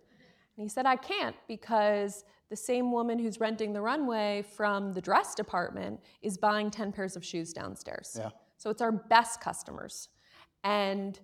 And 0.55 0.63
he 0.63 0.69
said, 0.69 0.85
I 0.85 0.95
can't 0.95 1.35
because 1.47 2.23
the 2.51 2.55
same 2.55 2.91
woman 2.91 3.17
who's 3.17 3.39
renting 3.39 3.73
the 3.73 3.81
runway 3.81 4.43
from 4.55 4.93
the 4.93 5.01
dress 5.01 5.33
department 5.33 5.99
is 6.21 6.37
buying 6.37 6.69
10 6.69 6.91
pairs 6.91 7.15
of 7.15 7.25
shoes 7.25 7.51
downstairs. 7.51 8.15
Yeah. 8.19 8.29
So 8.57 8.69
it's 8.69 8.81
our 8.81 8.91
best 8.91 9.41
customers. 9.41 10.09
And 10.63 11.19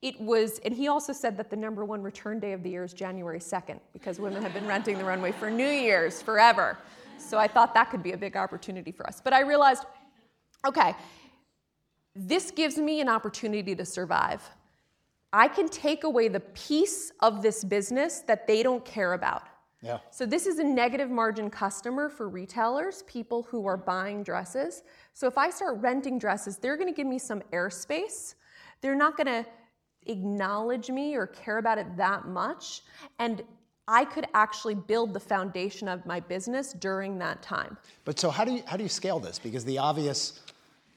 it 0.00 0.18
was, 0.18 0.58
and 0.64 0.72
he 0.72 0.88
also 0.88 1.12
said 1.12 1.36
that 1.36 1.50
the 1.50 1.56
number 1.56 1.84
one 1.84 2.02
return 2.02 2.40
day 2.40 2.52
of 2.52 2.62
the 2.62 2.70
year 2.70 2.84
is 2.84 2.94
January 2.94 3.40
2nd 3.40 3.78
because 3.92 4.18
women 4.18 4.42
have 4.42 4.54
been 4.54 4.66
renting 4.66 4.96
the 4.96 5.04
runway 5.04 5.32
for 5.32 5.50
New 5.50 5.68
Year's 5.68 6.22
forever. 6.22 6.78
So 7.18 7.36
I 7.36 7.48
thought 7.48 7.74
that 7.74 7.90
could 7.90 8.02
be 8.02 8.12
a 8.12 8.16
big 8.16 8.36
opportunity 8.36 8.92
for 8.92 9.06
us. 9.06 9.20
But 9.22 9.32
I 9.34 9.40
realized, 9.40 9.84
okay, 10.66 10.94
this 12.14 12.50
gives 12.50 12.78
me 12.78 13.00
an 13.00 13.08
opportunity 13.08 13.74
to 13.74 13.84
survive. 13.84 14.42
I 15.32 15.46
can 15.46 15.68
take 15.68 16.04
away 16.04 16.28
the 16.28 16.40
piece 16.40 17.12
of 17.20 17.42
this 17.42 17.62
business 17.62 18.20
that 18.20 18.46
they 18.46 18.62
don't 18.62 18.84
care 18.84 19.12
about. 19.12 19.42
Yeah. 19.82 19.98
So 20.10 20.26
this 20.26 20.46
is 20.46 20.58
a 20.58 20.64
negative 20.64 21.10
margin 21.10 21.50
customer 21.50 22.08
for 22.08 22.28
retailers, 22.28 23.04
people 23.06 23.44
who 23.44 23.66
are 23.66 23.76
buying 23.76 24.22
dresses. 24.22 24.82
So 25.12 25.26
if 25.28 25.38
I 25.38 25.50
start 25.50 25.78
renting 25.80 26.18
dresses, 26.18 26.56
they're 26.56 26.76
going 26.76 26.88
to 26.88 26.96
give 26.96 27.06
me 27.06 27.18
some 27.18 27.42
airspace. 27.52 28.34
They're 28.80 28.96
not 28.96 29.16
going 29.16 29.26
to 29.26 29.46
acknowledge 30.06 30.90
me 30.90 31.14
or 31.14 31.26
care 31.26 31.58
about 31.58 31.78
it 31.78 31.96
that 31.96 32.26
much. 32.26 32.82
And 33.18 33.42
I 33.86 34.04
could 34.04 34.26
actually 34.34 34.74
build 34.74 35.14
the 35.14 35.20
foundation 35.20 35.88
of 35.88 36.04
my 36.04 36.20
business 36.20 36.72
during 36.72 37.18
that 37.18 37.40
time. 37.42 37.76
But 38.04 38.18
so 38.18 38.30
how 38.30 38.44
do 38.44 38.52
you 38.52 38.62
how 38.66 38.76
do 38.76 38.82
you 38.82 38.88
scale 38.88 39.18
this? 39.18 39.38
Because 39.38 39.64
the 39.64 39.78
obvious, 39.78 40.40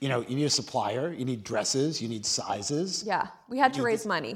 you 0.01 0.09
know, 0.09 0.21
you 0.27 0.35
need 0.35 0.45
a 0.45 0.49
supplier, 0.49 1.13
you 1.13 1.23
need 1.23 1.43
dresses, 1.43 2.01
you 2.01 2.09
need 2.09 2.25
sizes. 2.25 3.03
Yeah, 3.05 3.27
we 3.47 3.57
had 3.57 3.73
to 3.75 3.83
raise 3.83 4.05
money. 4.05 4.35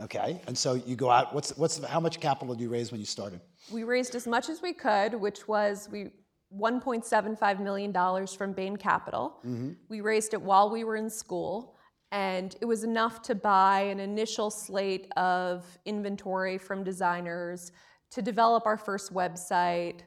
Okay. 0.00 0.40
And 0.46 0.56
so 0.56 0.74
you 0.74 0.96
go 0.96 1.10
out. 1.10 1.34
What's 1.34 1.56
what's 1.56 1.84
how 1.84 2.00
much 2.00 2.18
capital 2.18 2.54
did 2.54 2.62
you 2.62 2.70
raise 2.70 2.90
when 2.90 2.98
you 2.98 3.06
started? 3.06 3.40
We 3.70 3.84
raised 3.84 4.14
as 4.14 4.26
much 4.26 4.48
as 4.48 4.62
we 4.62 4.72
could, 4.72 5.14
which 5.14 5.46
was 5.46 5.88
we 5.92 6.10
1.75 6.58 7.60
million 7.60 7.92
dollars 7.92 8.34
from 8.34 8.52
Bain 8.52 8.76
Capital. 8.76 9.38
Mm-hmm. 9.46 9.72
We 9.88 10.00
raised 10.00 10.32
it 10.34 10.40
while 10.40 10.70
we 10.70 10.82
were 10.82 10.96
in 10.96 11.08
school. 11.08 11.76
And 12.10 12.54
it 12.60 12.66
was 12.66 12.84
enough 12.84 13.22
to 13.22 13.34
buy 13.34 13.80
an 13.82 13.98
initial 13.98 14.50
slate 14.50 15.10
of 15.16 15.64
inventory 15.86 16.58
from 16.58 16.84
designers, 16.84 17.72
to 18.10 18.20
develop 18.20 18.66
our 18.66 18.76
first 18.76 19.14
website, 19.14 20.00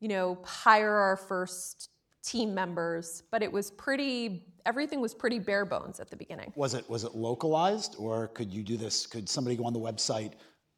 you 0.00 0.08
know, 0.08 0.38
hire 0.42 0.94
our 0.94 1.16
first 1.16 1.90
team 2.22 2.54
members. 2.54 3.22
But 3.30 3.42
it 3.42 3.50
was 3.50 3.70
pretty, 3.70 4.44
everything 4.66 5.00
was 5.00 5.14
pretty 5.14 5.38
bare 5.38 5.64
bones 5.64 6.00
at 6.00 6.10
the 6.10 6.16
beginning. 6.16 6.52
Was 6.56 6.74
it 6.74 6.88
was 6.88 7.04
it 7.04 7.14
localized, 7.14 7.96
or 7.98 8.28
could 8.28 8.52
you 8.52 8.62
do 8.62 8.76
this? 8.76 9.06
Could 9.06 9.28
somebody 9.28 9.56
go 9.56 9.64
on 9.64 9.72
the 9.72 9.80
website 9.80 10.32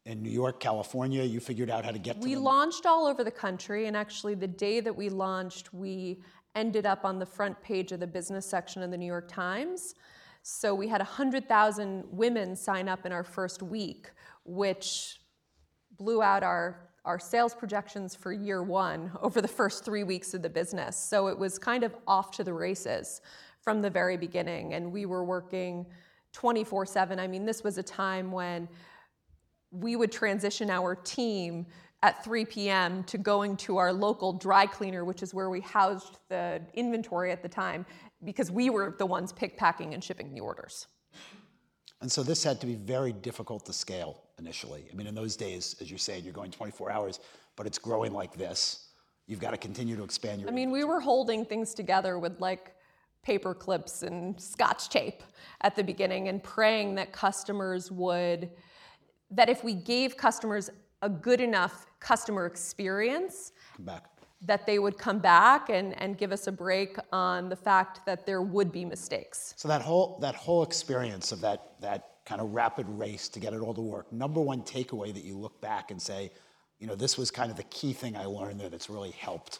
in 0.05 0.21
New 0.21 0.29
York, 0.29 0.59
California? 0.59 1.23
You 1.23 1.39
figured 1.39 1.69
out 1.69 1.85
how 1.85 1.91
to 1.91 1.99
get 1.99 2.21
to 2.21 2.27
We 2.27 2.35
them. 2.35 2.43
launched 2.43 2.85
all 2.85 3.05
over 3.05 3.23
the 3.23 3.31
country, 3.31 3.87
and 3.87 3.95
actually, 3.95 4.35
the 4.35 4.47
day 4.47 4.79
that 4.79 4.95
we 4.95 5.09
launched, 5.09 5.73
we 5.73 6.21
ended 6.55 6.85
up 6.85 7.03
on 7.03 7.17
the 7.19 7.25
front 7.25 7.59
page 7.61 7.91
of 7.91 7.99
the 7.99 8.07
business 8.07 8.45
section 8.45 8.83
of 8.83 8.91
the 8.91 8.97
New 8.97 9.07
York 9.07 9.27
Times. 9.27 9.95
So 10.43 10.75
we 10.75 10.87
had 10.87 10.99
100,000 10.99 12.03
women 12.11 12.55
sign 12.55 12.89
up 12.89 13.05
in 13.05 13.11
our 13.11 13.23
first 13.23 13.63
week, 13.63 14.11
which 14.43 15.21
blew 15.97 16.21
out 16.21 16.43
our, 16.43 16.89
our 17.05 17.19
sales 17.19 17.53
projections 17.53 18.15
for 18.15 18.31
year 18.31 18.63
one 18.63 19.11
over 19.21 19.41
the 19.41 19.47
first 19.47 19.83
three 19.83 20.03
weeks 20.03 20.33
of 20.33 20.41
the 20.41 20.49
business. 20.49 20.97
So 20.97 21.27
it 21.27 21.37
was 21.37 21.59
kind 21.59 21.83
of 21.83 21.95
off 22.07 22.31
to 22.31 22.43
the 22.43 22.53
races 22.53 23.21
from 23.61 23.81
the 23.81 23.89
very 23.89 24.17
beginning. 24.17 24.73
And 24.73 24.91
we 24.91 25.05
were 25.05 25.23
working 25.23 25.85
24 26.33 26.85
7. 26.85 27.19
I 27.19 27.27
mean, 27.27 27.45
this 27.45 27.63
was 27.63 27.77
a 27.77 27.83
time 27.83 28.31
when 28.31 28.67
we 29.71 29.95
would 29.95 30.11
transition 30.11 30.69
our 30.69 30.95
team 30.95 31.65
at 32.03 32.23
3 32.23 32.45
p.m. 32.45 33.03
to 33.05 33.17
going 33.17 33.55
to 33.55 33.77
our 33.77 33.93
local 33.93 34.33
dry 34.33 34.65
cleaner, 34.65 35.05
which 35.05 35.23
is 35.23 35.33
where 35.33 35.49
we 35.49 35.61
housed 35.61 36.19
the 36.27 36.61
inventory 36.73 37.31
at 37.31 37.41
the 37.41 37.47
time, 37.47 37.85
because 38.25 38.51
we 38.51 38.69
were 38.69 38.93
the 38.97 39.05
ones 39.05 39.31
pick, 39.31 39.57
packing, 39.57 39.93
and 39.93 40.03
shipping 40.03 40.33
the 40.33 40.41
orders. 40.41 40.87
And 42.03 42.11
so 42.11 42.21
this 42.21 42.43
had 42.43 42.59
to 42.59 42.67
be 42.67 42.75
very 42.75 43.13
difficult 43.13 43.65
to 43.65 43.71
scale 43.71 44.23
initially. 44.37 44.89
I 44.91 44.93
mean, 44.93 45.07
in 45.07 45.15
those 45.15 45.37
days, 45.37 45.77
as 45.79 45.89
you 45.89 45.97
said, 45.97 46.25
you're 46.25 46.33
going 46.33 46.51
24 46.51 46.91
hours, 46.91 47.21
but 47.55 47.65
it's 47.65 47.77
growing 47.77 48.11
like 48.11 48.35
this. 48.35 48.89
You've 49.25 49.39
got 49.39 49.51
to 49.51 49.57
continue 49.57 49.95
to 49.95 50.03
expand 50.03 50.41
your. 50.41 50.49
I 50.49 50.53
mean, 50.53 50.69
we 50.69 50.83
were 50.83 50.99
holding 50.99 51.45
things 51.45 51.73
together 51.73 52.19
with 52.19 52.41
like 52.41 52.75
paper 53.23 53.53
clips 53.55 54.03
and 54.03 54.37
scotch 54.37 54.89
tape 54.89 55.23
at 55.61 55.77
the 55.77 55.83
beginning 55.83 56.27
and 56.27 56.43
praying 56.43 56.95
that 56.95 57.13
customers 57.13 57.89
would, 57.89 58.49
that 59.31 59.47
if 59.47 59.63
we 59.63 59.73
gave 59.73 60.17
customers 60.17 60.69
a 61.03 61.09
good 61.09 61.39
enough 61.39 61.85
customer 62.01 62.47
experience, 62.47 63.53
come 63.77 63.85
back. 63.85 64.12
That 64.45 64.65
they 64.65 64.77
would 64.77 64.97
come 64.97 65.19
back 65.19 65.69
and, 65.69 65.99
and 66.01 66.17
give 66.17 66.31
us 66.31 66.47
a 66.47 66.51
break 66.51 66.97
on 67.11 67.49
the 67.49 67.55
fact 67.55 68.05
that 68.05 68.25
there 68.25 68.41
would 68.41 68.71
be 68.71 68.83
mistakes. 68.83 69.53
So 69.57 69.67
that 69.67 69.81
whole 69.81 70.19
that 70.19 70.35
whole 70.35 70.63
experience 70.63 71.31
of 71.31 71.41
that 71.41 71.79
that 71.81 72.09
kind 72.25 72.41
of 72.41 72.53
rapid 72.53 72.87
race 72.89 73.27
to 73.29 73.39
get 73.39 73.53
it 73.53 73.59
all 73.59 73.73
to 73.73 73.81
work. 73.81 74.11
Number 74.11 74.41
one 74.41 74.61
takeaway 74.61 75.13
that 75.13 75.23
you 75.23 75.37
look 75.37 75.59
back 75.61 75.91
and 75.91 76.01
say, 76.01 76.31
you 76.79 76.87
know, 76.87 76.95
this 76.95 77.17
was 77.17 77.31
kind 77.31 77.51
of 77.51 77.57
the 77.57 77.63
key 77.63 77.93
thing 77.93 78.15
I 78.15 78.25
learned 78.25 78.59
there 78.59 78.69
that's 78.69 78.89
really 78.89 79.11
helped 79.11 79.59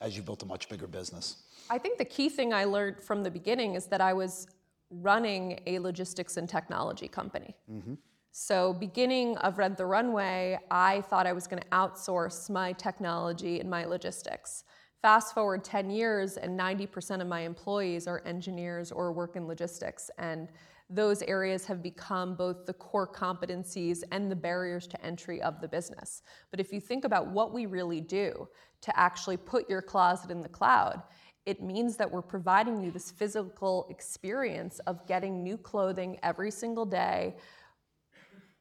as 0.00 0.16
you 0.16 0.22
built 0.22 0.42
a 0.42 0.46
much 0.46 0.68
bigger 0.68 0.86
business. 0.86 1.42
I 1.70 1.78
think 1.78 1.98
the 1.98 2.04
key 2.04 2.28
thing 2.28 2.54
I 2.54 2.64
learned 2.64 3.02
from 3.02 3.22
the 3.22 3.30
beginning 3.30 3.74
is 3.74 3.86
that 3.86 4.00
I 4.00 4.12
was 4.12 4.46
running 4.90 5.60
a 5.66 5.78
logistics 5.80 6.36
and 6.36 6.48
technology 6.48 7.08
company. 7.08 7.54
Mm-hmm. 7.70 7.94
So, 8.32 8.72
beginning 8.72 9.36
of 9.38 9.58
Rent 9.58 9.76
the 9.76 9.86
Runway, 9.86 10.58
I 10.70 11.00
thought 11.02 11.26
I 11.26 11.32
was 11.32 11.46
going 11.46 11.62
to 11.62 11.68
outsource 11.68 12.50
my 12.50 12.72
technology 12.72 13.58
and 13.58 13.68
my 13.68 13.84
logistics. 13.84 14.64
Fast 15.00 15.32
forward 15.32 15.64
10 15.64 15.90
years, 15.90 16.36
and 16.36 16.58
90% 16.58 17.20
of 17.20 17.26
my 17.26 17.40
employees 17.40 18.06
are 18.06 18.22
engineers 18.26 18.92
or 18.92 19.12
work 19.12 19.36
in 19.36 19.46
logistics. 19.46 20.10
And 20.18 20.48
those 20.90 21.22
areas 21.22 21.66
have 21.66 21.82
become 21.82 22.34
both 22.34 22.64
the 22.64 22.72
core 22.72 23.06
competencies 23.06 24.02
and 24.10 24.30
the 24.30 24.36
barriers 24.36 24.86
to 24.88 25.04
entry 25.04 25.40
of 25.42 25.60
the 25.60 25.68
business. 25.68 26.22
But 26.50 26.60
if 26.60 26.72
you 26.72 26.80
think 26.80 27.04
about 27.04 27.28
what 27.28 27.52
we 27.52 27.66
really 27.66 28.00
do 28.00 28.48
to 28.80 28.98
actually 28.98 29.36
put 29.36 29.68
your 29.68 29.82
closet 29.82 30.30
in 30.30 30.40
the 30.40 30.48
cloud, 30.48 31.02
it 31.44 31.62
means 31.62 31.96
that 31.96 32.10
we're 32.10 32.22
providing 32.22 32.82
you 32.82 32.90
this 32.90 33.10
physical 33.10 33.86
experience 33.90 34.80
of 34.80 35.06
getting 35.06 35.42
new 35.42 35.56
clothing 35.56 36.18
every 36.22 36.50
single 36.50 36.84
day, 36.84 37.36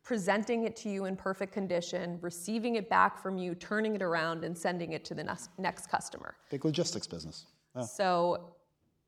presenting 0.08 0.64
it 0.64 0.74
to 0.74 0.88
you 0.88 1.04
in 1.04 1.18
perfect 1.18 1.52
condition, 1.52 2.18
receiving 2.22 2.76
it 2.76 2.90
back 2.90 3.22
from 3.22 3.38
you, 3.38 3.54
turning 3.54 3.94
it 3.94 4.02
around, 4.02 4.46
and 4.46 4.58
sending 4.58 4.94
it 4.94 5.04
to 5.04 5.14
the 5.14 5.22
next, 5.22 5.50
next 5.58 5.92
customer. 5.92 6.38
Big 6.50 6.64
logistics 6.64 7.06
business. 7.06 7.48
Yeah. 7.76 7.82
So 7.82 8.54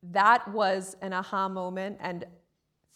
that 0.02 0.46
was 0.52 0.98
an 1.00 1.14
aha 1.14 1.48
moment. 1.48 1.96
And 2.02 2.26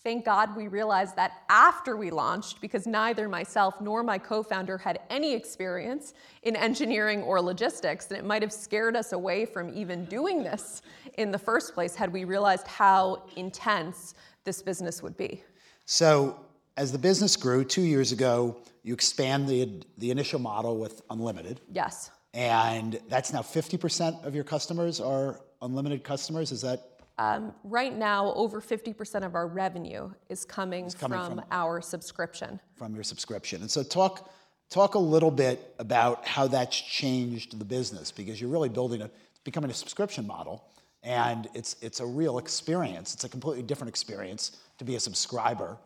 thank 0.03 0.27
God 0.27 0.55
we 0.55 0.69
realized 0.69 1.17
that 1.17 1.45
after 1.49 1.97
we 1.97 2.11
launched, 2.11 2.61
because 2.61 2.87
neither 2.87 3.27
myself 3.27 3.81
nor 3.81 4.03
my 4.03 4.19
co 4.19 4.43
founder 4.43 4.77
had 4.77 5.01
any 5.09 5.33
experience 5.33 6.13
in 6.43 6.57
engineering 6.57 7.23
or 7.23 7.41
logistics. 7.41 8.09
And 8.09 8.19
it 8.19 8.25
might 8.27 8.43
have 8.43 8.53
scared 8.53 8.97
us 8.97 9.15
away 9.15 9.47
from 9.47 9.75
even 9.75 10.05
doing 10.05 10.43
this 10.43 10.83
in 11.17 11.31
the 11.31 11.39
first 11.39 11.73
place 11.73 11.95
had 11.95 12.13
we 12.13 12.25
realized 12.25 12.67
how 12.67 13.23
intense 13.37 14.15
this 14.45 14.61
business 14.61 15.03
would 15.03 15.17
be. 15.17 15.43
So 15.87 16.45
as 16.77 16.93
the 16.93 16.99
business 16.99 17.37
grew 17.37 17.65
two 17.65 17.83
years 17.83 18.13
ago, 18.13 18.57
you 18.83 18.95
expand 18.95 19.49
the 19.49 19.83
the 19.99 20.11
initial 20.11 20.39
model 20.41 20.77
with 20.77 21.03
unlimited, 21.11 21.61
Yes. 21.73 22.11
and 22.33 22.99
that's 23.09 23.33
now 23.33 23.43
50% 23.43 24.25
of 24.25 24.35
your 24.35 24.45
customers 24.45 25.01
are 25.01 25.41
unlimited 25.63 26.05
customers. 26.05 26.53
Is 26.53 26.63
that 26.63 26.91
Um, 27.17 27.55
right 27.63 27.97
now, 27.97 28.35
over 28.35 28.61
50% 28.61 29.25
of 29.25 29.37
our 29.37 29.47
revenue 29.47 30.11
is 30.29 30.45
coming, 30.45 30.91
coming 30.91 31.17
from, 31.19 31.37
from- 31.37 31.45
our 31.53 31.81
subscription. 31.81 32.59
from 32.75 32.93
your 32.95 33.05
subscription. 33.05 33.61
And 33.63 33.71
so 33.71 33.83
talk 33.83 34.29
talk 34.71 34.95
a 34.97 34.99
little 34.99 35.31
bit 35.31 35.75
about 35.79 36.27
how 36.27 36.49
that's 36.49 36.77
changed 36.77 37.57
the 37.59 37.65
business 37.65 38.11
because 38.11 38.41
you're 38.41 38.51
really 38.51 38.69
building 38.69 39.03
a 39.03 39.11
becoming 39.45 39.71
a 39.71 39.75
subscription 39.75 40.27
model 40.27 40.65
and 41.05 41.49
it's 41.55 41.77
it's 41.83 42.01
a 42.01 42.07
real 42.07 42.39
experience. 42.39 43.15
It's 43.15 43.25
a 43.25 43.29
completely 43.29 43.63
different 43.63 43.91
experience 43.91 44.53
to 44.79 44.85
be 44.85 44.97
a 44.97 45.01
subscriber. 45.01 45.79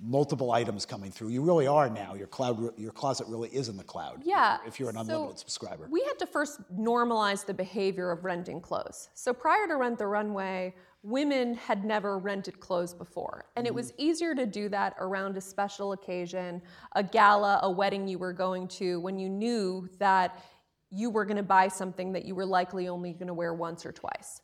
Multiple 0.00 0.52
items 0.52 0.86
coming 0.86 1.10
through. 1.10 1.30
You 1.30 1.42
really 1.42 1.66
are 1.66 1.90
now. 1.90 2.14
Your 2.14 2.28
cloud 2.28 2.78
your 2.78 2.92
closet 2.92 3.26
really 3.26 3.48
is 3.48 3.68
in 3.68 3.76
the 3.76 3.82
cloud. 3.84 4.22
Yeah. 4.24 4.58
If 4.66 4.78
you're 4.78 4.88
an 4.90 4.94
so 4.94 5.00
unlimited 5.00 5.38
subscriber. 5.38 5.88
We 5.90 6.02
had 6.02 6.18
to 6.20 6.26
first 6.26 6.60
normalize 6.72 7.44
the 7.44 7.54
behavior 7.54 8.10
of 8.10 8.24
renting 8.24 8.60
clothes. 8.60 9.08
So 9.14 9.32
prior 9.32 9.66
to 9.66 9.76
Rent 9.76 9.98
the 9.98 10.06
Runway, 10.06 10.74
women 11.02 11.54
had 11.54 11.84
never 11.84 12.18
rented 12.18 12.60
clothes 12.60 12.94
before. 12.94 13.46
And 13.56 13.66
it 13.66 13.70
mm-hmm. 13.70 13.76
was 13.76 13.92
easier 13.98 14.34
to 14.34 14.46
do 14.46 14.68
that 14.68 14.94
around 15.00 15.36
a 15.36 15.40
special 15.40 15.92
occasion, 15.92 16.62
a 16.94 17.02
gala, 17.02 17.60
a 17.62 17.70
wedding 17.70 18.06
you 18.06 18.18
were 18.18 18.32
going 18.32 18.68
to, 18.68 19.00
when 19.00 19.18
you 19.18 19.28
knew 19.28 19.88
that 19.98 20.42
you 20.90 21.10
were 21.10 21.24
going 21.24 21.36
to 21.36 21.42
buy 21.42 21.68
something 21.68 22.12
that 22.12 22.24
you 22.24 22.34
were 22.34 22.46
likely 22.46 22.88
only 22.88 23.12
going 23.12 23.26
to 23.26 23.34
wear 23.34 23.52
once 23.52 23.84
or 23.84 23.92
twice. 23.92 24.42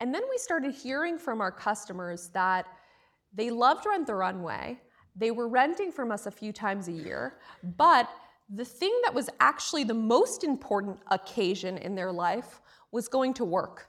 And 0.00 0.14
then 0.14 0.22
we 0.28 0.36
started 0.38 0.74
hearing 0.74 1.18
from 1.18 1.40
our 1.40 1.50
customers 1.50 2.28
that 2.34 2.66
they 3.34 3.50
loved 3.50 3.86
Rent 3.86 4.06
the 4.06 4.14
Runway, 4.14 4.78
they 5.16 5.30
were 5.30 5.48
renting 5.48 5.90
from 5.90 6.12
us 6.12 6.26
a 6.26 6.30
few 6.30 6.52
times 6.52 6.88
a 6.88 6.92
year, 6.92 7.38
but 7.76 8.08
the 8.54 8.64
thing 8.64 8.94
that 9.04 9.14
was 9.14 9.28
actually 9.40 9.82
the 9.84 9.94
most 9.94 10.44
important 10.44 10.98
occasion 11.10 11.78
in 11.78 11.94
their 11.94 12.12
life 12.12 12.60
was 12.92 13.08
going 13.08 13.34
to 13.34 13.44
work. 13.44 13.88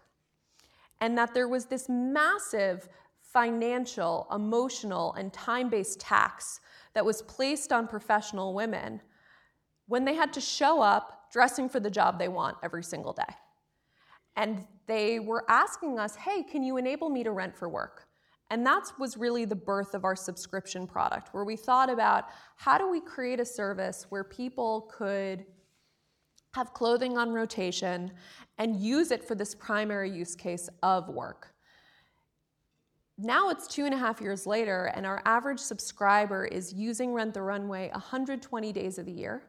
And 1.00 1.18
that 1.18 1.34
there 1.34 1.48
was 1.48 1.66
this 1.66 1.88
massive 1.90 2.90
financial, 3.22 4.28
emotional, 4.34 5.14
and 5.14 5.32
time 5.32 5.70
based 5.70 6.00
tax 6.00 6.60
that 6.94 7.06
was 7.06 7.22
placed 7.24 7.72
on 7.72 7.88
professional 7.88 8.54
women 8.56 9.02
when 9.88 10.06
they 10.06 10.16
had 10.16 10.34
to 10.34 10.42
show 10.42 10.82
up 10.82 11.30
dressing 11.32 11.70
for 11.70 11.80
the 11.80 11.92
job 11.92 12.18
they 12.18 12.30
want 12.30 12.58
every 12.64 12.84
single 12.84 13.14
day. 13.14 13.36
And 14.36 14.66
they 14.88 15.20
were 15.20 15.44
asking 15.50 16.00
us, 16.00 16.16
hey, 16.16 16.42
can 16.44 16.64
you 16.64 16.78
enable 16.78 17.10
me 17.10 17.24
to 17.24 17.32
rent 17.32 17.56
for 17.56 17.70
work? 17.70 18.07
And 18.50 18.66
that 18.66 18.92
was 18.98 19.18
really 19.18 19.46
the 19.46 19.56
birth 19.56 19.94
of 19.94 20.06
our 20.06 20.16
subscription 20.16 20.88
product, 20.88 21.34
where 21.34 21.44
we 21.44 21.58
thought 21.58 21.90
about 21.90 22.26
how 22.56 22.78
do 22.78 22.90
we 22.90 23.02
create 23.02 23.40
a 23.40 23.46
service 23.46 24.06
where 24.10 24.24
people 24.24 24.90
could 24.92 25.46
have 26.54 26.74
clothing 26.74 27.18
on 27.18 27.32
rotation 27.34 28.12
and 28.58 28.78
use 28.78 29.12
it 29.12 29.24
for 29.24 29.36
this 29.36 29.54
primary 29.54 30.10
use 30.10 30.36
case 30.36 30.70
of 30.82 31.10
work. 31.10 31.54
Now 33.20 33.50
it's 33.50 33.68
two 33.68 33.86
and 33.86 33.94
a 33.94 33.98
half 33.98 34.22
years 34.22 34.46
later, 34.46 34.92
and 34.96 35.06
our 35.06 35.22
average 35.26 35.60
subscriber 35.60 36.46
is 36.46 36.72
using 36.74 37.14
Rent 37.14 37.34
the 37.34 37.42
Runway 37.42 37.90
120 37.92 38.72
days 38.72 38.98
of 38.98 39.06
the 39.06 39.12
year 39.12 39.44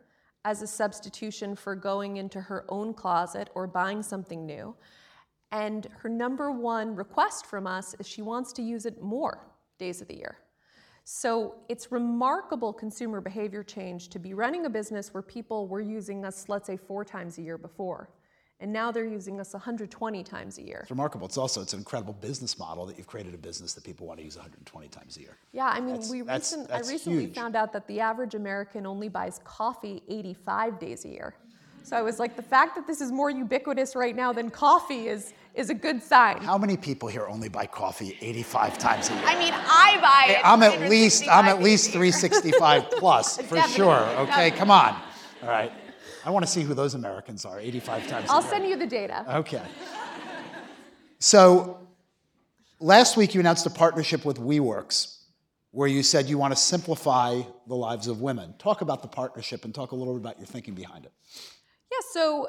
as 0.44 0.62
a 0.62 0.66
substitution 0.66 1.54
for 1.54 1.74
going 1.74 2.16
into 2.16 2.40
her 2.40 2.64
own 2.68 2.94
closet 2.94 3.50
or 3.54 3.66
buying 3.66 4.02
something 4.02 4.46
new. 4.46 4.74
And 5.52 5.86
her 5.98 6.08
number 6.08 6.50
one 6.50 6.94
request 6.94 7.46
from 7.46 7.66
us 7.66 7.94
is 7.98 8.06
she 8.06 8.22
wants 8.22 8.52
to 8.54 8.62
use 8.62 8.86
it 8.86 9.02
more 9.02 9.46
days 9.78 10.00
of 10.00 10.08
the 10.08 10.16
year. 10.16 10.38
So 11.04 11.54
it's 11.70 11.90
remarkable 11.90 12.72
consumer 12.72 13.22
behavior 13.22 13.62
change 13.62 14.08
to 14.10 14.18
be 14.18 14.34
running 14.34 14.66
a 14.66 14.70
business 14.70 15.14
where 15.14 15.22
people 15.22 15.66
were 15.66 15.80
using 15.80 16.22
us, 16.24 16.50
let's 16.50 16.66
say, 16.66 16.76
four 16.76 17.02
times 17.02 17.38
a 17.38 17.42
year 17.42 17.56
before. 17.56 18.10
And 18.60 18.72
now 18.72 18.90
they're 18.90 19.06
using 19.06 19.40
us 19.40 19.54
120 19.54 20.22
times 20.24 20.58
a 20.58 20.62
year. 20.62 20.80
It's 20.82 20.90
remarkable. 20.90 21.26
It's 21.26 21.38
also 21.38 21.62
it's 21.62 21.72
an 21.72 21.78
incredible 21.78 22.12
business 22.12 22.58
model 22.58 22.84
that 22.86 22.98
you've 22.98 23.06
created 23.06 23.32
a 23.32 23.38
business 23.38 23.72
that 23.74 23.84
people 23.84 24.06
want 24.06 24.18
to 24.18 24.24
use 24.24 24.36
120 24.36 24.88
times 24.88 25.16
a 25.16 25.20
year. 25.20 25.38
Yeah, 25.52 25.68
I 25.68 25.80
mean, 25.80 25.94
that's, 25.94 26.10
we 26.10 26.22
that's, 26.22 26.52
recent, 26.52 26.68
that's 26.68 26.88
I 26.88 26.92
recently 26.92 27.24
huge. 27.26 27.34
found 27.36 27.54
out 27.56 27.72
that 27.72 27.86
the 27.86 28.00
average 28.00 28.34
American 28.34 28.84
only 28.84 29.08
buys 29.08 29.40
coffee 29.44 30.02
85 30.08 30.78
days 30.80 31.04
a 31.04 31.08
year. 31.08 31.36
So 31.88 31.96
I 31.96 32.02
was 32.02 32.18
like, 32.18 32.36
the 32.36 32.42
fact 32.42 32.74
that 32.76 32.86
this 32.86 33.00
is 33.00 33.10
more 33.10 33.30
ubiquitous 33.30 33.96
right 33.96 34.14
now 34.14 34.30
than 34.30 34.50
coffee 34.50 35.08
is, 35.08 35.32
is 35.54 35.70
a 35.70 35.74
good 35.74 36.02
sign. 36.02 36.36
How 36.42 36.58
many 36.58 36.76
people 36.76 37.08
here 37.08 37.26
only 37.26 37.48
buy 37.48 37.64
coffee 37.64 38.18
85 38.20 38.76
times 38.76 39.08
a 39.08 39.14
year? 39.14 39.22
I 39.24 39.38
mean, 39.38 39.54
I 39.54 39.98
buy 40.02 40.34
it. 40.34 40.40
I'm 40.44 40.62
at 40.62 40.90
least 40.90 41.26
I'm 41.30 41.46
at 41.46 41.62
least 41.62 41.92
365 41.92 42.90
plus 42.90 43.40
for 43.40 43.58
sure. 43.62 44.06
Okay, 44.18 44.50
come 44.50 44.70
on. 44.70 45.00
All 45.42 45.48
right. 45.48 45.72
I 46.26 46.30
want 46.30 46.44
to 46.44 46.50
see 46.50 46.60
who 46.60 46.74
those 46.74 46.92
Americans 46.92 47.46
are 47.46 47.58
85 47.58 48.06
times 48.06 48.26
I'll 48.28 48.42
send 48.42 48.66
you 48.68 48.76
the 48.76 48.86
data. 48.86 49.24
Okay. 49.38 49.62
So 51.20 51.88
last 52.80 53.16
week 53.16 53.34
you 53.34 53.40
announced 53.40 53.64
a 53.64 53.70
partnership 53.70 54.26
with 54.26 54.36
WeWorks 54.36 55.22
where 55.70 55.88
you 55.88 56.02
said 56.02 56.26
you 56.26 56.36
want 56.36 56.52
to 56.52 56.60
simplify 56.60 57.40
the 57.66 57.74
lives 57.74 58.08
of 58.08 58.20
women. 58.20 58.54
Talk 58.58 58.82
about 58.82 59.00
the 59.00 59.08
partnership 59.08 59.64
and 59.64 59.74
talk 59.74 59.92
a 59.92 59.96
little 59.96 60.12
bit 60.12 60.20
about 60.20 60.38
your 60.38 60.46
thinking 60.46 60.74
behind 60.74 61.06
it. 61.06 61.12
Yeah, 61.98 62.10
so 62.12 62.48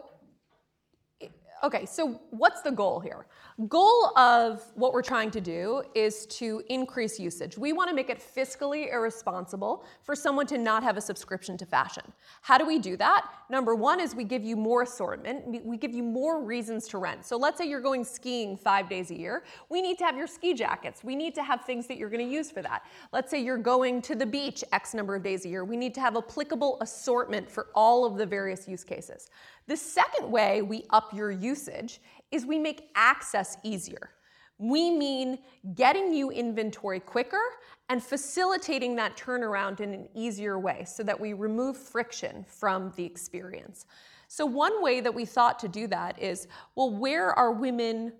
okay, 1.63 1.85
so 1.85 2.19
what's 2.31 2.61
the 2.61 2.71
goal 2.71 2.99
here? 2.99 3.25
Goal 3.67 4.17
of 4.17 4.63
what 4.75 4.93
we're 4.93 5.01
trying 5.01 5.31
to 5.31 5.41
do 5.41 5.83
is 5.93 6.25
to 6.27 6.61
increase 6.69 7.19
usage. 7.19 7.57
We 7.57 7.73
want 7.73 7.89
to 7.89 7.95
make 7.95 8.09
it 8.09 8.23
fiscally 8.35 8.91
irresponsible 8.91 9.83
for 10.03 10.15
someone 10.15 10.47
to 10.47 10.57
not 10.57 10.81
have 10.83 10.95
a 10.95 11.01
subscription 11.01 11.57
to 11.57 11.65
fashion. 11.65 12.03
How 12.41 12.57
do 12.57 12.65
we 12.65 12.79
do 12.79 12.95
that? 12.97 13.25
Number 13.49 13.75
one 13.75 13.99
is 13.99 14.15
we 14.15 14.23
give 14.23 14.43
you 14.43 14.55
more 14.55 14.83
assortment, 14.83 15.65
we 15.65 15.77
give 15.77 15.93
you 15.93 16.03
more 16.03 16.41
reasons 16.41 16.87
to 16.89 16.97
rent. 16.97 17.25
So 17.25 17.35
let's 17.35 17.57
say 17.57 17.67
you're 17.67 17.81
going 17.81 18.03
skiing 18.03 18.55
five 18.55 18.87
days 18.87 19.11
a 19.11 19.17
year. 19.17 19.43
We 19.69 19.81
need 19.81 19.97
to 19.97 20.05
have 20.05 20.15
your 20.15 20.27
ski 20.27 20.53
jackets. 20.53 21.03
We 21.03 21.15
need 21.15 21.35
to 21.35 21.43
have 21.43 21.65
things 21.65 21.87
that 21.87 21.97
you're 21.97 22.09
going 22.09 22.25
to 22.25 22.33
use 22.33 22.51
for 22.51 22.61
that. 22.61 22.83
Let's 23.11 23.29
say 23.29 23.41
you're 23.41 23.57
going 23.57 24.01
to 24.03 24.15
the 24.15 24.25
beach 24.25 24.63
X 24.71 24.93
number 24.93 25.15
of 25.15 25.23
days 25.23 25.45
a 25.45 25.49
year. 25.49 25.65
We 25.65 25.77
need 25.77 25.93
to 25.95 26.01
have 26.01 26.15
applicable 26.15 26.77
assortment 26.81 27.49
for 27.49 27.67
all 27.75 28.05
of 28.05 28.17
the 28.17 28.25
various 28.25 28.67
use 28.67 28.83
cases. 28.83 29.29
The 29.69 29.77
second 29.77 30.31
way 30.31 30.63
we 30.63 30.85
up 30.89 31.13
your 31.13 31.29
usage 31.29 32.01
is 32.31 32.43
we 32.43 32.57
make 32.57 32.89
access 32.95 33.55
easier. 33.61 34.09
We 34.57 34.89
mean 34.89 35.37
getting 35.75 36.11
you 36.11 36.31
inventory 36.31 36.99
quicker 36.99 37.39
and 37.87 38.03
facilitating 38.03 38.95
that 38.95 39.15
turnaround 39.15 39.79
in 39.79 39.93
an 39.93 40.09
easier 40.15 40.57
way 40.57 40.85
so 40.85 41.03
that 41.03 41.19
we 41.19 41.33
remove 41.33 41.77
friction 41.77 42.43
from 42.47 42.91
the 42.95 43.05
experience. 43.05 43.85
So, 44.27 44.43
one 44.43 44.81
way 44.81 45.01
that 45.01 45.13
we 45.13 45.23
thought 45.23 45.59
to 45.59 45.67
do 45.67 45.85
that 45.85 46.19
is 46.19 46.47
well, 46.73 46.89
where 46.89 47.31
are 47.37 47.51
women 47.51 48.13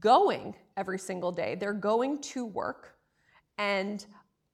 going 0.00 0.54
every 0.78 0.98
single 0.98 1.32
day? 1.32 1.54
They're 1.54 1.74
going 1.74 2.22
to 2.22 2.46
work. 2.46 2.96
And 3.58 4.06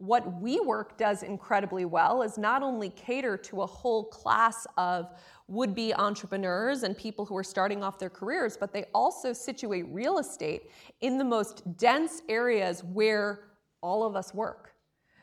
what 0.04 0.42
WeWork 0.42 0.96
does 0.98 1.22
incredibly 1.22 1.84
well 1.84 2.22
is 2.22 2.36
not 2.36 2.62
only 2.62 2.90
cater 2.90 3.36
to 3.38 3.62
a 3.62 3.66
whole 3.66 4.04
class 4.04 4.66
of 4.76 5.10
would 5.48 5.74
be 5.74 5.94
entrepreneurs 5.94 6.82
and 6.82 6.96
people 6.96 7.24
who 7.24 7.36
are 7.36 7.44
starting 7.44 7.82
off 7.82 7.98
their 7.98 8.10
careers, 8.10 8.56
but 8.56 8.72
they 8.72 8.84
also 8.94 9.32
situate 9.32 9.86
real 9.88 10.18
estate 10.18 10.70
in 11.00 11.18
the 11.18 11.24
most 11.24 11.76
dense 11.76 12.22
areas 12.28 12.82
where 12.84 13.44
all 13.82 14.04
of 14.04 14.16
us 14.16 14.34
work. 14.34 14.72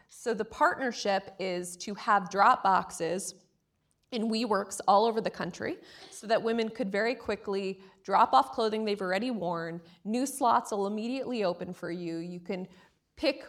So 0.10 0.34
the 0.34 0.46
partnership 0.46 1.34
is 1.40 1.78
to 1.78 1.94
have 1.96 2.30
drop 2.30 2.64
boxes 2.64 3.36
in 4.12 4.30
WeWorks 4.30 4.80
all 4.88 5.06
over 5.06 5.22
the 5.22 5.30
country 5.30 5.78
so 6.10 6.28
that 6.28 6.42
women 6.42 6.70
could 6.70 6.92
very 6.92 7.16
quickly 7.16 7.80
drop 8.04 8.34
off 8.34 8.52
clothing 8.52 8.84
they've 8.84 9.02
already 9.02 9.32
worn. 9.32 9.80
New 10.06 10.26
slots 10.26 10.72
will 10.72 10.88
immediately 10.88 11.44
open 11.44 11.74
for 11.74 11.92
you. 11.92 12.18
You 12.18 12.40
can 12.40 12.68
pick 13.16 13.46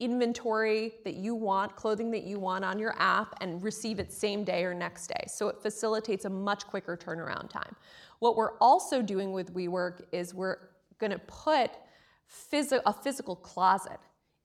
inventory 0.00 0.94
that 1.04 1.14
you 1.14 1.34
want, 1.34 1.74
clothing 1.74 2.10
that 2.12 2.24
you 2.24 2.38
want 2.38 2.64
on 2.64 2.78
your 2.78 2.94
app, 2.98 3.34
and 3.40 3.62
receive 3.62 3.98
it 3.98 4.12
same 4.12 4.44
day 4.44 4.64
or 4.64 4.72
next 4.72 5.08
day. 5.08 5.24
So 5.26 5.48
it 5.48 5.60
facilitates 5.60 6.24
a 6.24 6.30
much 6.30 6.66
quicker 6.66 6.96
turnaround 6.96 7.50
time. 7.50 7.74
What 8.20 8.36
we're 8.36 8.56
also 8.58 9.02
doing 9.02 9.32
with 9.32 9.54
WeWork 9.54 10.02
is 10.12 10.34
we're 10.34 10.58
going 10.98 11.12
to 11.12 11.18
put 11.20 11.72
phys- 12.52 12.80
a 12.84 12.92
physical 12.92 13.36
closet 13.36 13.98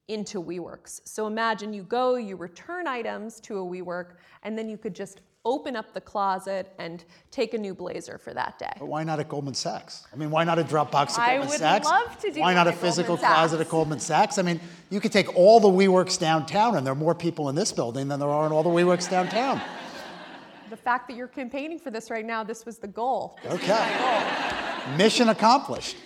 into 0.08 0.42
WeWorks. 0.42 1.02
So 1.06 1.28
imagine 1.28 1.74
you 1.74 1.84
go, 1.84 2.16
you 2.16 2.36
return 2.36 2.88
items 2.88 3.40
to 3.42 3.60
a 3.60 3.64
WeWork, 3.64 4.16
and 4.44 4.58
then 4.58 4.70
you 4.70 4.78
could 4.78 4.96
just 4.96 5.22
open 5.46 5.76
up 5.76 5.94
the 5.94 6.02
closet 6.02 6.74
and 6.80 7.04
take 7.30 7.54
a 7.54 7.58
new 7.58 7.74
blazer 7.74 8.18
for 8.18 8.34
that 8.34 8.58
day. 8.58 8.72
But 8.80 8.88
why 8.88 9.04
not 9.04 9.20
at 9.20 9.28
Goldman 9.28 9.54
Sachs? 9.54 10.08
I 10.14 10.16
mean, 10.16 10.32
why 10.32 10.44
not 10.46 10.58
a 10.58 10.64
Dropbox 10.64 11.12
at 11.12 11.20
I 11.20 11.38
Goldman 11.38 11.58
Sachs? 11.58 11.88
I 11.88 12.00
would 12.00 12.08
love 12.08 12.20
to 12.20 12.32
do 12.32 12.40
Why 12.40 12.54
not 12.54 12.68
a 12.68 12.72
physical 12.72 13.18
closet 13.18 13.60
at 13.60 13.70
Goldman 13.70 14.00
Sachs? 14.00 14.38
I 14.38 14.42
mean, 14.42 14.62
you 14.90 15.00
could 15.00 15.12
take 15.12 15.36
all 15.36 15.60
the 15.60 15.68
WeWorks 15.68 16.18
downtown, 16.18 16.78
and 16.78 16.86
there 16.86 16.94
are 16.94 16.96
more 16.96 17.14
people 17.14 17.50
in 17.50 17.56
this 17.56 17.74
building 17.74 18.08
than 18.08 18.20
there 18.20 18.30
are 18.30 18.46
in 18.46 18.52
all 18.52 18.64
the 18.64 18.70
WeWorks 18.70 19.10
downtown. 19.10 19.62
The 20.70 20.78
fact 20.78 21.08
that 21.10 21.18
you're 21.18 21.28
campaigning 21.28 21.78
for 21.78 21.92
this 21.92 22.10
right 22.10 22.26
now, 22.26 22.44
this 22.44 22.66
was 22.66 22.78
the 22.78 22.88
goal. 22.88 23.38
This 23.44 23.54
okay. 23.54 24.96
Mission 24.98 25.30
accomplished. 25.30 25.98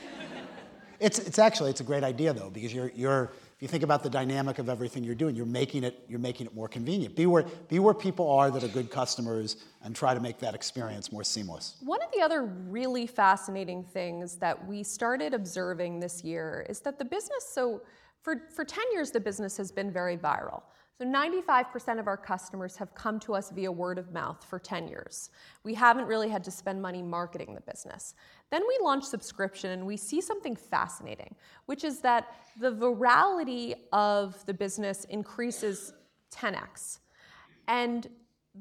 It's, 0.99 1.19
it's 1.19 1.37
actually, 1.37 1.69
it's 1.69 1.81
a 1.81 1.85
great 1.85 2.03
idea 2.03 2.33
though, 2.33 2.49
because 2.49 2.73
you're, 2.73 2.91
you're, 2.95 3.31
if 3.57 3.63
you 3.63 3.67
think 3.67 3.81
about 3.81 4.03
the 4.03 4.09
dynamic 4.11 4.59
of 4.59 4.69
everything 4.69 5.03
you're 5.03 5.15
doing, 5.15 5.35
you're 5.35 5.47
making 5.47 5.83
it, 5.83 6.05
you're 6.07 6.19
making 6.19 6.45
it 6.45 6.53
more 6.53 6.67
convenient. 6.67 7.15
Be 7.15 7.25
where, 7.25 7.41
be 7.69 7.79
where 7.79 7.95
people 7.95 8.29
are 8.29 8.51
that 8.51 8.63
are 8.63 8.67
good 8.67 8.91
customers 8.91 9.55
and 9.83 9.95
try 9.95 10.13
to 10.13 10.19
make 10.19 10.37
that 10.41 10.53
experience 10.53 11.11
more 11.11 11.23
seamless. 11.23 11.75
One 11.81 11.99
of 12.03 12.11
the 12.11 12.21
other 12.21 12.43
really 12.43 13.07
fascinating 13.07 13.83
things 13.83 14.35
that 14.35 14.67
we 14.67 14.83
started 14.83 15.33
observing 15.33 15.99
this 15.99 16.23
year 16.23 16.67
is 16.69 16.81
that 16.81 16.99
the 16.99 17.05
business, 17.05 17.49
so 17.49 17.81
for, 18.21 18.43
for 18.55 18.63
10 18.63 18.83
years, 18.91 19.09
the 19.09 19.19
business 19.19 19.57
has 19.57 19.71
been 19.71 19.91
very 19.91 20.17
viral. 20.17 20.61
So 20.97 21.05
95% 21.05 21.99
of 21.99 22.07
our 22.07 22.17
customers 22.17 22.75
have 22.77 22.95
come 22.95 23.19
to 23.19 23.35
us 23.35 23.51
via 23.51 23.71
word 23.71 23.99
of 23.99 24.11
mouth 24.11 24.43
for 24.43 24.57
10 24.57 24.87
years. 24.87 25.29
We 25.63 25.75
haven't 25.75 26.05
really 26.05 26.27
had 26.27 26.43
to 26.45 26.51
spend 26.51 26.81
money 26.81 27.03
marketing 27.03 27.53
the 27.53 27.61
business. 27.61 28.15
Then 28.49 28.63
we 28.67 28.79
launch 28.81 29.03
subscription 29.03 29.69
and 29.71 29.85
we 29.85 29.95
see 29.95 30.21
something 30.21 30.55
fascinating, 30.55 31.35
which 31.67 31.83
is 31.83 31.99
that 31.99 32.33
the 32.59 32.71
virality 32.71 33.75
of 33.93 34.43
the 34.47 34.55
business 34.55 35.03
increases 35.05 35.93
10x. 36.31 36.97
And 37.67 38.07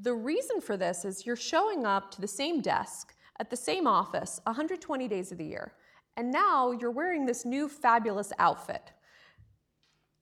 the 0.03 0.13
reason 0.13 0.61
for 0.61 0.77
this 0.77 1.07
is 1.07 1.25
you're 1.25 1.37
showing 1.37 1.87
up 1.87 2.11
to 2.11 2.21
the 2.21 2.29
same 2.29 2.61
desk 2.61 3.15
at 3.41 3.49
the 3.49 3.57
same 3.57 3.87
office 3.87 4.41
120 4.45 5.09
days 5.09 5.33
of 5.33 5.39
the 5.39 5.45
year. 5.45 5.73
And 6.19 6.31
now 6.31 6.73
you're 6.73 6.91
wearing 6.91 7.25
this 7.25 7.47
new 7.47 7.67
fabulous 7.67 8.31
outfit 8.39 8.93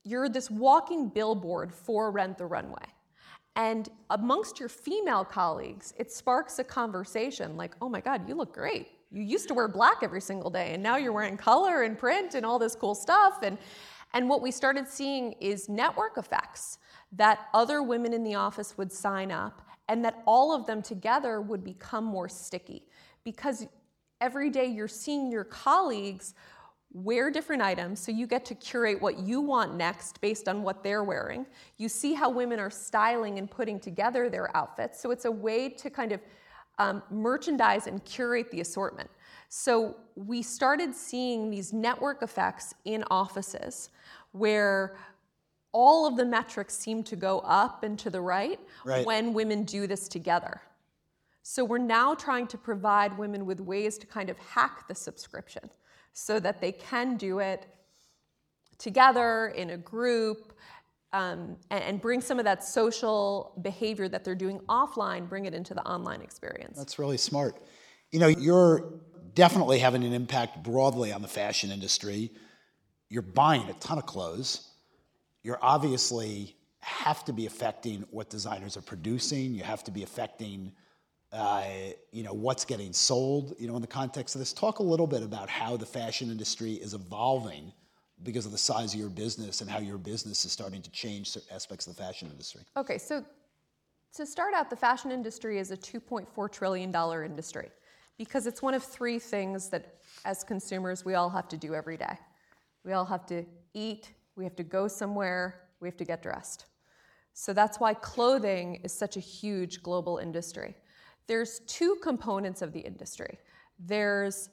you're 0.05 0.29
this 0.29 0.51
walking 0.51 1.09
billboard 1.09 1.73
for 1.73 2.11
Rent 2.11 2.39
the 2.39 2.47
Runway. 2.47 2.87
And 3.57 3.89
amongst 4.11 4.59
your 4.61 4.69
female 4.69 5.25
colleagues, 5.25 5.95
it 5.97 6.11
sparks 6.13 6.59
a 6.59 6.65
conversation 6.65 7.57
like, 7.57 7.75
oh 7.81 7.89
my 7.89 8.01
God, 8.01 8.29
you 8.29 8.35
look 8.35 8.53
great. 8.53 8.89
you 9.15 9.23
used 9.23 9.47
to 9.49 9.55
wear 9.55 9.69
black 9.69 9.99
every 10.03 10.21
single 10.21 10.51
day 10.51 10.75
and 10.75 10.83
now 10.83 10.97
you're 10.97 11.13
wearing 11.13 11.37
color 11.37 11.83
and 11.83 11.97
print 11.97 12.35
and 12.35 12.45
all 12.45 12.59
this 12.59 12.75
cool 12.75 12.95
stuff 12.95 13.39
and 13.43 13.57
and 14.13 14.29
what 14.29 14.43
we 14.43 14.51
started 14.53 14.89
seeing 14.89 15.33
is 15.41 15.69
network 15.69 16.19
effects 16.19 16.79
that 17.13 17.47
other 17.53 17.83
women 17.83 18.13
in 18.13 18.23
the 18.23 18.35
office 18.35 18.77
would 18.79 18.93
sign 18.93 19.33
up 19.33 19.63
and 19.89 20.05
that 20.05 20.23
all 20.27 20.55
of 20.55 20.67
them 20.67 20.83
together 20.83 21.41
would 21.41 21.65
become 21.65 22.05
more 22.05 22.29
sticky 22.29 22.87
because 23.25 23.67
every 24.21 24.51
day 24.51 24.67
you're 24.67 24.89
seeing 24.89 25.31
your 25.31 25.45
colleagues 25.45 26.35
wear 26.95 27.31
different 27.31 27.61
items 27.61 28.01
so 28.01 28.11
you 28.11 28.27
get 28.27 28.45
to 28.45 28.55
curate 28.55 29.03
what 29.03 29.19
you 29.19 29.41
want 29.41 29.75
next 29.75 30.21
based 30.21 30.49
on 30.49 30.63
what 30.63 30.83
they're 30.83 31.05
wearing 31.05 31.45
you 31.77 31.89
see 31.89 32.15
how 32.15 32.31
women 32.31 32.59
are 32.59 32.71
styling 32.71 33.39
and 33.39 33.51
putting 33.51 33.79
together 33.79 34.31
their 34.31 34.57
outfits 34.57 35.01
so 35.01 35.11
it's 35.11 35.27
a 35.27 35.31
way 35.31 35.69
to 35.69 35.91
kind 35.91 36.13
of 36.13 36.21
um, 36.79 37.03
merchandise 37.11 37.87
and 37.87 38.05
curate 38.05 38.51
the 38.51 38.61
assortment. 38.61 39.11
So 39.49 39.97
we 40.17 40.43
started 40.43 40.95
seeing 40.95 41.51
these 41.51 41.73
network 41.73 42.23
effects 42.23 42.75
in 42.85 43.05
offices 43.11 43.91
where 44.33 44.97
all 45.73 46.07
of 46.07 46.17
the 46.17 46.25
metrics 46.25 46.75
seem 46.77 47.03
to 47.05 47.17
go 47.17 47.41
up 47.41 47.83
and 47.83 47.99
to 48.01 48.11
the 48.11 48.21
right, 48.21 48.61
right, 48.85 49.05
when 49.05 49.33
women 49.33 49.65
do 49.65 49.87
this 49.87 50.09
together. 50.09 50.61
So 51.43 51.65
we're 51.65 51.79
now 51.79 52.15
trying 52.15 52.47
to 52.49 52.59
provide 52.59 53.17
women 53.19 53.45
with 53.45 53.61
ways 53.61 53.99
to 53.99 54.07
kind 54.07 54.31
of 54.31 54.39
hack 54.39 54.89
the 54.89 54.95
subscription 54.95 55.71
so 56.15 56.41
that 56.41 56.61
they 56.61 56.73
can 56.73 57.17
do 57.17 57.41
it 57.41 57.67
together 58.79 59.49
in 59.49 59.71
a 59.71 59.77
group 59.77 60.53
um, 61.13 61.57
and, 61.71 61.85
and, 61.85 62.01
bring 62.01 62.21
some 62.21 62.41
of 62.41 62.45
that 62.45 62.65
social 62.65 63.57
behavior 63.63 64.09
that 64.09 64.25
they're 64.25 64.35
doing 64.35 64.59
offline, 64.69 65.29
bring 65.29 65.45
it 65.45 65.55
into 65.55 65.73
the 65.73 65.83
online 65.83 66.21
experience. 66.21 66.77
That's 66.77 66.99
really 66.99 67.19
smart. 67.19 67.57
You 68.11 68.19
know, 68.19 68.27
you're 68.27 68.95
definitely 69.35 69.79
having 69.79 70.03
an 70.03 70.13
impact 70.13 70.65
broadly 70.65 71.13
on 71.13 71.23
the 71.23 71.29
fashion 71.29 71.71
industry. 71.71 72.33
You're 73.11 73.23
buying 73.23 73.69
a 73.69 73.75
ton 73.75 73.99
of 73.99 74.07
clothes. 74.07 74.69
You're 75.45 75.61
obviously 75.63 76.57
have 76.81 77.25
to 77.27 77.33
be 77.33 77.47
affecting 77.47 78.05
what 78.11 78.29
designers 78.29 78.77
are 78.77 78.83
producing. 78.83 79.55
You 79.55 79.63
have 79.63 79.85
to 79.85 79.91
be 79.91 80.03
affecting, 80.03 80.73
Uh, 81.35 81.65
you 82.13 82.23
know, 82.23 82.33
what's 82.33 82.65
getting 82.65 82.93
sold. 82.93 83.57
You 83.59 83.67
know, 83.67 83.75
in 83.75 83.83
the 83.83 83.89
context 83.89 84.37
of 84.37 84.39
this, 84.39 84.53
talk 84.53 84.79
a 84.79 84.85
little 84.85 85.09
bit 85.09 85.25
about 85.25 85.49
how 85.49 85.77
the 85.77 85.85
fashion 85.85 86.31
industry 86.31 86.75
is 86.75 86.95
evolving 86.95 87.73
because 88.23 88.47
of 88.47 88.53
the 88.53 88.59
size 88.59 88.95
of 88.95 89.01
your 89.01 89.09
business 89.09 89.61
and 89.61 89.69
how 89.69 89.81
your 89.81 89.99
business 89.99 90.45
is 90.45 90.53
starting 90.53 90.81
to 90.83 90.91
change 90.93 91.31
certain 91.31 91.53
aspects 91.53 91.89
of 91.89 91.97
the 91.97 92.01
fashion 92.01 92.31
industry. 92.31 92.61
Okay, 92.77 92.99
so 92.99 93.25
to 94.15 94.25
start 94.25 94.55
out, 94.55 94.71
the 94.71 94.77
fashion 94.77 95.11
industry 95.11 95.59
is 95.59 95.73
a 95.73 95.77
$2.4 95.77 96.53
trillion 96.53 96.95
industry 96.95 97.69
because 98.17 98.47
it's 98.47 98.63
one 98.63 98.75
of 98.75 98.85
three 98.85 99.19
things 99.19 99.69
that, 99.71 99.97
as 100.25 100.45
consumers, 100.45 101.05
we 101.05 101.15
all 101.15 101.29
have 101.29 101.49
to 101.49 101.57
do 101.57 101.75
every 101.75 101.97
day. 101.97 102.17
We 102.85 102.93
all 102.93 103.05
have 103.05 103.27
to 103.27 103.45
eat, 103.73 104.13
we 104.37 104.45
have 104.45 104.55
to 104.55 104.63
go 104.63 104.87
somewhere, 104.87 105.63
we 105.81 105.89
have 105.89 105.97
to 105.97 106.05
get 106.05 106.23
dressed. 106.23 106.67
So 107.33 107.53
that's 107.53 107.81
why 107.81 107.95
clothing 107.95 108.77
is 108.85 108.93
such 108.93 109.17
a 109.17 109.21
huge 109.21 109.83
global 109.83 110.19
industry. 110.19 110.77
There's 111.27 111.61
two 111.67 111.97
components 112.03 112.63
of 112.63 112.73
the 112.73 112.81
industry. 112.81 113.39
There's 113.79 114.51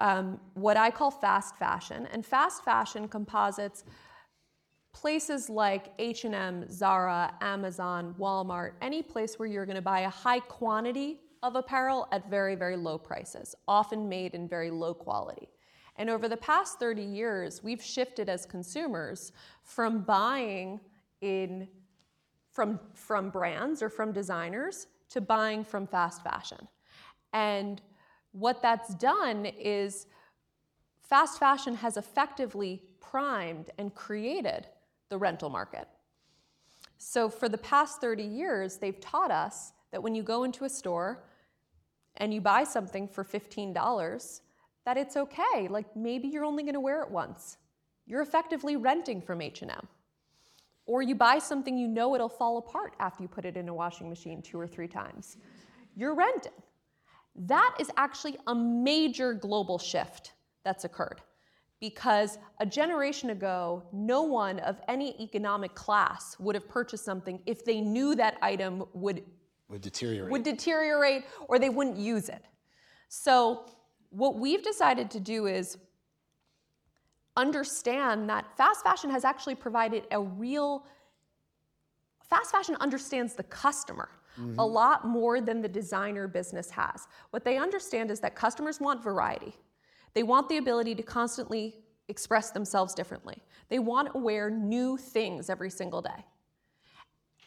um, 0.00 0.40
what 0.54 0.76
I 0.76 0.90
call 0.90 1.10
fast 1.10 1.56
fashion. 1.56 2.08
And 2.12 2.26
fast 2.26 2.64
fashion 2.64 3.08
composites 3.08 3.84
places 4.92 5.48
like 5.48 5.92
H&M, 5.98 6.66
Zara, 6.70 7.32
Amazon, 7.40 8.14
Walmart, 8.18 8.72
any 8.82 9.02
place 9.02 9.38
where 9.38 9.48
you're 9.48 9.64
going 9.64 9.76
to 9.76 9.82
buy 9.82 10.00
a 10.00 10.10
high 10.10 10.40
quantity 10.40 11.20
of 11.42 11.56
apparel 11.56 12.08
at 12.12 12.28
very, 12.28 12.54
very 12.54 12.76
low 12.76 12.98
prices, 12.98 13.54
often 13.66 14.08
made 14.08 14.34
in 14.34 14.48
very 14.48 14.70
low 14.70 14.92
quality. 14.92 15.48
And 15.96 16.10
over 16.10 16.28
the 16.28 16.36
past 16.36 16.78
30 16.78 17.02
years, 17.02 17.62
we've 17.62 17.82
shifted 17.82 18.28
as 18.28 18.44
consumers 18.44 19.32
from 19.62 20.02
buying 20.02 20.80
in 21.20 21.68
from, 22.52 22.78
from 22.94 23.30
brands 23.30 23.82
or 23.82 23.88
from 23.88 24.12
designers 24.12 24.86
to 25.12 25.20
buying 25.20 25.64
from 25.64 25.86
fast 25.86 26.22
fashion. 26.22 26.68
And 27.32 27.80
what 28.32 28.62
that's 28.62 28.94
done 28.94 29.46
is 29.46 30.06
fast 31.02 31.38
fashion 31.38 31.74
has 31.76 31.96
effectively 31.96 32.82
primed 33.00 33.70
and 33.78 33.94
created 33.94 34.66
the 35.08 35.18
rental 35.18 35.50
market. 35.50 35.86
So, 36.98 37.28
for 37.28 37.48
the 37.48 37.58
past 37.58 38.00
30 38.00 38.22
years, 38.22 38.76
they've 38.76 39.00
taught 39.00 39.30
us 39.30 39.72
that 39.90 40.02
when 40.02 40.14
you 40.14 40.22
go 40.22 40.44
into 40.44 40.64
a 40.64 40.68
store 40.68 41.24
and 42.16 42.32
you 42.32 42.40
buy 42.40 42.64
something 42.64 43.08
for 43.08 43.24
$15, 43.24 44.40
that 44.84 44.96
it's 44.96 45.16
okay. 45.16 45.68
Like 45.68 45.94
maybe 45.96 46.28
you're 46.28 46.44
only 46.44 46.62
going 46.62 46.74
to 46.74 46.80
wear 46.80 47.02
it 47.02 47.10
once. 47.10 47.58
You're 48.06 48.22
effectively 48.22 48.76
renting 48.76 49.20
from 49.20 49.40
H&M. 49.40 49.88
Or 50.86 51.02
you 51.02 51.14
buy 51.14 51.38
something 51.38 51.76
you 51.78 51.88
know 51.88 52.14
it'll 52.14 52.28
fall 52.28 52.58
apart 52.58 52.94
after 52.98 53.22
you 53.22 53.28
put 53.28 53.44
it 53.44 53.56
in 53.56 53.68
a 53.68 53.74
washing 53.74 54.08
machine 54.08 54.42
two 54.42 54.58
or 54.58 54.66
three 54.66 54.88
times. 54.88 55.36
You're 55.96 56.14
renting. 56.14 56.52
That 57.34 57.76
is 57.78 57.90
actually 57.96 58.36
a 58.46 58.54
major 58.54 59.32
global 59.32 59.78
shift 59.78 60.32
that's 60.64 60.84
occurred 60.84 61.22
because 61.82 62.38
a 62.60 62.66
generation 62.66 63.30
ago, 63.30 63.82
no 63.92 64.22
one 64.22 64.60
of 64.60 64.80
any 64.86 65.16
economic 65.20 65.74
class 65.74 66.36
would 66.38 66.54
have 66.54 66.68
purchased 66.68 67.04
something 67.04 67.40
if 67.44 67.64
they 67.64 67.80
knew 67.80 68.14
that 68.14 68.36
item 68.40 68.84
would, 68.92 69.24
would 69.68 69.80
deteriorate. 69.80 70.30
Would 70.30 70.44
deteriorate 70.44 71.24
or 71.48 71.58
they 71.58 71.70
wouldn't 71.70 71.96
use 71.96 72.28
it. 72.28 72.44
So, 73.08 73.66
what 74.10 74.38
we've 74.38 74.62
decided 74.62 75.10
to 75.10 75.20
do 75.20 75.46
is 75.46 75.78
understand 77.36 78.28
that 78.28 78.56
fast 78.56 78.82
fashion 78.82 79.10
has 79.10 79.24
actually 79.24 79.54
provided 79.54 80.06
a 80.10 80.20
real 80.20 80.84
fast 82.28 82.50
fashion 82.50 82.76
understands 82.80 83.34
the 83.34 83.42
customer 83.44 84.08
mm-hmm. 84.40 84.58
a 84.58 84.64
lot 84.64 85.06
more 85.06 85.40
than 85.40 85.60
the 85.60 85.68
designer 85.68 86.26
business 86.26 86.70
has. 86.70 87.06
What 87.30 87.44
they 87.44 87.58
understand 87.58 88.10
is 88.10 88.20
that 88.20 88.34
customers 88.34 88.80
want 88.80 89.02
variety. 89.02 89.54
They 90.14 90.22
want 90.22 90.48
the 90.48 90.58
ability 90.58 90.94
to 90.96 91.02
constantly 91.02 91.76
express 92.08 92.50
themselves 92.50 92.94
differently. 92.94 93.38
They 93.68 93.78
want 93.78 94.12
to 94.12 94.18
wear 94.18 94.50
new 94.50 94.96
things 94.96 95.48
every 95.48 95.70
single 95.70 96.02
day. 96.02 96.24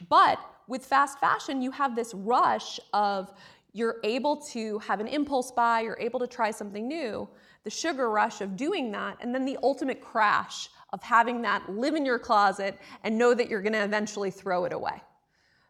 But 0.10 0.40
with 0.68 0.86
fast 0.86 1.20
fashion, 1.20 1.62
you 1.62 1.72
have 1.72 1.96
this 1.96 2.14
rush 2.14 2.80
of 2.94 3.34
you're 3.74 3.98
able 4.04 4.38
to 4.38 4.80
have 4.80 5.00
an 5.00 5.08
impulse 5.08 5.52
buy, 5.52 5.82
you're 5.82 5.98
able 6.00 6.20
to 6.20 6.28
try 6.28 6.50
something 6.50 6.88
new, 6.88 7.28
the 7.66 7.70
sugar 7.70 8.10
rush 8.10 8.40
of 8.40 8.56
doing 8.56 8.92
that, 8.94 9.18
and 9.20 9.36
then 9.36 9.44
the 9.44 9.58
ultimate 9.62 10.00
crash 10.00 10.70
of 10.94 11.04
having 11.04 11.42
that 11.42 11.68
live 11.70 11.96
in 11.96 12.06
your 12.06 12.20
closet 12.20 12.80
and 13.04 13.18
know 13.18 13.34
that 13.34 13.50
you're 13.50 13.62
gonna 13.62 13.84
eventually 13.84 14.32
throw 14.32 14.64
it 14.64 14.72
away. 14.72 15.02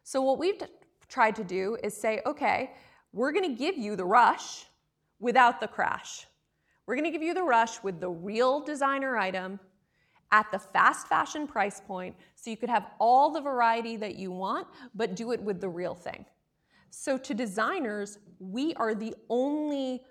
So, 0.04 0.22
what 0.22 0.38
we've 0.38 0.62
tried 1.08 1.34
to 1.34 1.42
do 1.42 1.76
is 1.82 1.96
say, 1.96 2.20
okay, 2.26 2.70
we're 3.12 3.32
going 3.32 3.50
to 3.50 3.58
give 3.58 3.76
you 3.76 3.96
the 3.96 4.04
rush 4.04 4.66
without 5.18 5.60
the 5.60 5.66
crash. 5.66 6.26
We're 6.86 6.94
going 6.94 7.06
to 7.06 7.10
give 7.10 7.22
you 7.22 7.34
the 7.34 7.42
rush 7.42 7.82
with 7.82 7.98
the 7.98 8.10
real 8.10 8.60
designer 8.60 9.16
item 9.16 9.58
at 10.32 10.50
the 10.52 10.58
fast 10.58 11.08
fashion 11.08 11.46
price 11.46 11.80
point 11.80 12.14
so 12.34 12.50
you 12.50 12.56
could 12.56 12.68
have 12.68 12.86
all 13.00 13.30
the 13.30 13.40
variety 13.40 13.96
that 13.96 14.16
you 14.16 14.30
want, 14.30 14.66
but 14.94 15.16
do 15.16 15.32
it 15.32 15.40
with 15.40 15.60
the 15.60 15.68
real 15.68 15.94
thing. 15.94 16.24
So, 16.90 17.18
to 17.18 17.34
designers, 17.34 18.18
we 18.38 18.74
are 18.74 18.94
the 18.94 19.14
only 19.28 20.02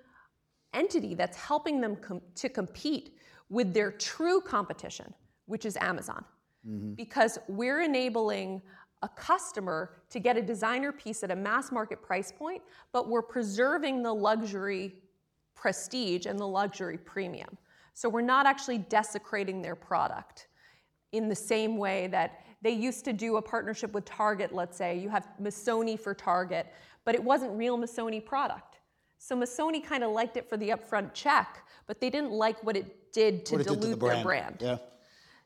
entity 0.75 1.15
that's 1.15 1.37
helping 1.37 1.81
them 1.81 1.95
com- 1.95 2.21
to 2.35 2.49
compete 2.49 3.17
with 3.49 3.73
their 3.73 3.91
true 3.91 4.41
competition, 4.41 5.13
which 5.45 5.65
is 5.65 5.77
Amazon. 5.77 6.23
Mm-hmm. 6.67 6.93
Because 6.93 7.37
we're 7.47 7.81
enabling 7.81 8.61
a 9.01 9.09
customer 9.09 9.91
to 10.09 10.19
get 10.19 10.35
a 10.37 10.41
designer 10.41 10.91
piece 10.91 11.23
at 11.23 11.31
a 11.31 11.35
mass 11.35 11.71
market 11.71 12.01
price 12.01 12.31
point, 12.31 12.61
but 12.91 13.07
we're 13.07 13.21
preserving 13.21 14.01
the 14.01 14.13
luxury 14.13 14.95
prestige 15.53 16.25
and 16.25 16.39
the 16.39 16.47
luxury 16.47 16.97
premium. 16.97 17.57
So 17.93 18.09
we're 18.09 18.21
not 18.21 18.45
actually 18.45 18.79
desecrating 18.79 19.61
their 19.61 19.75
product 19.75 20.47
in 21.11 21.29
the 21.29 21.35
same 21.35 21.77
way 21.77 22.07
that 22.07 22.41
they 22.61 22.71
used 22.71 23.05
to 23.05 23.13
do 23.13 23.37
a 23.37 23.41
partnership 23.41 23.93
with 23.93 24.05
Target, 24.05 24.53
let's 24.53 24.75
say. 24.75 24.97
You 24.97 25.09
have 25.09 25.27
Missoni 25.41 25.99
for 25.99 26.13
Target, 26.13 26.67
but 27.05 27.15
it 27.15 27.23
wasn't 27.23 27.51
real 27.53 27.77
Missoni 27.77 28.25
product. 28.25 28.74
So 29.25 29.35
Missoni 29.35 29.83
kind 29.83 30.03
of 30.03 30.11
liked 30.11 30.37
it 30.37 30.47
for 30.47 30.55
the 30.55 30.69
upfront 30.69 31.15
check, 31.15 31.65
but 31.87 31.99
they 31.99 32.11
didn't 32.11 32.29
like 32.29 32.63
what 32.63 32.77
it 32.77 33.11
did 33.11 33.43
to 33.47 33.57
dilute 33.57 33.67
did 33.67 33.81
to 33.81 33.87
the 33.87 33.97
brand. 33.97 34.17
their 34.17 34.23
brand. 34.23 34.57
Yeah. 34.59 34.77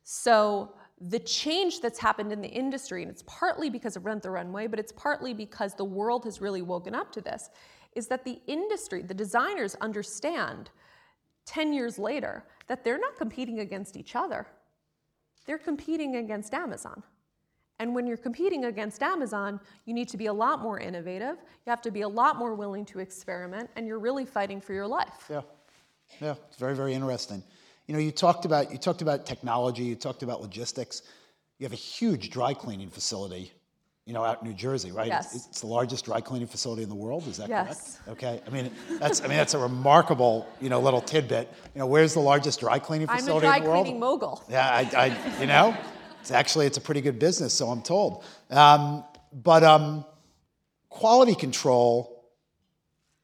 So 0.03 0.73
the 0.99 1.19
change 1.19 1.79
that's 1.79 1.97
happened 1.97 2.33
in 2.33 2.41
the 2.41 2.49
industry, 2.49 3.03
and 3.03 3.09
it's 3.09 3.23
partly 3.25 3.69
because 3.69 3.95
of 3.95 4.05
Rent 4.05 4.21
the 4.21 4.31
Runway, 4.31 4.67
but 4.67 4.79
it's 4.79 4.91
partly 4.91 5.33
because 5.33 5.75
the 5.75 5.85
world 5.85 6.25
has 6.25 6.41
really 6.41 6.61
woken 6.61 6.93
up 6.93 7.09
to 7.13 7.21
this, 7.21 7.51
is 7.95 8.07
that 8.07 8.25
the 8.25 8.41
industry, 8.47 9.01
the 9.01 9.13
designers 9.13 9.75
understand 9.79 10.71
10 11.45 11.71
years 11.71 11.97
later 11.97 12.43
that 12.67 12.83
they're 12.83 12.99
not 12.99 13.15
competing 13.15 13.61
against 13.61 13.95
each 13.95 14.13
other. 14.13 14.45
They're 15.45 15.57
competing 15.57 16.17
against 16.17 16.53
Amazon. 16.53 17.01
And 17.79 17.95
when 17.95 18.05
you're 18.05 18.17
competing 18.17 18.65
against 18.65 19.01
Amazon, 19.01 19.59
you 19.85 19.93
need 19.93 20.09
to 20.09 20.17
be 20.17 20.25
a 20.25 20.33
lot 20.33 20.61
more 20.61 20.79
innovative. 20.79 21.37
You 21.65 21.69
have 21.69 21.81
to 21.83 21.91
be 21.91 22.01
a 22.01 22.09
lot 22.09 22.35
more 22.37 22.53
willing 22.53 22.85
to 22.87 22.99
experiment, 22.99 23.69
and 23.75 23.87
you're 23.87 23.99
really 23.99 24.25
fighting 24.25 24.59
for 24.59 24.73
your 24.73 24.87
life. 24.87 25.25
Yeah, 25.29 25.41
yeah, 26.19 26.35
it's 26.47 26.57
very, 26.57 26.75
very 26.75 26.93
interesting. 26.93 27.41
You 27.87 27.93
know, 27.93 27.99
you 27.99 28.11
talked 28.11 28.45
about 28.45 28.71
you 28.71 28.77
talked 28.77 29.01
about 29.01 29.25
technology, 29.25 29.83
you 29.83 29.95
talked 29.95 30.23
about 30.23 30.41
logistics. 30.41 31.03
You 31.57 31.65
have 31.65 31.73
a 31.73 31.77
huge 31.77 32.29
dry 32.29 32.53
cleaning 32.53 32.89
facility, 32.89 33.51
you 34.05 34.13
know, 34.13 34.23
out 34.23 34.41
in 34.41 34.47
New 34.49 34.53
Jersey, 34.53 34.91
right? 34.91 35.07
Yes. 35.07 35.35
It's, 35.35 35.47
it's 35.47 35.61
the 35.61 35.67
largest 35.67 36.05
dry 36.05 36.21
cleaning 36.21 36.47
facility 36.47 36.83
in 36.83 36.89
the 36.89 36.95
world. 36.95 37.27
Is 37.27 37.37
that 37.37 37.49
Yes. 37.49 37.99
correct? 38.05 38.09
Okay. 38.23 38.41
I 38.45 38.49
mean, 38.49 38.71
that's 38.99 39.21
I 39.21 39.27
mean 39.27 39.37
that's 39.37 39.53
a 39.53 39.57
remarkable, 39.57 40.47
you 40.59 40.69
know, 40.69 40.79
little 40.81 41.01
tidbit. 41.01 41.49
You 41.73 41.79
know, 41.79 41.87
where's 41.87 42.13
the 42.13 42.19
largest 42.19 42.59
dry 42.59 42.77
cleaning 42.79 43.07
facility? 43.07 43.47
I'm 43.47 43.53
a 43.53 43.55
dry 43.55 43.57
in 43.57 43.63
the 43.63 43.69
world? 43.69 43.85
cleaning 43.85 43.99
mogul. 43.99 44.43
Yeah, 44.49 44.67
I, 44.69 44.81
I 44.95 45.41
you 45.41 45.47
know, 45.47 45.75
it's 46.21 46.31
actually 46.31 46.65
it's 46.65 46.77
a 46.77 46.81
pretty 46.81 47.01
good 47.01 47.19
business, 47.19 47.53
so 47.53 47.69
I'm 47.69 47.81
told. 47.81 48.23
Um, 48.49 49.03
but 49.31 49.63
um, 49.63 50.05
quality 50.89 51.35
control, 51.35 52.25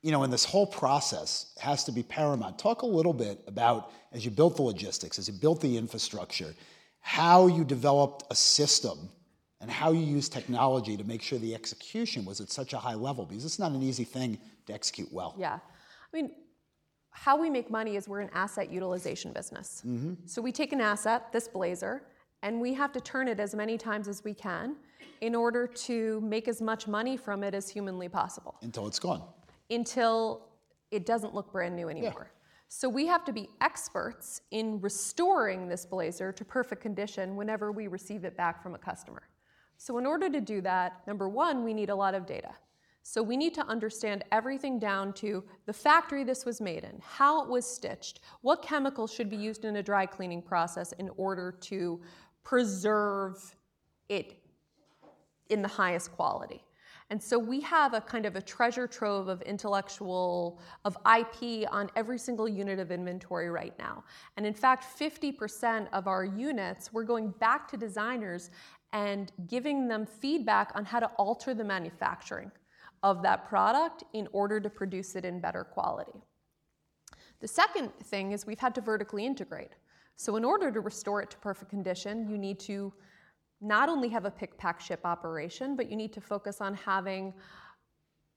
you 0.02 0.12
know, 0.12 0.24
in 0.24 0.32
this 0.32 0.46
whole 0.46 0.68
process 0.68 1.54
has 1.60 1.84
to 1.86 1.92
be 1.92 2.04
paramount. 2.04 2.60
Talk 2.60 2.84
a 2.84 2.86
little 2.86 3.14
bit 3.14 3.42
about 3.48 3.92
as 4.12 4.24
you 4.24 4.32
built 4.32 4.56
the 4.56 4.62
logistics, 4.62 5.20
as 5.20 5.28
you 5.28 5.34
built 5.34 5.62
the 5.62 5.78
infrastructure, 5.78 6.54
how 7.02 7.48
you 7.48 7.64
developed 7.64 8.24
a 8.32 8.36
system 8.36 9.10
and 9.62 9.70
how 9.70 9.92
you 9.92 10.02
use 10.02 10.30
technology 10.30 10.96
to 10.96 11.04
make 11.04 11.22
sure 11.22 11.40
the 11.40 11.56
execution 11.56 12.24
was 12.26 12.40
at 12.40 12.50
such 12.50 12.74
a 12.74 12.78
high 12.78 12.94
level 12.94 13.26
because 13.26 13.46
it's 13.46 13.60
not 13.60 13.72
an 13.72 13.82
easy 13.82 14.04
thing 14.04 14.38
to 14.68 14.74
execute 14.74 15.12
well. 15.12 15.36
Yeah. 15.38 15.60
I 16.14 16.16
mean, 16.16 16.32
how 17.12 17.40
we 17.40 17.50
make 17.50 17.70
money 17.70 17.96
is 17.96 18.08
we're 18.08 18.20
an 18.20 18.30
asset 18.34 18.72
utilization 18.72 19.32
business. 19.34 19.82
So 20.26 20.42
we 20.42 20.52
take 20.52 20.74
an 20.74 20.82
asset, 20.82 21.32
this 21.32 21.48
blazer, 21.48 22.04
and 22.46 22.62
we 22.62 22.76
have 22.76 22.92
to 22.94 23.02
turn 23.02 23.28
it 23.28 23.40
as 23.40 23.56
many 23.56 23.76
times 23.76 24.08
as 24.08 24.24
we 24.24 24.34
can 24.34 24.76
in 25.22 25.34
order 25.34 25.66
to 25.66 26.22
make 26.22 26.48
as 26.48 26.62
much 26.62 26.88
money 26.88 27.18
from 27.18 27.44
it 27.44 27.56
as 27.56 27.68
humanly 27.68 28.08
possible 28.08 28.56
Until 28.62 28.86
it's 28.88 29.00
gone. 29.00 29.24
until 29.72 30.48
it 30.92 31.06
doesn't 31.08 31.34
look 31.34 31.52
brand 31.52 31.76
new 31.76 31.90
anymore. 31.90 32.32
So 32.68 32.88
we 32.88 33.08
have 33.08 33.26
to 33.26 33.34
be 33.34 33.50
experts 33.62 34.42
in 34.52 34.80
restoring 34.80 35.68
this 35.68 35.86
blazer 35.86 36.32
to 36.32 36.46
perfect 36.46 36.82
condition 36.82 37.36
whenever 37.36 37.72
we 37.72 37.88
receive 37.88 38.24
it 38.24 38.38
back 38.38 38.62
from 38.62 38.76
a 38.76 38.78
customer. 38.78 39.24
So 39.78 39.98
in 39.98 40.06
order 40.06 40.30
to 40.30 40.40
do 40.40 40.62
that, 40.62 41.02
number 41.08 41.28
one, 41.28 41.64
we 41.64 41.74
need 41.74 41.90
a 41.90 41.96
lot 41.96 42.14
of 42.14 42.26
data. 42.28 42.52
So 43.08 43.22
we 43.22 43.38
need 43.38 43.54
to 43.54 43.66
understand 43.68 44.24
everything 44.32 44.80
down 44.80 45.14
to 45.14 45.44
the 45.68 45.74
factory 45.74 46.24
this 46.24 46.44
was 46.44 46.60
made 46.60 46.84
in, 46.84 47.00
how 47.06 47.44
it 47.44 47.48
was 47.48 47.64
stitched, 47.64 48.22
what 48.42 48.64
chemicals 48.64 49.14
should 49.14 49.30
be 49.30 49.38
used 49.38 49.64
in 49.64 49.76
a 49.76 49.84
dry 49.84 50.08
cleaning 50.08 50.42
process 50.42 50.92
in 50.94 51.10
order 51.16 51.52
to 51.52 52.02
preserve 52.46 53.56
it 54.08 54.38
in 55.50 55.62
the 55.62 55.68
highest 55.68 56.14
quality. 56.14 56.64
And 57.12 57.22
so 57.22 57.38
we 57.38 57.62
have 57.62 57.94
a 57.94 58.02
kind 58.02 58.26
of 58.26 58.36
a 58.36 58.42
treasure 58.42 58.88
trove 58.88 59.28
of 59.28 59.42
intellectual, 59.44 60.60
of 60.86 60.98
IP 61.06 61.68
on 61.72 61.92
every 61.96 62.18
single 62.18 62.48
unit 62.48 62.80
of 62.80 62.90
inventory 62.90 63.50
right 63.50 63.78
now. 63.78 64.04
And 64.38 64.46
in 64.46 64.54
fact, 64.54 64.86
50% 65.00 65.88
of 65.94 66.08
our 66.08 66.26
units, 66.26 66.92
we're 66.92 67.04
going 67.04 67.30
back 67.40 67.68
to 67.70 67.78
designers 67.78 68.50
and 68.92 69.32
giving 69.48 69.88
them 69.88 70.06
feedback 70.06 70.72
on 70.74 70.84
how 70.86 71.00
to 71.00 71.08
alter 71.18 71.54
the 71.54 71.64
manufacturing 71.64 72.52
of 73.04 73.22
that 73.22 73.48
product 73.48 74.04
in 74.14 74.28
order 74.32 74.60
to 74.60 74.70
produce 74.70 75.16
it 75.16 75.26
in 75.26 75.40
better 75.40 75.64
quality. 75.64 76.24
The 77.40 77.48
second 77.48 77.92
thing 78.06 78.32
is 78.32 78.48
we've 78.48 78.58
had 78.58 78.74
to 78.76 78.82
vertically 78.82 79.26
integrate. 79.26 79.74
So, 80.16 80.36
in 80.36 80.46
order 80.46 80.72
to 80.72 80.80
restore 80.80 81.22
it 81.22 81.30
to 81.32 81.38
perfect 81.38 81.70
condition, 81.70 82.30
you 82.30 82.38
need 82.38 82.60
to 82.62 82.94
not 83.62 83.90
only 83.90 84.10
have 84.10 84.26
a 84.26 84.32
pick, 84.32 84.58
pack, 84.58 84.80
ship 84.80 85.02
operation, 85.04 85.76
but 85.76 85.90
you 85.90 85.96
need 85.96 86.14
to 86.14 86.22
focus 86.22 86.62
on 86.62 86.74
having 86.74 87.34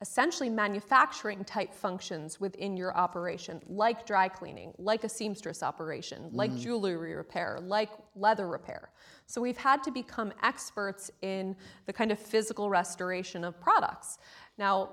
essentially 0.01 0.49
manufacturing 0.49 1.45
type 1.45 1.75
functions 1.75 2.39
within 2.39 2.77
your 2.77 2.97
operation, 2.97 3.61
like 3.69 4.07
dry 4.07 4.29
cleaning, 4.29 4.73
like 4.79 5.03
a 5.03 5.09
seamstress 5.09 5.61
operation, 5.63 6.31
like 6.33 6.53
mm. 6.53 6.61
jewelry 6.61 7.15
repair, 7.15 7.59
like 7.61 7.91
leather 8.15 8.47
repair. 8.47 8.91
So 9.27 9.41
we've 9.41 9.57
had 9.57 9.83
to 9.83 9.91
become 9.91 10.33
experts 10.43 11.11
in 11.23 11.57
the 11.87 11.93
kind 11.93 12.13
of 12.13 12.19
physical 12.19 12.71
restoration 12.71 13.43
of 13.43 13.61
products. 13.61 14.19
Now, 14.57 14.91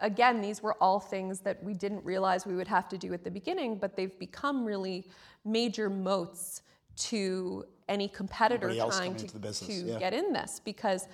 again, 0.00 0.40
these 0.40 0.62
were 0.62 0.74
all 0.74 1.00
things 1.00 1.40
that 1.40 1.62
we 1.62 1.74
didn't 1.74 2.04
realize 2.04 2.46
we 2.46 2.56
would 2.56 2.68
have 2.68 2.88
to 2.88 2.98
do 2.98 3.12
at 3.12 3.24
the 3.24 3.30
beginning, 3.30 3.76
but 3.76 3.96
they've 3.96 4.18
become 4.18 4.64
really 4.64 5.08
major 5.44 5.88
moats 5.88 6.62
to 6.96 7.64
any 7.88 8.08
competitor 8.08 8.72
trying 8.74 9.16
to, 9.16 9.52
to 9.52 9.72
yeah. 9.72 9.98
get 9.98 10.14
in 10.14 10.32
this 10.32 10.60
because 10.64 11.08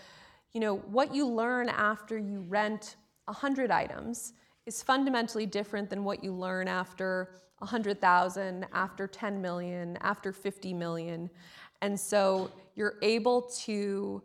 you 0.53 0.61
know 0.61 0.77
what 0.77 1.15
you 1.15 1.27
learn 1.27 1.69
after 1.69 2.19
you 2.19 2.41
rent 2.49 2.97
100 3.27 3.71
items 3.71 4.33
is 4.67 4.83
fundamentally 4.83 5.47
different 5.47 5.89
than 5.89 6.05
what 6.05 6.23
you 6.23 6.33
learn 6.33 6.69
after 6.69 7.31
100,000, 7.59 8.67
after 8.73 9.07
10 9.07 9.41
million, 9.41 9.97
after 10.03 10.33
50 10.33 10.75
million. 10.75 11.31
And 11.81 11.99
so 11.99 12.51
you're 12.75 12.97
able 13.03 13.43
to 13.43 14.23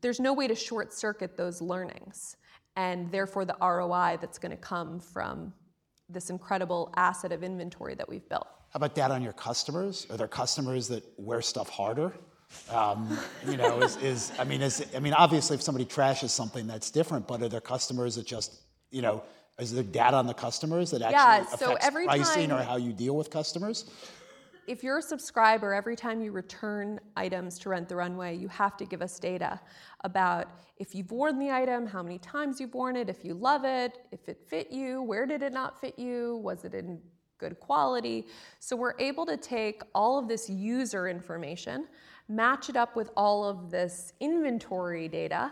there's 0.00 0.20
no 0.20 0.32
way 0.32 0.46
to 0.46 0.54
short 0.54 0.92
circuit 0.92 1.36
those 1.36 1.60
learnings 1.60 2.36
and 2.78 3.10
therefore 3.10 3.44
the 3.44 3.56
ROI 3.60 4.18
that's 4.20 4.38
going 4.38 4.52
to 4.52 4.56
come 4.56 5.00
from 5.00 5.52
this 6.08 6.30
incredible 6.30 6.94
asset 6.96 7.32
of 7.32 7.42
inventory 7.42 7.94
that 7.96 8.08
we've 8.08 8.26
built. 8.28 8.46
How 8.70 8.76
about 8.76 8.94
that 8.94 9.10
on 9.10 9.20
your 9.20 9.32
customers? 9.32 10.06
Are 10.10 10.16
there 10.16 10.28
customers 10.28 10.86
that 10.88 11.02
wear 11.18 11.42
stuff 11.42 11.68
harder? 11.68 12.12
Um, 12.70 13.18
you 13.46 13.56
know, 13.56 13.82
is, 13.82 13.96
is 13.96 14.32
I 14.38 14.44
mean, 14.44 14.62
is 14.62 14.86
I 14.94 15.00
mean, 15.00 15.12
obviously, 15.12 15.56
if 15.56 15.62
somebody 15.62 15.84
trashes 15.84 16.30
something, 16.30 16.66
that's 16.66 16.90
different. 16.90 17.26
But 17.26 17.42
are 17.42 17.48
there 17.48 17.60
customers 17.60 18.14
that 18.14 18.26
just, 18.26 18.54
you 18.90 19.02
know, 19.02 19.22
is 19.58 19.74
there 19.74 19.82
data 19.82 20.16
on 20.16 20.26
the 20.26 20.34
customers 20.34 20.92
that 20.92 21.02
actually 21.02 21.16
Yeah, 21.16 21.46
so 21.46 21.66
affects 21.66 21.86
every 21.86 22.04
pricing 22.06 22.52
or 22.52 22.62
how 22.62 22.76
you 22.76 22.92
deal 22.92 23.16
with 23.16 23.28
customers? 23.28 23.90
If 24.68 24.84
you're 24.84 24.98
a 24.98 25.02
subscriber, 25.02 25.72
every 25.72 25.96
time 25.96 26.20
you 26.20 26.30
return 26.30 27.00
items 27.16 27.58
to 27.60 27.70
Rent 27.70 27.88
the 27.88 27.96
Runway, 27.96 28.36
you 28.36 28.48
have 28.48 28.76
to 28.76 28.84
give 28.84 29.00
us 29.00 29.18
data 29.18 29.58
about 30.04 30.50
if 30.76 30.94
you've 30.94 31.10
worn 31.10 31.38
the 31.38 31.50
item, 31.50 31.86
how 31.86 32.02
many 32.02 32.18
times 32.18 32.60
you've 32.60 32.74
worn 32.74 32.94
it, 32.94 33.08
if 33.08 33.24
you 33.24 33.32
love 33.32 33.64
it, 33.64 33.96
if 34.12 34.28
it 34.28 34.42
fit 34.46 34.70
you, 34.70 35.00
where 35.00 35.24
did 35.24 35.42
it 35.42 35.54
not 35.54 35.80
fit 35.80 35.98
you, 35.98 36.36
was 36.44 36.66
it 36.66 36.74
in 36.74 37.00
good 37.38 37.58
quality. 37.60 38.26
So 38.58 38.76
we're 38.76 38.98
able 38.98 39.24
to 39.24 39.38
take 39.38 39.80
all 39.94 40.18
of 40.18 40.28
this 40.28 40.50
user 40.50 41.08
information, 41.08 41.86
match 42.28 42.68
it 42.68 42.76
up 42.76 42.94
with 42.94 43.08
all 43.16 43.44
of 43.44 43.70
this 43.70 44.12
inventory 44.20 45.08
data, 45.08 45.50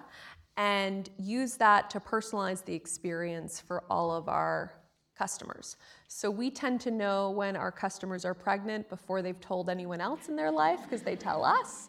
and 0.59 1.09
use 1.17 1.57
that 1.57 1.89
to 1.89 2.01
personalize 2.01 2.63
the 2.63 2.75
experience 2.75 3.63
for 3.63 3.85
all 3.89 4.11
of 4.13 4.29
our 4.29 4.75
customers. 5.17 5.77
So 6.09 6.31
we 6.31 6.51
tend 6.51 6.81
to 6.83 6.91
know 6.91 7.31
when 7.31 7.57
our 7.57 7.73
customers 7.73 8.25
are 8.25 8.35
pregnant 8.35 8.89
before 8.89 9.23
they've 9.23 9.41
told 9.41 9.71
anyone 9.71 10.01
else 10.01 10.29
in 10.29 10.37
their 10.37 10.51
life 10.51 10.81
because 10.83 11.03
they 11.03 11.17
tell 11.17 11.45
us. 11.45 11.89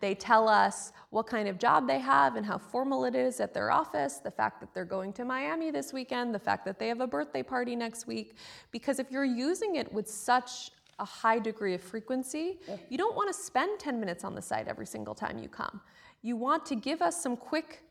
They 0.00 0.14
tell 0.14 0.46
us 0.46 0.92
what 1.10 1.26
kind 1.26 1.48
of 1.48 1.58
job 1.58 1.86
they 1.86 1.98
have 1.98 2.36
and 2.36 2.44
how 2.44 2.58
formal 2.58 3.06
it 3.06 3.14
is 3.14 3.40
at 3.40 3.54
their 3.54 3.70
office, 3.70 4.18
the 4.18 4.30
fact 4.30 4.60
that 4.60 4.74
they're 4.74 4.84
going 4.84 5.12
to 5.14 5.24
Miami 5.24 5.70
this 5.70 5.92
weekend, 5.92 6.34
the 6.34 6.38
fact 6.38 6.66
that 6.66 6.78
they 6.78 6.88
have 6.88 7.00
a 7.00 7.06
birthday 7.06 7.42
party 7.42 7.74
next 7.74 8.06
week. 8.06 8.36
Because 8.72 8.98
if 8.98 9.10
you're 9.10 9.24
using 9.24 9.76
it 9.76 9.90
with 9.90 10.08
such 10.08 10.70
a 10.98 11.04
high 11.04 11.38
degree 11.38 11.74
of 11.74 11.80
frequency, 11.80 12.58
you 12.90 12.98
don't 12.98 13.16
want 13.16 13.28
to 13.28 13.34
spend 13.34 13.78
10 13.78 13.98
minutes 13.98 14.24
on 14.24 14.34
the 14.34 14.42
site 14.42 14.68
every 14.68 14.86
single 14.86 15.14
time 15.14 15.38
you 15.38 15.48
come. 15.48 15.80
You 16.22 16.36
want 16.36 16.66
to 16.66 16.74
give 16.74 17.00
us 17.00 17.22
some 17.22 17.36
quick 17.36 17.82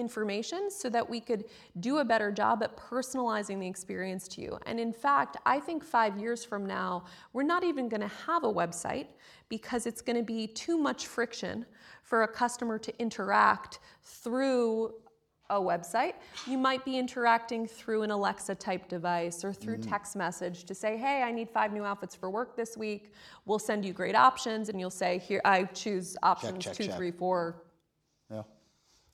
information 0.00 0.70
so 0.70 0.88
that 0.88 1.08
we 1.08 1.20
could 1.20 1.44
do 1.78 1.98
a 1.98 2.04
better 2.04 2.32
job 2.32 2.62
at 2.62 2.76
personalizing 2.76 3.60
the 3.60 3.66
experience 3.66 4.26
to 4.28 4.40
you. 4.40 4.58
And 4.66 4.80
in 4.80 4.92
fact, 4.92 5.36
I 5.46 5.60
think 5.60 5.84
five 5.84 6.18
years 6.18 6.44
from 6.44 6.66
now, 6.66 7.04
we're 7.32 7.42
not 7.42 7.62
even 7.62 7.88
going 7.88 8.00
to 8.00 8.08
have 8.26 8.44
a 8.44 8.52
website 8.52 9.08
because 9.48 9.86
it's 9.86 10.00
going 10.00 10.16
to 10.16 10.22
be 10.22 10.46
too 10.46 10.78
much 10.78 11.06
friction 11.06 11.66
for 12.02 12.22
a 12.22 12.28
customer 12.28 12.78
to 12.78 12.92
interact 12.98 13.78
through 14.02 14.94
a 15.50 15.60
website. 15.60 16.14
You 16.46 16.56
might 16.56 16.84
be 16.84 16.96
interacting 16.96 17.66
through 17.66 18.02
an 18.02 18.10
Alexa 18.10 18.54
type 18.54 18.88
device 18.88 19.44
or 19.44 19.52
through 19.52 19.78
mm. 19.78 19.88
text 19.88 20.16
message 20.16 20.64
to 20.64 20.74
say, 20.74 20.96
hey, 20.96 21.22
I 21.22 21.32
need 21.32 21.50
five 21.50 21.72
new 21.72 21.84
outfits 21.84 22.14
for 22.14 22.30
work 22.30 22.56
this 22.56 22.76
week. 22.76 23.12
We'll 23.44 23.58
send 23.58 23.84
you 23.84 23.92
great 23.92 24.14
options. 24.14 24.68
And 24.68 24.80
you'll 24.80 24.90
say, 24.90 25.18
here, 25.18 25.40
I 25.44 25.64
choose 25.64 26.16
options 26.22 26.64
check, 26.64 26.74
two, 26.74 26.86
check. 26.86 26.96
three, 26.96 27.10
four, 27.10 27.62
Yeah. 28.30 28.42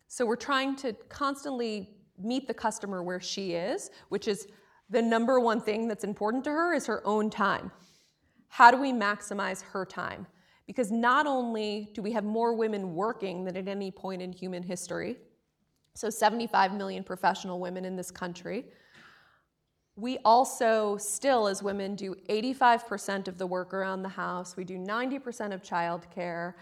So 0.08 0.24
we're 0.24 0.36
trying 0.36 0.76
to 0.76 0.92
constantly 1.08 1.90
meet 2.18 2.46
the 2.46 2.54
customer 2.54 3.02
where 3.02 3.20
she 3.20 3.52
is, 3.52 3.90
which 4.08 4.28
is 4.28 4.46
the 4.88 5.02
number 5.02 5.40
one 5.40 5.60
thing 5.60 5.88
that's 5.88 6.04
important 6.04 6.44
to 6.44 6.50
her 6.50 6.72
is 6.72 6.86
her 6.86 7.06
own 7.06 7.28
time. 7.28 7.70
How 8.48 8.70
do 8.70 8.80
we 8.80 8.92
maximize 8.92 9.62
her 9.62 9.84
time? 9.84 10.26
Because 10.66 10.90
not 10.90 11.26
only 11.26 11.90
do 11.94 12.02
we 12.02 12.12
have 12.12 12.24
more 12.24 12.54
women 12.54 12.94
working 12.94 13.44
than 13.44 13.56
at 13.56 13.68
any 13.68 13.90
point 13.90 14.22
in 14.22 14.32
human 14.32 14.62
history, 14.62 15.16
so 15.94 16.10
75 16.10 16.74
million 16.74 17.02
professional 17.02 17.60
women 17.60 17.84
in 17.84 17.96
this 17.96 18.10
country, 18.10 18.66
we 19.96 20.18
also 20.26 20.98
still, 20.98 21.48
as 21.48 21.62
women, 21.62 21.94
do 21.94 22.14
85% 22.28 23.28
of 23.28 23.38
the 23.38 23.46
work 23.46 23.72
around 23.72 24.02
the 24.02 24.10
house. 24.10 24.54
We 24.54 24.64
do 24.64 24.76
90% 24.76 25.54
of 25.54 25.62
childcare. 25.62 26.52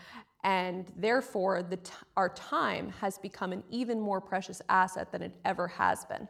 And 0.44 0.84
therefore, 0.96 1.62
the 1.62 1.78
t- 1.78 1.92
our 2.18 2.28
time 2.28 2.90
has 3.00 3.16
become 3.16 3.52
an 3.52 3.64
even 3.70 3.98
more 3.98 4.20
precious 4.20 4.60
asset 4.68 5.10
than 5.10 5.22
it 5.22 5.34
ever 5.46 5.66
has 5.66 6.04
been. 6.04 6.28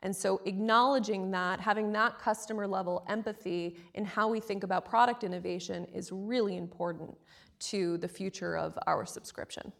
And 0.00 0.14
so, 0.14 0.40
acknowledging 0.44 1.32
that, 1.32 1.58
having 1.58 1.92
that 1.92 2.20
customer 2.20 2.68
level 2.68 3.04
empathy 3.08 3.76
in 3.94 4.04
how 4.04 4.28
we 4.28 4.38
think 4.38 4.62
about 4.62 4.84
product 4.84 5.24
innovation 5.24 5.86
is 5.92 6.12
really 6.12 6.56
important 6.56 7.16
to 7.58 7.98
the 7.98 8.06
future 8.06 8.56
of 8.56 8.78
our 8.86 9.04
subscription. 9.04 9.72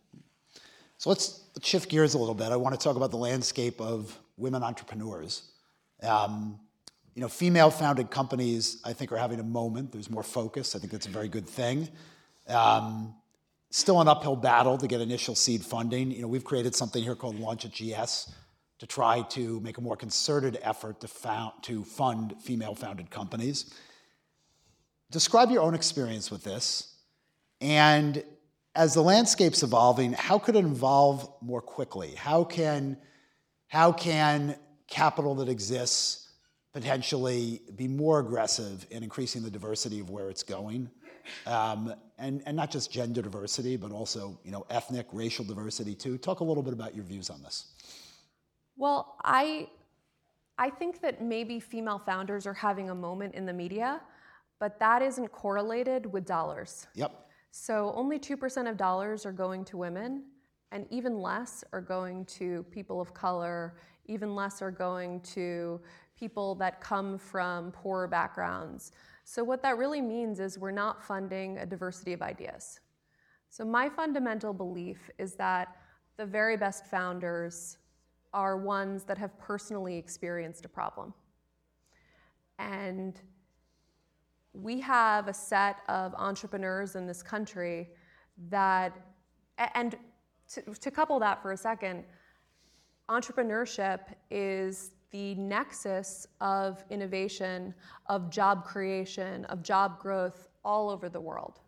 So, 0.96 1.10
let's 1.10 1.44
shift 1.62 1.88
gears 1.88 2.14
a 2.14 2.18
little 2.18 2.34
bit. 2.34 2.50
I 2.50 2.56
want 2.56 2.74
to 2.74 2.82
talk 2.82 2.96
about 2.96 3.12
the 3.12 3.16
landscape 3.16 3.80
of 3.80 4.18
women 4.36 4.64
entrepreneurs. 4.64 5.52
Um, 6.02 6.58
you 7.14 7.22
know, 7.22 7.28
female 7.28 7.70
founded 7.70 8.10
companies, 8.10 8.80
I 8.84 8.92
think, 8.92 9.12
are 9.12 9.16
having 9.16 9.38
a 9.38 9.44
moment. 9.44 9.92
There's 9.92 10.10
more 10.10 10.24
focus. 10.24 10.74
I 10.74 10.80
think 10.80 10.90
that's 10.90 11.06
a 11.06 11.10
very 11.10 11.28
good 11.28 11.48
thing. 11.48 11.88
Um, 12.48 13.14
still 13.70 14.00
an 14.00 14.08
uphill 14.08 14.36
battle 14.36 14.78
to 14.78 14.86
get 14.86 15.00
initial 15.00 15.34
seed 15.34 15.64
funding. 15.64 16.10
You 16.10 16.22
know, 16.22 16.28
we've 16.28 16.44
created 16.44 16.74
something 16.74 17.02
here 17.02 17.14
called 17.14 17.38
Launch 17.38 17.64
at 17.64 17.72
GS 17.72 18.32
to 18.78 18.86
try 18.86 19.22
to 19.22 19.60
make 19.60 19.78
a 19.78 19.80
more 19.80 19.96
concerted 19.96 20.58
effort 20.62 21.00
to, 21.00 21.08
found, 21.08 21.52
to 21.62 21.84
fund 21.84 22.34
female 22.40 22.74
founded 22.74 23.10
companies. 23.10 23.74
Describe 25.10 25.50
your 25.50 25.62
own 25.62 25.74
experience 25.74 26.30
with 26.30 26.44
this. 26.44 26.94
And 27.60 28.22
as 28.74 28.94
the 28.94 29.02
landscape's 29.02 29.62
evolving, 29.62 30.12
how 30.12 30.38
could 30.38 30.54
it 30.54 30.64
evolve 30.64 31.28
more 31.42 31.60
quickly? 31.60 32.14
How 32.14 32.44
can, 32.44 32.96
how 33.66 33.92
can 33.92 34.56
capital 34.86 35.34
that 35.36 35.48
exists 35.48 36.28
potentially 36.72 37.62
be 37.74 37.88
more 37.88 38.20
aggressive 38.20 38.86
in 38.90 39.02
increasing 39.02 39.42
the 39.42 39.50
diversity 39.50 39.98
of 39.98 40.10
where 40.10 40.30
it's 40.30 40.44
going? 40.44 40.88
Um, 41.46 41.94
and, 42.18 42.42
and 42.46 42.56
not 42.56 42.70
just 42.70 42.92
gender 42.92 43.22
diversity, 43.22 43.76
but 43.76 43.92
also 43.92 44.38
you 44.44 44.50
know, 44.50 44.66
ethnic, 44.70 45.06
racial 45.12 45.44
diversity 45.44 45.94
too. 45.94 46.18
Talk 46.18 46.40
a 46.40 46.44
little 46.44 46.62
bit 46.62 46.72
about 46.72 46.94
your 46.94 47.04
views 47.04 47.30
on 47.30 47.42
this. 47.42 47.72
Well, 48.76 49.16
I, 49.24 49.68
I 50.58 50.70
think 50.70 51.00
that 51.00 51.22
maybe 51.22 51.60
female 51.60 51.98
founders 51.98 52.46
are 52.46 52.54
having 52.54 52.90
a 52.90 52.94
moment 52.94 53.34
in 53.34 53.46
the 53.46 53.52
media, 53.52 54.00
but 54.58 54.78
that 54.80 55.02
isn't 55.02 55.28
correlated 55.32 56.06
with 56.12 56.24
dollars. 56.24 56.86
Yep. 56.94 57.12
So 57.50 57.92
only 57.96 58.18
2% 58.18 58.70
of 58.70 58.76
dollars 58.76 59.24
are 59.24 59.32
going 59.32 59.64
to 59.66 59.76
women, 59.76 60.24
and 60.70 60.86
even 60.90 61.18
less 61.18 61.64
are 61.72 61.80
going 61.80 62.24
to 62.26 62.64
people 62.70 63.00
of 63.00 63.14
color, 63.14 63.76
even 64.06 64.34
less 64.34 64.60
are 64.62 64.70
going 64.70 65.20
to 65.20 65.80
people 66.16 66.54
that 66.56 66.80
come 66.80 67.18
from 67.18 67.70
poorer 67.72 68.08
backgrounds. 68.08 68.92
So, 69.30 69.44
what 69.44 69.60
that 69.60 69.76
really 69.76 70.00
means 70.00 70.40
is 70.40 70.58
we're 70.58 70.70
not 70.70 71.04
funding 71.04 71.58
a 71.58 71.66
diversity 71.66 72.14
of 72.14 72.22
ideas. 72.22 72.80
So, 73.50 73.62
my 73.62 73.86
fundamental 73.86 74.54
belief 74.54 75.10
is 75.18 75.34
that 75.34 75.76
the 76.16 76.24
very 76.24 76.56
best 76.56 76.86
founders 76.86 77.76
are 78.32 78.56
ones 78.56 79.04
that 79.04 79.18
have 79.18 79.38
personally 79.38 79.98
experienced 79.98 80.64
a 80.64 80.68
problem. 80.70 81.12
And 82.58 83.20
we 84.54 84.80
have 84.80 85.28
a 85.28 85.34
set 85.34 85.80
of 85.90 86.14
entrepreneurs 86.14 86.96
in 86.96 87.06
this 87.06 87.22
country 87.22 87.90
that, 88.48 88.96
and 89.74 89.94
to, 90.54 90.62
to 90.62 90.90
couple 90.90 91.20
that 91.20 91.42
for 91.42 91.52
a 91.52 91.56
second, 91.56 92.02
entrepreneurship 93.10 94.00
is 94.30 94.92
the 95.10 95.34
nexus 95.36 96.26
of 96.40 96.84
innovation, 96.90 97.74
of 98.06 98.30
job 98.30 98.64
creation, 98.64 99.44
of 99.46 99.62
job 99.62 99.98
growth 99.98 100.48
all 100.64 100.90
over 100.90 101.08
the 101.08 101.20
world. 101.20 101.60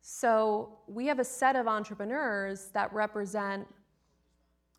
So 0.00 0.78
we 0.86 1.06
have 1.06 1.18
a 1.18 1.24
set 1.24 1.56
of 1.56 1.66
entrepreneurs 1.66 2.70
that 2.72 2.92
represent 2.92 3.66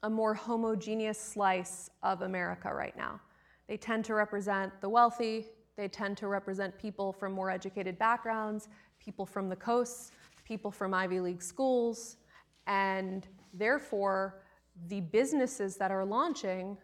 a 0.03 0.09
more 0.09 0.33
homogeneous 0.33 1.19
slice 1.19 1.89
of 2.03 2.21
America 2.21 2.73
right 2.73 2.95
now. 2.95 3.19
They 3.67 3.77
tend 3.77 4.05
to 4.05 4.13
represent 4.13 4.71
the 4.81 4.89
wealthy, 4.89 5.47
they 5.75 5.87
tend 5.87 6.17
to 6.17 6.27
represent 6.27 6.77
people 6.77 7.13
from 7.13 7.31
more 7.31 7.49
educated 7.49 7.97
backgrounds, 7.99 8.69
people 8.99 9.25
from 9.25 9.49
the 9.49 9.55
coasts, 9.55 10.11
people 10.43 10.71
from 10.71 10.93
Ivy 10.93 11.19
League 11.19 11.43
schools, 11.43 12.17
and 12.67 13.27
therefore 13.53 14.41
the 14.87 15.01
businesses 15.01 15.77
that 15.77 15.91
are 15.91 16.05
launching 16.05 16.77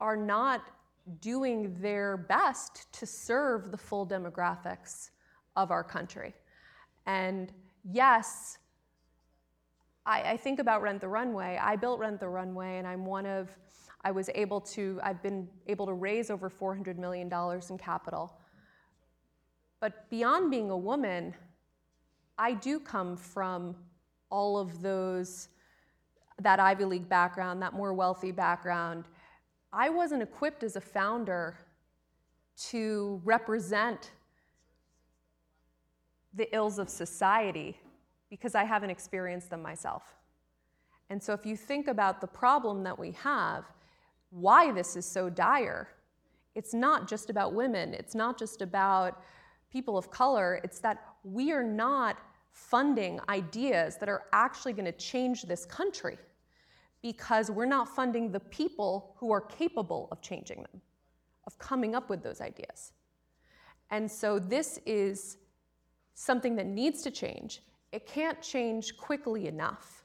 are 0.00 0.16
not 0.16 0.62
doing 1.20 1.74
their 1.80 2.16
best 2.16 2.92
to 2.92 3.06
serve 3.06 3.70
the 3.70 3.76
full 3.76 4.06
demographics 4.06 5.10
of 5.56 5.70
our 5.70 5.82
country. 5.82 6.34
And 7.06 7.52
yes, 7.90 8.58
I, 10.04 10.32
I, 10.32 10.36
think 10.36 10.58
about 10.58 10.82
Rent 10.82 11.00
the 11.00 11.08
Runway. 11.08 11.58
I 11.60 11.76
built 11.76 11.98
Rent 11.98 12.20
the 12.20 12.28
Runway, 12.28 12.76
and 12.78 12.86
I'm 12.86 13.04
one 13.06 13.26
of, 13.26 13.48
I 14.04 14.10
was 14.10 14.30
able 14.34 14.60
to, 14.62 15.00
I've 15.02 15.22
been 15.22 15.48
able 15.66 15.86
to 15.86 15.94
raise 15.94 16.30
over 16.30 16.50
$400 16.50 16.96
million 16.98 17.30
in 17.70 17.78
capital. 17.78 18.38
But 19.80 20.08
beyond 20.10 20.50
being 20.50 20.70
a 20.70 20.76
woman, 20.76 21.34
I 22.38 22.52
do 22.52 22.78
come 22.78 23.16
from 23.16 23.74
all 24.30 24.58
of 24.58 24.82
those, 24.82 25.48
that 26.40 26.60
Ivy 26.60 26.84
League 26.84 27.08
background, 27.08 27.62
that 27.62 27.72
more 27.72 27.92
wealthy 27.94 28.32
background, 28.32 29.06
I 29.72 29.90
wasn't 29.90 30.22
equipped 30.22 30.62
as 30.62 30.76
a 30.76 30.80
founder 30.80 31.58
to 32.70 33.20
represent 33.24 34.12
the 36.34 36.54
ills 36.54 36.78
of 36.78 36.88
society 36.88 37.78
because 38.30 38.54
I 38.54 38.64
haven't 38.64 38.90
experienced 38.90 39.50
them 39.50 39.62
myself. 39.62 40.14
And 41.10 41.22
so, 41.22 41.32
if 41.32 41.46
you 41.46 41.56
think 41.56 41.88
about 41.88 42.20
the 42.20 42.26
problem 42.26 42.82
that 42.84 42.98
we 42.98 43.12
have, 43.12 43.64
why 44.30 44.72
this 44.72 44.96
is 44.96 45.06
so 45.06 45.30
dire, 45.30 45.88
it's 46.54 46.74
not 46.74 47.08
just 47.08 47.30
about 47.30 47.54
women, 47.54 47.94
it's 47.94 48.14
not 48.14 48.38
just 48.38 48.60
about 48.60 49.22
people 49.70 49.96
of 49.96 50.10
color, 50.10 50.60
it's 50.64 50.80
that 50.80 51.02
we 51.24 51.52
are 51.52 51.62
not 51.62 52.18
funding 52.52 53.20
ideas 53.28 53.96
that 53.98 54.08
are 54.08 54.24
actually 54.32 54.72
going 54.72 54.84
to 54.84 54.92
change 54.92 55.42
this 55.42 55.64
country 55.64 56.18
because 57.02 57.50
we're 57.50 57.66
not 57.66 57.88
funding 57.88 58.30
the 58.30 58.40
people 58.40 59.14
who 59.16 59.30
are 59.30 59.40
capable 59.40 60.08
of 60.10 60.20
changing 60.20 60.58
them, 60.58 60.80
of 61.46 61.58
coming 61.58 61.94
up 61.94 62.10
with 62.10 62.22
those 62.22 62.40
ideas. 62.40 62.92
And 63.90 64.10
so 64.10 64.38
this 64.38 64.78
is 64.84 65.38
something 66.14 66.56
that 66.56 66.66
needs 66.66 67.02
to 67.02 67.10
change. 67.10 67.62
It 67.92 68.06
can't 68.06 68.40
change 68.42 68.96
quickly 68.96 69.46
enough. 69.46 70.04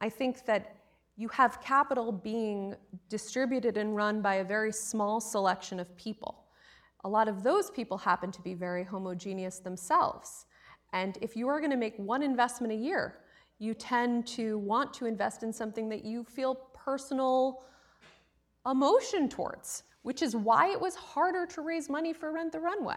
I 0.00 0.08
think 0.08 0.46
that 0.46 0.76
you 1.16 1.28
have 1.28 1.60
capital 1.60 2.12
being 2.12 2.76
distributed 3.08 3.76
and 3.76 3.96
run 3.96 4.22
by 4.22 4.36
a 4.36 4.44
very 4.44 4.72
small 4.72 5.20
selection 5.20 5.80
of 5.80 5.94
people. 5.96 6.44
A 7.04 7.08
lot 7.08 7.26
of 7.26 7.42
those 7.42 7.70
people 7.70 7.98
happen 7.98 8.30
to 8.30 8.40
be 8.40 8.54
very 8.54 8.84
homogeneous 8.84 9.58
themselves. 9.58 10.46
And 10.92 11.18
if 11.20 11.36
you 11.36 11.48
are 11.48 11.58
going 11.58 11.72
to 11.72 11.76
make 11.76 11.96
one 11.98 12.22
investment 12.22 12.72
a 12.72 12.76
year, 12.76 13.18
you 13.58 13.74
tend 13.74 14.26
to 14.26 14.58
want 14.58 14.94
to 14.94 15.06
invest 15.06 15.42
in 15.42 15.52
something 15.52 15.88
that 15.88 16.04
you 16.04 16.24
feel 16.24 16.54
personal 16.74 17.62
emotion 18.66 19.28
towards, 19.28 19.84
which 20.02 20.22
is 20.22 20.36
why 20.36 20.70
it 20.70 20.80
was 20.80 20.94
harder 20.94 21.46
to 21.46 21.62
raise 21.62 21.88
money 21.88 22.12
for 22.12 22.32
Rent 22.32 22.52
the 22.52 22.60
Runway. 22.60 22.96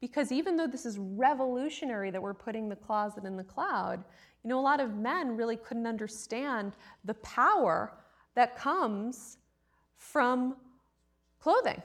Because 0.00 0.32
even 0.32 0.56
though 0.56 0.66
this 0.66 0.86
is 0.86 0.98
revolutionary 0.98 2.10
that 2.10 2.20
we're 2.20 2.34
putting 2.34 2.68
the 2.68 2.76
closet 2.76 3.24
in 3.24 3.36
the 3.36 3.44
cloud, 3.44 4.02
you 4.42 4.48
know, 4.48 4.58
a 4.58 4.60
lot 4.60 4.80
of 4.80 4.94
men 4.94 5.36
really 5.36 5.56
couldn't 5.56 5.86
understand 5.86 6.72
the 7.04 7.14
power 7.14 7.92
that 8.34 8.56
comes 8.56 9.36
from 9.96 10.56
clothing. 11.38 11.82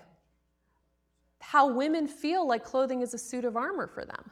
How 1.41 1.67
women 1.67 2.07
feel 2.07 2.47
like 2.47 2.63
clothing 2.63 3.01
is 3.01 3.13
a 3.13 3.17
suit 3.17 3.45
of 3.45 3.57
armor 3.57 3.87
for 3.87 4.05
them. 4.05 4.31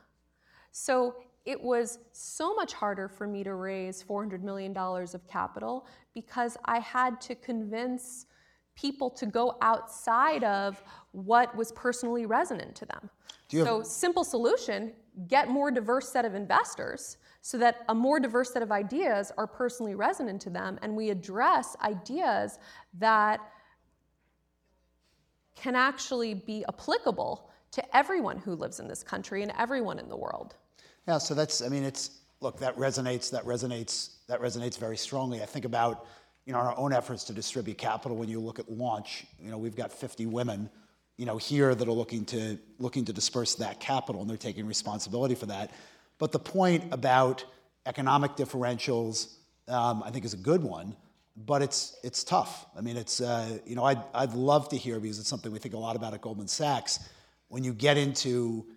So 0.72 1.16
it 1.46 1.62
was 1.62 2.00
so 2.12 2.56
much 2.56 2.74
harder 2.74 3.08
for 3.08 3.28
me 3.28 3.44
to 3.44 3.56
raise 3.56 4.04
$400 4.04 4.42
million 4.42 4.76
of 4.78 5.28
capital 5.28 5.88
because 6.14 6.58
I 6.66 6.80
had 6.80 7.20
to 7.22 7.36
convince 7.36 8.28
people 8.76 9.10
to 9.10 9.26
go 9.26 9.58
outside 9.62 10.44
of 10.44 10.82
what 11.12 11.56
was 11.56 11.72
personally 11.74 12.26
resonant 12.26 12.76
to 12.76 12.86
them. 12.86 13.10
so, 13.52 13.78
have- 13.78 13.88
simple 13.88 14.24
solution 14.24 14.94
get 15.28 15.48
more 15.48 15.70
diverse 15.70 16.10
set 16.10 16.26
of 16.26 16.34
investors 16.34 17.18
so 17.42 17.58
that 17.58 17.84
a 17.90 17.94
more 17.94 18.20
diverse 18.20 18.52
set 18.52 18.64
of 18.64 18.72
ideas 18.72 19.32
are 19.38 19.46
personally 19.46 19.94
resonant 19.94 20.42
to 20.42 20.50
them 20.50 20.80
and 20.82 20.96
we 20.96 21.12
address 21.12 21.76
ideas 21.84 22.58
that 22.98 23.40
can 25.56 25.76
actually 25.76 26.34
be 26.34 26.66
applicable 26.68 27.52
to 27.72 27.96
everyone 27.96 28.38
who 28.40 28.56
lives 28.56 28.80
in 28.80 28.88
this 28.88 29.04
country 29.04 29.44
and 29.44 29.52
everyone 29.58 30.00
in 30.00 30.10
the 30.10 30.18
world. 30.18 30.56
Yeah, 31.08 31.18
so 31.18 31.34
that's, 31.34 31.62
I 31.62 31.68
mean, 31.68 31.84
it's, 31.84 32.12
look, 32.40 32.60
that 32.60 32.78
resonates, 32.78 33.32
that 33.32 33.44
resonates, 33.46 34.12
that 34.28 34.42
resonates 34.42 34.78
very 34.78 34.98
strongly. 34.98 35.42
I 35.42 35.46
think 35.46 35.66
about, 35.66 36.06
you 36.46 36.54
know, 36.54 36.60
our 36.60 36.78
own 36.78 36.94
efforts 36.94 37.26
to 37.26 37.34
distribute 37.34 37.78
capital. 37.78 38.16
When 38.18 38.30
you 38.30 38.40
look 38.40 38.60
at 38.60 38.72
launch, 38.72 39.26
you 39.40 39.52
know, 39.52 39.58
we've 39.58 39.76
got 39.76 39.92
50 39.92 40.26
women, 40.28 40.70
you 41.18 41.26
know, 41.26 41.38
here 41.38 41.76
that 41.76 41.88
are 41.88 41.92
looking 41.92 42.26
to, 42.26 42.58
looking 42.80 43.06
to 43.06 43.14
disperse 43.14 43.56
that 43.56 43.80
capital 43.80 44.22
and 44.22 44.30
they're 44.30 44.38
taking 44.38 44.66
responsibility 44.66 45.36
for 45.36 45.48
that. 45.48 45.72
But 46.20 46.32
the 46.32 46.40
point 46.40 46.86
about 46.94 47.44
economic 47.86 48.36
differentials, 48.36 49.34
um, 49.68 50.04
I 50.04 50.12
think, 50.12 50.26
is 50.26 50.34
a 50.34 50.38
good 50.38 50.64
one. 50.64 50.96
But 51.36 51.64
it's 51.64 51.98
it's 52.04 52.24
tough. 52.24 52.68
I 52.78 52.82
mean, 52.82 52.96
it's 52.96 53.20
uh, 53.20 53.58
you 53.66 53.76
know, 53.76 53.84
I'd 53.84 54.04
I'd 54.14 54.34
love 54.34 54.70
to 54.70 54.78
hear 54.78 55.00
because 55.00 55.18
it's 55.18 55.28
something 55.28 55.52
we 55.52 55.58
think 55.58 55.74
a 55.74 55.80
lot 55.80 55.96
about 55.96 56.14
at 56.14 56.22
Goldman 56.22 56.48
Sachs. 56.48 57.00
When 57.48 57.64
you 57.64 57.74
get 57.74 57.98
into 57.98 58.68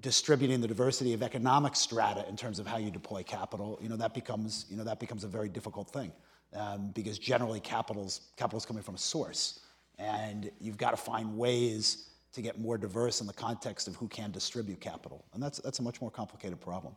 distributing 0.00 0.60
the 0.60 0.68
diversity 0.68 1.14
of 1.14 1.22
economic 1.22 1.74
strata 1.74 2.26
in 2.28 2.36
terms 2.36 2.58
of 2.58 2.66
how 2.66 2.76
you 2.76 2.90
deploy 2.90 3.22
capital, 3.22 3.78
you 3.82 3.88
know, 3.88 3.96
that 3.96 4.14
becomes 4.14 4.66
you 4.70 4.76
know 4.76 4.84
that 4.84 5.00
becomes 5.00 5.24
a 5.24 5.28
very 5.28 5.48
difficult 5.48 5.90
thing 5.90 6.12
um, 6.54 6.90
because 6.94 7.18
generally 7.18 7.60
capital's 7.60 8.20
capital's 8.36 8.66
coming 8.66 8.82
from 8.82 8.94
a 8.94 8.98
source, 8.98 9.60
and 9.98 10.50
you've 10.60 10.76
got 10.76 10.90
to 10.90 10.96
find 10.96 11.36
ways 11.36 12.10
to 12.32 12.42
get 12.42 12.60
more 12.60 12.76
diverse 12.76 13.20
in 13.20 13.26
the 13.26 13.32
context 13.32 13.88
of 13.88 13.96
who 13.96 14.08
can 14.08 14.30
distribute 14.30 14.80
capital, 14.80 15.24
and 15.32 15.42
that's 15.42 15.58
that's 15.60 15.78
a 15.78 15.82
much 15.82 16.00
more 16.00 16.10
complicated 16.10 16.60
problem. 16.60 16.94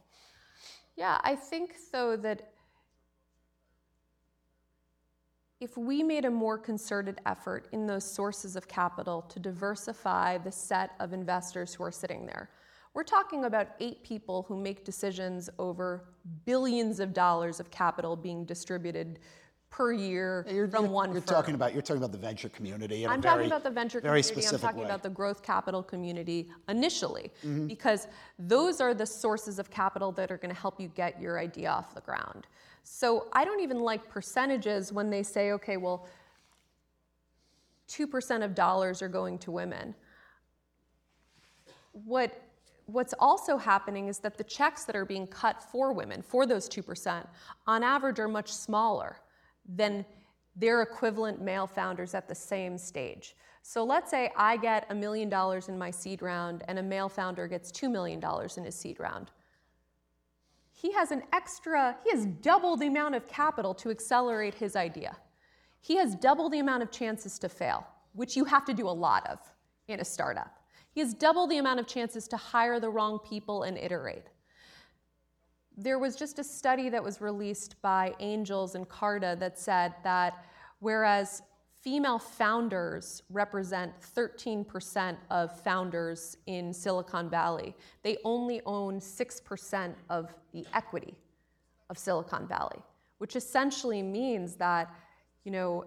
Yeah, 0.95 1.19
I 1.23 1.35
think 1.35 1.75
though 1.93 2.17
that 2.17 2.51
if 5.61 5.77
we 5.77 6.03
made 6.03 6.23
a 6.23 6.29
more 6.29 6.57
concerted 6.57 7.19
effort 7.25 7.67
in 7.73 7.85
those 7.85 8.09
sources 8.09 8.55
of 8.55 8.67
capital 8.67 9.21
to 9.23 9.39
diversify 9.39 10.37
the 10.37 10.51
set 10.51 10.91
of 10.99 11.11
investors 11.11 11.73
who 11.73 11.83
are 11.83 11.91
sitting 11.91 12.25
there, 12.25 12.49
we're 12.93 13.03
talking 13.03 13.45
about 13.45 13.67
eight 13.79 14.03
people 14.03 14.43
who 14.47 14.57
make 14.57 14.83
decisions 14.83 15.49
over 15.59 16.05
billions 16.45 16.99
of 16.99 17.13
dollars 17.13 17.59
of 17.59 17.69
capital 17.71 18.15
being 18.15 18.45
distributed 18.45 19.19
per 19.69 19.93
year 19.93 20.45
You're, 20.49 20.67
from 20.67 20.85
you're, 20.85 20.93
one 20.93 21.11
you're 21.11 21.21
firm. 21.21 21.35
talking 21.35 21.55
about 21.55 21.73
you're 21.73 21.83
talking 21.83 22.01
about 22.01 22.11
the 22.11 22.17
venture 22.17 22.49
community. 22.49 23.05
I'm 23.05 23.21
talking 23.21 23.37
very, 23.37 23.47
about 23.47 23.63
the 23.63 23.69
venture 23.69 24.01
very 24.01 24.23
community. 24.23 24.55
I'm 24.55 24.59
talking 24.59 24.79
way. 24.79 24.85
about 24.85 25.03
the 25.03 25.09
growth 25.11 25.43
capital 25.43 25.83
community 25.83 26.49
initially, 26.67 27.31
Mm-hmm. 27.45 27.67
because 27.67 28.07
those 28.39 28.81
are 28.81 28.95
the 28.95 29.05
sources 29.05 29.59
of 29.59 29.69
capital 29.69 30.11
that 30.13 30.31
are 30.31 30.37
going 30.37 30.53
to 30.53 30.59
help 30.59 30.79
you 30.81 30.87
get 30.95 31.21
your 31.21 31.39
idea 31.39 31.69
off 31.69 31.93
the 31.93 32.01
ground. 32.01 32.47
So 32.83 33.27
I 33.33 33.45
don't 33.45 33.59
even 33.59 33.79
like 33.79 34.09
percentages 34.09 34.91
when 34.91 35.11
they 35.11 35.21
say, 35.21 35.51
okay, 35.51 35.77
well, 35.77 36.07
2% 37.89 38.43
of 38.43 38.55
dollars 38.55 39.01
are 39.03 39.07
going 39.07 39.37
to 39.39 39.51
women. 39.51 39.93
What 41.91 42.48
What's 42.91 43.13
also 43.19 43.57
happening 43.57 44.07
is 44.07 44.17
that 44.19 44.35
the 44.35 44.43
checks 44.43 44.85
that 44.85 44.95
are 44.95 45.05
being 45.05 45.27
cut 45.27 45.61
for 45.61 45.93
women, 45.93 46.23
for 46.23 46.47
those 46.47 46.67
2%, 46.67 47.23
on 47.67 47.83
average 47.83 48.17
are 48.17 48.27
much 48.27 48.51
smaller 48.51 49.17
than 49.67 50.03
their 50.55 50.81
equivalent 50.81 51.39
male 51.39 51.67
founders 51.67 52.15
at 52.15 52.27
the 52.27 52.33
same 52.33 52.79
stage. 52.79 53.35
So 53.61 53.83
let's 53.83 54.09
say 54.09 54.31
I 54.35 54.57
get 54.57 54.87
a 54.89 54.95
million 54.95 55.29
dollars 55.29 55.69
in 55.69 55.77
my 55.77 55.91
seed 55.91 56.23
round 56.23 56.63
and 56.67 56.79
a 56.79 56.83
male 56.83 57.09
founder 57.09 57.47
gets 57.47 57.71
$2 57.71 57.91
million 57.91 58.19
in 58.57 58.63
his 58.63 58.73
seed 58.73 58.99
round. 58.99 59.29
He 60.73 60.91
has 60.93 61.11
an 61.11 61.21
extra, 61.31 61.95
he 62.03 62.09
has 62.09 62.25
double 62.25 62.75
the 62.75 62.87
amount 62.87 63.13
of 63.13 63.27
capital 63.27 63.75
to 63.75 63.91
accelerate 63.91 64.55
his 64.55 64.75
idea. 64.75 65.15
He 65.81 65.97
has 65.97 66.15
double 66.15 66.49
the 66.49 66.57
amount 66.57 66.81
of 66.81 66.89
chances 66.89 67.37
to 67.39 67.49
fail, 67.49 67.85
which 68.13 68.35
you 68.35 68.45
have 68.45 68.65
to 68.65 68.73
do 68.73 68.89
a 68.89 68.97
lot 69.07 69.29
of 69.29 69.39
in 69.87 69.99
a 69.99 70.05
startup. 70.05 70.59
He 70.99 71.05
has 71.05 71.13
double 71.13 71.47
the 71.47 71.59
amount 71.59 71.79
of 71.79 71.87
chances 71.87 72.27
to 72.27 72.35
hire 72.35 72.77
the 72.77 72.89
wrong 72.89 73.19
people 73.19 73.63
and 73.63 73.77
iterate. 73.77 74.25
There 75.77 75.97
was 75.97 76.13
just 76.13 76.39
a 76.39 76.43
study 76.43 76.89
that 76.89 77.01
was 77.01 77.21
released 77.21 77.81
by 77.81 78.13
Angels 78.19 78.75
and 78.75 78.85
Carta 78.89 79.37
that 79.39 79.57
said 79.57 79.93
that 80.03 80.43
whereas 80.79 81.41
female 81.81 82.19
founders 82.19 83.23
represent 83.29 83.93
13% 84.13 85.15
of 85.29 85.57
founders 85.61 86.35
in 86.47 86.73
Silicon 86.73 87.29
Valley, 87.29 87.77
they 88.03 88.17
only 88.25 88.59
own 88.65 88.99
6% 88.99 89.93
of 90.09 90.35
the 90.51 90.65
equity 90.73 91.15
of 91.89 91.97
Silicon 91.97 92.45
Valley, 92.45 92.83
which 93.19 93.37
essentially 93.37 94.03
means 94.03 94.55
that, 94.55 94.93
you 95.45 95.51
know, 95.53 95.85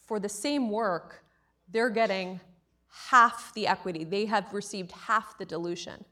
for 0.00 0.18
the 0.18 0.30
same 0.30 0.70
work, 0.70 1.26
they're 1.68 1.90
getting 1.90 2.40
half 3.08 3.52
the 3.54 3.66
equity. 3.66 4.04
They 4.04 4.24
have 4.26 4.52
received 4.52 4.92
half 4.92 5.38
the 5.38 5.44
dilution. 5.44 6.04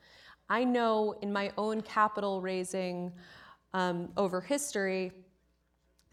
I 0.48 0.64
know 0.64 1.16
in 1.22 1.32
my 1.32 1.52
own 1.56 1.80
capital 1.80 2.40
raising 2.40 3.12
um, 3.72 4.10
over 4.16 4.40
history 4.40 5.12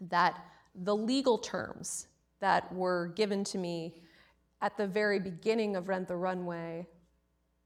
that 0.08 0.44
the 0.74 0.96
legal 0.96 1.38
terms 1.38 2.08
that 2.40 2.72
were 2.74 3.12
given 3.14 3.44
to 3.44 3.58
me 3.58 3.94
at 4.62 4.76
the 4.76 4.86
very 4.86 5.20
beginning 5.20 5.76
of 5.76 5.88
Rent 5.88 6.08
the 6.08 6.16
Runway, 6.16 6.86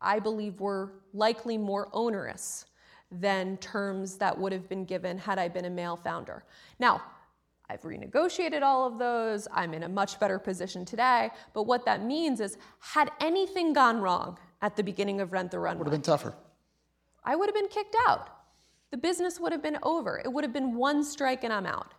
I 0.00 0.18
believe 0.18 0.61
were 0.61 0.92
likely 1.12 1.57
more 1.57 1.88
onerous 1.92 2.66
than 3.11 3.57
terms 3.59 4.16
that 4.18 4.36
would 4.36 4.52
have 4.52 4.68
been 4.68 4.84
given 4.84 5.16
had 5.16 5.38
I 5.38 5.48
been 5.48 5.66
a 5.66 5.70
male 5.70 5.96
founder. 5.96 6.44
Now, 6.78 7.00
I've 7.68 7.82
renegotiated 7.82 8.62
all 8.62 8.86
of 8.86 8.98
those. 8.98 9.48
I'm 9.52 9.74
in 9.74 9.82
a 9.82 9.88
much 9.88 10.20
better 10.20 10.38
position 10.38 10.84
today. 10.84 11.30
But 11.52 11.64
what 11.64 11.84
that 11.84 12.04
means 12.04 12.40
is, 12.40 12.58
had 12.78 13.10
anything 13.20 13.72
gone 13.72 14.00
wrong 14.00 14.38
at 14.62 14.76
the 14.76 14.82
beginning 14.82 15.20
of 15.20 15.32
Rent 15.32 15.50
the 15.50 15.58
Runway, 15.58 15.78
Would 15.78 15.86
have 15.88 15.92
been 15.92 16.02
tougher. 16.02 16.34
I 17.24 17.34
would 17.34 17.48
have 17.48 17.54
been 17.54 17.68
kicked 17.68 17.96
out. 18.06 18.28
The 18.90 18.96
business 18.96 19.40
would 19.40 19.52
have 19.52 19.62
been 19.62 19.78
over. 19.82 20.20
It 20.24 20.32
would 20.32 20.44
have 20.44 20.52
been 20.52 20.76
one 20.76 21.02
strike 21.02 21.42
and 21.42 21.52
I'm 21.52 21.66
out. 21.66 21.92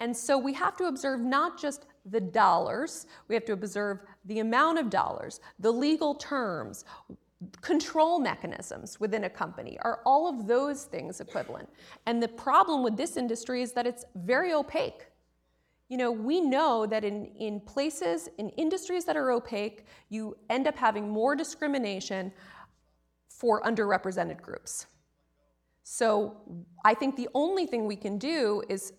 And 0.00 0.16
so 0.16 0.36
we 0.36 0.52
have 0.54 0.76
to 0.78 0.86
observe 0.86 1.20
not 1.20 1.60
just 1.60 1.86
the 2.06 2.20
dollars, 2.20 3.06
we 3.28 3.36
have 3.36 3.44
to 3.44 3.52
observe 3.52 4.00
the 4.24 4.40
amount 4.40 4.80
of 4.80 4.90
dollars, 4.90 5.38
the 5.60 5.72
legal 5.72 6.16
terms, 6.16 6.84
control 7.60 8.18
mechanisms 8.18 9.00
within 9.00 9.24
a 9.24 9.30
company. 9.30 9.78
Are 9.82 10.00
all 10.04 10.28
of 10.28 10.46
those 10.46 10.84
things 10.84 11.20
equivalent? 11.20 11.68
And 12.06 12.22
the 12.22 12.28
problem 12.28 12.82
with 12.82 12.96
this 12.96 13.16
industry 13.16 13.62
is 13.62 13.72
that 13.72 13.86
it's 13.86 14.04
very 14.14 14.52
opaque. 14.52 15.06
You 15.88 15.98
know, 15.98 16.10
we 16.10 16.40
know 16.40 16.86
that 16.86 17.04
in, 17.04 17.26
in 17.26 17.60
places, 17.60 18.28
in 18.38 18.48
industries 18.50 19.04
that 19.04 19.16
are 19.16 19.30
opaque, 19.30 19.86
you 20.08 20.36
end 20.48 20.66
up 20.66 20.76
having 20.76 21.08
more 21.08 21.36
discrimination 21.36 22.32
for 23.28 23.60
underrepresented 23.62 24.40
groups. 24.40 24.86
So 25.82 26.36
I 26.84 26.94
think 26.94 27.16
the 27.16 27.28
only 27.34 27.66
thing 27.66 27.86
we 27.86 27.96
can 27.96 28.18
do 28.18 28.62
is 28.68 28.92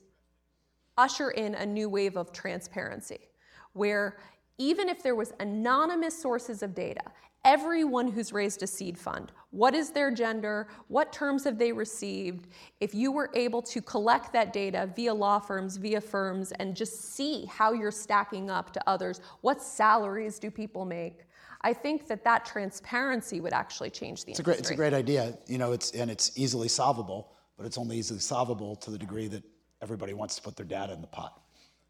usher 0.98 1.32
in 1.32 1.56
a 1.56 1.66
new 1.66 1.90
wave 1.90 2.18
of 2.18 2.32
transparency 2.32 3.30
where 3.74 4.18
even 4.58 4.88
if 4.88 5.02
there 5.02 5.16
was 5.16 5.34
anonymous 5.40 6.20
sources 6.20 6.62
of 6.62 6.76
data 6.76 7.04
everyone 7.46 8.10
who's 8.10 8.32
raised 8.32 8.64
a 8.64 8.68
seed 8.68 8.98
fund. 8.98 9.32
What 9.52 9.76
is 9.76 9.92
their 9.92 10.12
gender? 10.12 10.68
What 10.88 11.12
terms 11.12 11.44
have 11.44 11.58
they 11.58 11.72
received? 11.72 12.48
If 12.80 12.96
you 12.96 13.12
were 13.12 13.30
able 13.34 13.62
to 13.64 13.82
collect 13.82 14.32
that 14.34 14.54
data 14.54 14.90
via 14.96 15.14
law 15.14 15.40
firms 15.40 15.78
via 15.78 16.02
firms 16.02 16.52
and 16.54 16.76
just 16.76 17.14
see 17.14 17.46
how 17.46 17.74
you're 17.74 17.92
stacking 17.92 18.50
up 18.50 18.72
to 18.74 18.82
others 18.88 19.22
what 19.42 19.62
salaries 19.62 20.40
do 20.40 20.50
people 20.50 20.86
make 20.86 21.26
i 21.62 21.74
think 21.74 22.08
that 22.08 22.24
that 22.24 22.46
transparency 22.46 23.42
would 23.42 23.54
actually 23.54 23.90
change 23.90 24.26
the 24.26 24.32
It's 24.32 24.40
a 24.40 24.44
industry 24.44 24.46
great, 24.46 24.60
it's 24.60 24.72
a 24.72 24.76
great 24.76 24.94
idea, 24.94 25.38
you 25.48 25.58
know, 25.58 25.72
it's, 25.72 25.92
and 25.92 26.10
it's 26.10 26.32
easily 26.36 26.68
solvable, 26.68 27.32
but 27.58 27.66
it's 27.66 27.78
only 27.78 27.98
easily 27.98 28.20
solvable 28.20 28.76
to 28.78 28.92
the 28.92 28.98
degree 28.98 29.28
that 29.28 29.44
everybody 29.82 30.14
wants 30.14 30.36
to 30.36 30.42
put 30.42 30.56
their 30.56 30.66
data 30.66 30.94
in 30.94 31.02
the 31.02 31.08
pot. 31.08 31.42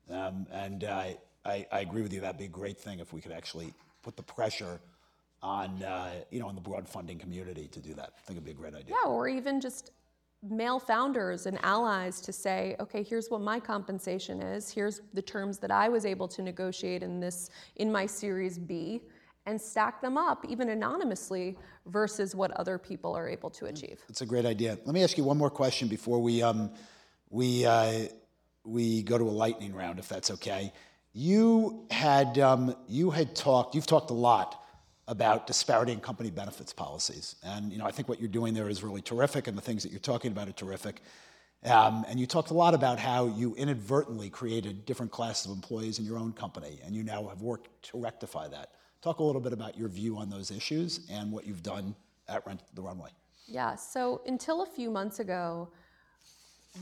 Um, 0.09 0.47
and 0.51 0.83
I, 0.83 1.17
I, 1.45 1.65
I 1.71 1.79
agree 1.81 2.01
with 2.01 2.13
you, 2.13 2.21
that'd 2.21 2.37
be 2.37 2.45
a 2.45 2.47
great 2.61 2.77
thing 2.77 2.99
if 2.99 3.13
we 3.13 3.21
could 3.21 3.31
actually 3.31 3.73
put 4.01 4.15
the 4.15 4.23
pressure 4.23 4.79
on, 5.43 5.83
uh, 5.83 6.11
you 6.31 6.39
know, 6.39 6.47
on 6.47 6.55
the 6.55 6.61
broad 6.61 6.87
funding 6.87 7.19
community 7.19 7.67
to 7.67 7.79
do 7.79 7.93
that. 7.93 8.13
I 8.17 8.21
think 8.25 8.37
it'd 8.37 8.45
be 8.45 8.51
a 8.51 8.53
great 8.53 8.73
idea. 8.73 8.95
Yeah, 9.03 9.09
or 9.09 9.27
even 9.27 9.59
just 9.59 9.91
male 10.41 10.79
founders 10.79 11.45
and 11.45 11.59
allies 11.63 12.21
to 12.21 12.33
say, 12.33 12.75
okay, 12.79 13.03
here's 13.03 13.29
what 13.29 13.41
my 13.41 13.59
compensation 13.59 14.41
is. 14.41 14.71
Here's 14.71 15.01
the 15.13 15.21
terms 15.21 15.59
that 15.59 15.71
I 15.71 15.89
was 15.89 16.05
able 16.05 16.27
to 16.29 16.41
negotiate 16.41 17.03
in 17.03 17.19
this 17.19 17.49
in 17.75 17.91
my 17.91 18.05
Series 18.05 18.57
B, 18.57 19.01
and 19.45 19.59
stack 19.59 20.01
them 20.01 20.17
up 20.17 20.45
even 20.47 20.69
anonymously 20.69 21.57
versus 21.87 22.33
what 22.33 22.51
other 22.51 22.77
people 22.77 23.13
are 23.13 23.27
able 23.27 23.49
to 23.49 23.65
achieve. 23.65 24.01
It's 24.07 24.21
a 24.21 24.25
great 24.25 24.45
idea. 24.45 24.77
Let 24.85 24.93
me 24.93 25.03
ask 25.03 25.17
you 25.17 25.25
one 25.25 25.37
more 25.37 25.49
question 25.49 25.89
before 25.89 26.21
we 26.21 26.41
um, 26.41 26.71
we 27.29 27.65
uh, 27.65 28.07
we 28.63 29.03
go 29.03 29.17
to 29.17 29.25
a 29.25 29.35
lightning 29.45 29.73
round, 29.73 29.99
if 29.99 30.07
that's 30.07 30.31
okay. 30.31 30.71
You 31.11 31.85
had 31.91 32.39
um, 32.39 32.73
you 32.87 33.09
had 33.09 33.35
talked. 33.35 33.75
You've 33.75 33.85
talked 33.85 34.09
a 34.09 34.15
lot 34.15 34.62
about 35.07 35.47
disparity 35.47 35.91
in 35.91 35.99
company 35.99 36.29
benefits 36.29 36.71
policies, 36.71 37.35
and 37.43 37.71
you 37.71 37.77
know 37.77 37.85
I 37.85 37.91
think 37.91 38.07
what 38.07 38.19
you're 38.19 38.29
doing 38.29 38.53
there 38.53 38.69
is 38.69 38.83
really 38.83 39.01
terrific, 39.01 39.47
and 39.47 39.57
the 39.57 39.61
things 39.61 39.83
that 39.83 39.91
you're 39.91 39.99
talking 39.99 40.31
about 40.31 40.47
are 40.47 40.53
terrific. 40.53 41.01
Um, 41.65 42.05
and 42.09 42.19
you 42.19 42.25
talked 42.25 42.51
a 42.51 42.53
lot 42.53 42.73
about 42.73 42.99
how 42.99 43.27
you 43.27 43.55
inadvertently 43.55 44.29
created 44.29 44.85
different 44.85 45.13
classes 45.13 45.49
of 45.49 45.55
employees 45.55 45.97
in 45.97 46.05
your 46.05 46.17
own 46.17 46.33
company, 46.33 46.79
and 46.85 46.93
you 46.93 47.03
now 47.03 47.27
have 47.27 47.41
worked 47.41 47.69
to 47.83 47.99
rectify 47.99 48.47
that. 48.49 48.71
Talk 49.01 49.19
a 49.19 49.23
little 49.23 49.41
bit 49.41 49.53
about 49.53 49.77
your 49.77 49.87
view 49.87 50.17
on 50.17 50.29
those 50.29 50.51
issues 50.51 51.07
and 51.09 51.31
what 51.31 51.45
you've 51.47 51.63
done 51.63 51.95
at 52.27 52.45
Rent 52.45 52.61
the 52.73 52.81
Runway. 52.81 53.09
Yeah, 53.47 53.75
so 53.75 54.21
until 54.25 54.63
a 54.63 54.65
few 54.65 54.89
months 54.89 55.19
ago, 55.19 55.69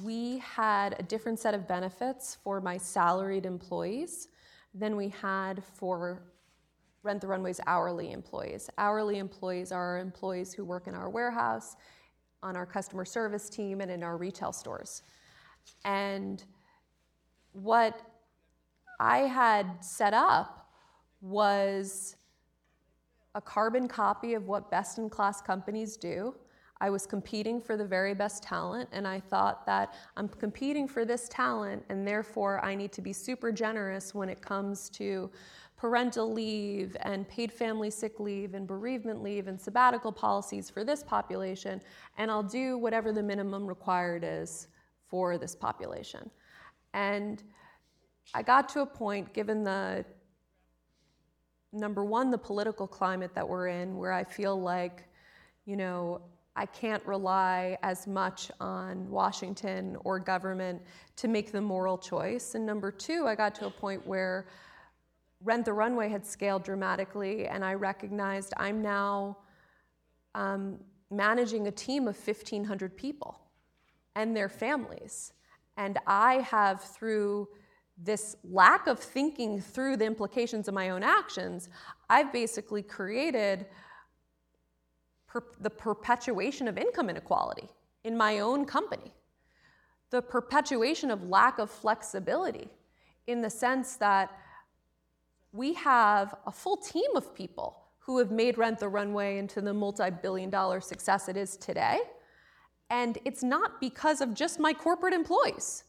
we 0.04 0.38
had 0.40 0.96
a 1.00 1.04
different 1.04 1.40
set 1.40 1.54
of 1.54 1.68
benefits 1.68 2.38
for 2.44 2.62
my 2.62 2.78
salaried 2.78 3.46
employees 3.46 4.30
than 4.74 4.96
we 4.96 5.10
had 5.10 5.64
for 5.64 6.24
Rent 7.04 7.22
the 7.22 7.28
Runway's 7.28 7.60
hourly 7.66 8.12
employees. 8.12 8.70
Hourly 8.78 9.18
employees 9.18 9.72
are 9.72 9.97
employees 9.97 10.54
who 10.54 10.64
work 10.64 10.88
in 10.88 10.93
our 10.93 11.10
warehouse 11.10 11.76
on 12.43 12.56
our 12.56 12.66
customer 12.66 13.06
service 13.06 13.49
team 13.49 13.82
and 13.82 13.89
in 13.89 14.04
our 14.04 14.18
retail 14.18 14.52
stores. 14.52 15.04
And 15.84 16.43
what 17.54 17.99
I 18.99 19.20
had 19.20 19.84
set 19.84 20.14
up 20.14 20.70
was 21.22 22.16
a 23.34 23.41
carbon 23.41 23.88
copy 23.88 24.34
of 24.34 24.47
what 24.47 24.70
best 24.70 24.97
in 24.97 25.10
class 25.10 25.41
companies 25.41 25.97
do. 25.97 26.36
I 26.82 26.89
was 26.89 27.06
competing 27.06 27.62
for 27.62 27.78
the 27.78 27.86
very 27.86 28.16
best 28.16 28.41
talent, 28.41 28.89
and 28.91 29.08
I 29.08 29.20
thought 29.20 29.68
that 29.68 29.93
I'm 30.18 30.28
competing 30.28 30.88
for 30.88 31.06
this 31.06 31.30
talent, 31.30 31.84
and 31.89 32.08
therefore 32.08 32.64
I 32.66 32.74
need 32.74 32.91
to 32.93 33.02
be 33.02 33.14
super 33.14 33.52
generous 33.52 34.16
when 34.16 34.30
it 34.30 34.41
comes 34.41 34.89
to 34.91 35.30
parental 35.82 36.32
leave 36.32 36.96
and 37.00 37.28
paid 37.28 37.52
family 37.52 37.90
sick 37.90 38.20
leave 38.20 38.54
and 38.54 38.68
bereavement 38.68 39.24
leave 39.24 39.48
and 39.48 39.60
sabbatical 39.60 40.12
policies 40.12 40.70
for 40.70 40.84
this 40.84 41.04
population, 41.04 41.82
and 42.20 42.30
I'll 42.30 42.44
do 42.44 42.78
whatever 42.78 43.12
the 43.12 43.24
minimum 43.24 43.66
required 43.66 44.24
is 44.24 44.68
for 45.08 45.40
this 45.40 45.56
population. 45.56 46.30
And 46.94 47.42
I 48.36 48.44
got 48.44 48.70
to 48.70 48.82
a 48.82 48.86
point, 48.86 49.34
given 49.34 49.64
the 49.64 50.06
number 51.74 52.06
one, 52.06 52.30
the 52.30 52.38
political 52.38 52.86
climate 52.86 53.32
that 53.34 53.50
we're 53.50 53.70
in, 53.70 53.98
where 53.98 54.12
I 54.12 54.24
feel 54.24 54.62
like, 54.62 55.10
you 55.66 55.78
know, 55.78 56.22
I 56.56 56.68
can't 56.68 57.04
rely 57.08 57.76
as 57.82 58.06
much 58.06 58.52
on 58.60 59.10
Washington 59.10 59.98
or 60.04 60.20
government 60.20 60.80
to 61.16 61.28
make 61.28 61.52
the 61.52 61.62
moral 61.62 61.98
choice. 61.98 62.54
And 62.54 62.68
number 62.68 62.92
two, 62.92 63.26
I 63.26 63.34
got 63.34 63.56
to 63.56 63.66
a 63.66 63.72
point 63.72 64.06
where 64.06 64.46
Rent 65.44 65.66
the 65.66 65.74
Runway 65.74 66.10
had 66.10 66.26
scaled 66.26 66.64
dramatically, 66.64 67.48
and 67.48 67.66
I 67.66 67.74
recognized 67.74 68.54
I'm 68.58 68.82
now 68.82 69.38
um, 70.36 70.80
managing 71.10 71.68
a 71.68 71.72
team 71.72 72.08
of 72.08 72.16
1,500 72.16 72.96
people 72.96 73.39
and 74.16 74.36
their 74.36 74.50
families. 74.50 75.34
And 75.78 75.98
I 76.06 76.36
have, 76.36 76.82
through 76.82 77.50
this 77.98 78.36
lack 78.44 78.88
of 78.88 79.00
thinking 79.00 79.62
through 79.62 79.98
the 79.98 80.06
implications 80.06 80.68
of 80.68 80.74
my 80.74 80.89
own 80.89 81.04
actions, 81.04 81.70
I've 82.10 82.32
basically 82.32 82.84
created 82.84 83.66
per- 85.28 85.44
the 85.60 85.70
perpetuation 85.70 86.68
of 86.68 86.78
income 86.78 87.10
inequality 87.10 87.70
in 88.04 88.18
my 88.18 88.39
own 88.39 88.66
company, 88.66 89.14
the 90.10 90.22
perpetuation 90.22 91.12
of 91.12 91.24
lack 91.24 91.60
of 91.60 91.70
flexibility 91.70 92.70
in 93.28 93.42
the 93.42 93.50
sense 93.50 93.96
that 93.98 94.32
we 95.52 95.74
have 95.74 96.36
a 96.45 96.52
full 96.52 96.78
team 96.78 97.16
of 97.16 97.36
people 97.36 97.78
who 97.99 98.18
have 98.18 98.32
made 98.32 98.58
Rent 98.58 98.80
the 98.80 98.89
Runway 98.89 99.38
into 99.38 99.62
the 99.62 99.74
multi 99.74 100.10
billion 100.10 100.49
dollar 100.49 100.82
success 100.82 101.30
it 101.30 101.38
is 101.38 101.58
today. 101.58 101.99
And 102.89 103.18
it's 103.26 103.43
not 103.43 103.80
because 103.80 104.22
of 104.22 104.34
just 104.34 104.60
my 104.60 104.74
corporate 104.74 105.14
employees, 105.14 105.84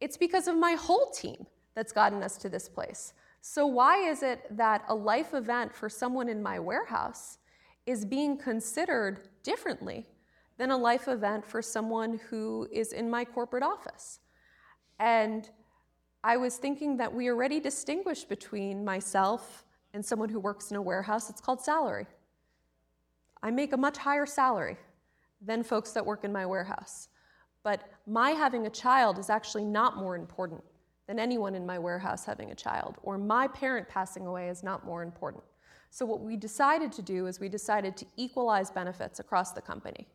it's 0.00 0.16
because 0.16 0.48
of 0.48 0.56
my 0.56 0.72
whole 0.72 1.10
team 1.10 1.46
that's 1.74 1.92
gotten 1.92 2.22
us 2.22 2.36
to 2.38 2.48
this 2.48 2.68
place. 2.68 3.14
So, 3.40 3.66
why 3.66 4.08
is 4.08 4.22
it 4.22 4.44
that 4.56 4.84
a 4.88 4.94
life 4.94 5.32
event 5.32 5.74
for 5.74 5.88
someone 5.88 6.28
in 6.28 6.42
my 6.42 6.58
warehouse 6.58 7.38
is 7.86 8.04
being 8.04 8.36
considered 8.36 9.20
differently 9.42 10.06
than 10.58 10.70
a 10.70 10.76
life 10.76 11.08
event 11.08 11.46
for 11.46 11.62
someone 11.62 12.20
who 12.28 12.68
is 12.72 12.92
in 12.92 13.08
my 13.08 13.24
corporate 13.24 13.62
office? 13.62 14.18
And 14.98 15.48
I 16.24 16.36
was 16.36 16.56
thinking 16.56 16.96
that 16.96 17.12
we 17.12 17.30
already 17.30 17.60
distinguish 17.60 18.24
between 18.24 18.84
myself 18.84 19.64
and 19.94 20.04
someone 20.04 20.28
who 20.28 20.40
works 20.40 20.70
in 20.70 20.76
a 20.76 20.82
warehouse. 20.82 21.30
It's 21.30 21.40
called 21.40 21.60
salary. 21.60 22.06
I 23.42 23.50
make 23.50 23.72
a 23.72 23.76
much 23.76 23.98
higher 23.98 24.26
salary 24.26 24.76
than 25.40 25.62
folks 25.62 25.92
that 25.92 26.04
work 26.04 26.24
in 26.24 26.32
my 26.32 26.44
warehouse. 26.44 27.08
But 27.62 27.88
my 28.06 28.30
having 28.30 28.66
a 28.66 28.70
child 28.70 29.18
is 29.18 29.30
actually 29.30 29.64
not 29.64 29.96
more 29.96 30.16
important 30.16 30.62
than 31.06 31.18
anyone 31.18 31.54
in 31.54 31.64
my 31.64 31.78
warehouse 31.78 32.24
having 32.24 32.50
a 32.50 32.54
child, 32.54 32.96
or 33.02 33.16
my 33.16 33.48
parent 33.48 33.88
passing 33.88 34.26
away 34.26 34.48
is 34.48 34.62
not 34.62 34.84
more 34.84 35.02
important. 35.02 35.42
So, 35.90 36.04
what 36.04 36.20
we 36.20 36.36
decided 36.36 36.92
to 36.92 37.02
do 37.02 37.26
is 37.26 37.40
we 37.40 37.48
decided 37.48 37.96
to 37.96 38.06
equalize 38.16 38.70
benefits 38.70 39.20
across 39.20 39.52
the 39.52 39.62
company. 39.62 40.06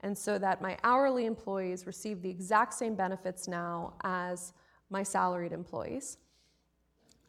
And 0.00 0.16
so 0.16 0.38
that 0.38 0.62
my 0.62 0.78
hourly 0.84 1.26
employees 1.26 1.86
receive 1.86 2.22
the 2.22 2.30
exact 2.30 2.74
same 2.74 2.94
benefits 2.94 3.48
now 3.48 3.94
as 4.04 4.52
my 4.90 5.02
salaried 5.02 5.52
employees 5.52 6.18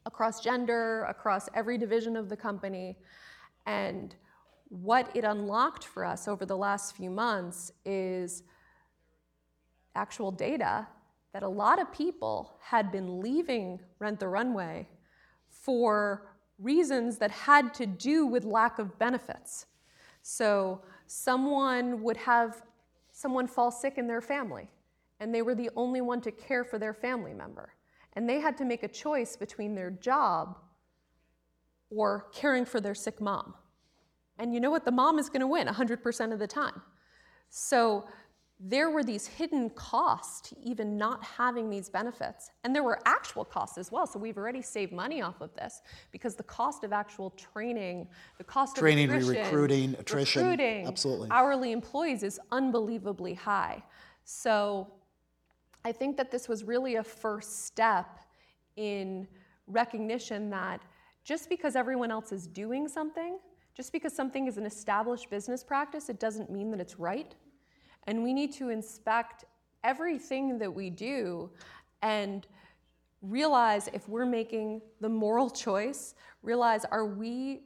across 0.06 0.42
gender, 0.42 1.04
across 1.04 1.50
every 1.54 1.78
division 1.78 2.16
of 2.16 2.30
the 2.30 2.38
company. 2.38 2.98
And 3.66 4.16
what 4.70 5.16
it 5.16 5.24
unlocked 5.24 5.86
for 5.86 6.06
us 6.06 6.28
over 6.28 6.46
the 6.46 6.58
last 6.58 6.96
few 6.96 7.10
months 7.10 7.72
is 7.86 8.44
actual 9.96 10.32
data 10.32 10.88
that 11.34 11.44
a 11.44 11.48
lot 11.48 11.80
of 11.80 11.92
people 11.92 12.56
had 12.62 12.92
been 12.92 13.20
leaving 13.22 13.80
Rent 14.00 14.20
the 14.20 14.28
Runway 14.28 14.88
for 15.48 16.34
reasons 16.58 17.18
that 17.18 17.32
had 17.32 17.74
to 17.76 17.86
do 17.86 18.26
with 18.26 18.44
lack 18.46 18.80
of 18.80 18.98
benefits. 18.98 19.68
So, 20.22 20.82
someone 21.08 22.02
would 22.04 22.18
have 22.18 22.62
someone 23.12 23.48
fall 23.48 23.72
sick 23.72 23.98
in 23.98 24.08
their 24.08 24.22
family 24.22 24.70
and 25.20 25.34
they 25.34 25.42
were 25.42 25.56
the 25.56 25.70
only 25.76 26.02
one 26.02 26.22
to 26.22 26.32
care 26.32 26.64
for 26.64 26.80
their 26.80 26.94
family 26.94 27.34
member. 27.34 27.74
And 28.14 28.28
they 28.28 28.40
had 28.40 28.58
to 28.58 28.66
make 28.66 28.84
a 28.84 28.88
choice 28.88 29.36
between 29.36 29.76
their 29.76 29.92
job 29.92 30.58
or 31.90 32.28
caring 32.34 32.66
for 32.66 32.80
their 32.80 32.96
sick 32.96 33.20
mom. 33.22 33.54
And 34.38 34.54
you 34.54 34.60
know 34.60 34.72
what? 34.72 34.86
The 34.86 34.92
mom 34.92 35.20
is 35.20 35.30
going 35.30 35.42
to 35.42 35.48
win 35.48 35.68
100% 35.68 36.34
of 36.34 36.40
the 36.40 36.48
time. 36.48 36.82
So 37.50 38.06
there 38.60 38.90
were 38.90 39.04
these 39.04 39.26
hidden 39.26 39.70
costs 39.70 40.50
to 40.50 40.56
even 40.62 40.98
not 40.98 41.24
having 41.24 41.70
these 41.70 41.90
benefits. 41.90 42.52
And 42.64 42.76
there 42.76 42.84
were 42.84 43.00
actual 43.06 43.46
costs 43.46 43.78
as 43.78 43.92
well. 43.92 44.06
So 44.06 44.20
we've 44.20 44.38
already 44.38 44.62
saved 44.62 44.92
money 44.92 45.22
off 45.22 45.40
of 45.40 45.54
this 45.56 45.82
because 46.12 46.36
the 46.36 46.44
cost 46.44 46.84
of 46.84 46.92
actual 46.92 47.30
training, 47.32 48.08
the 48.38 48.44
cost 48.44 48.76
training, 48.76 49.10
of 49.12 49.24
training, 49.24 49.44
recruiting, 49.44 49.96
attrition, 49.98 50.42
recruiting, 50.44 50.88
absolutely. 50.88 51.30
hourly 51.32 51.72
employees 51.72 52.22
is 52.22 52.40
unbelievably 52.52 53.34
high. 53.34 53.82
So 54.26 54.92
I 55.86 55.92
think 55.92 56.18
that 56.18 56.32
this 56.32 56.48
was 56.48 56.64
really 56.64 56.96
a 56.96 57.04
first 57.04 57.66
step 57.66 58.20
in 58.76 59.28
recognition 59.68 60.50
that 60.50 60.82
just 61.24 61.50
because 61.50 61.76
everyone 61.76 62.12
else 62.12 62.32
is 62.32 62.48
doing 62.48 62.88
something, 62.88 63.40
just 63.76 63.92
because 63.92 64.14
something 64.14 64.48
is 64.48 64.58
an 64.58 64.66
established 64.66 65.30
business 65.30 65.64
practice, 65.64 66.10
it 66.10 66.20
doesn't 66.20 66.50
mean 66.50 66.72
that 66.72 66.80
it's 66.80 67.00
right. 67.00 67.36
And 68.08 68.24
we 68.24 68.34
need 68.34 68.54
to 68.54 68.70
inspect 68.70 69.46
everything 69.84 70.58
that 70.60 70.74
we 70.74 70.90
do 70.90 71.50
and 72.02 72.48
realize 73.22 73.90
if 73.94 74.08
we're 74.08 74.26
making 74.26 74.82
the 75.02 75.10
moral 75.10 75.50
choice, 75.50 76.16
realize 76.42 76.86
are 76.86 77.06
we 77.06 77.62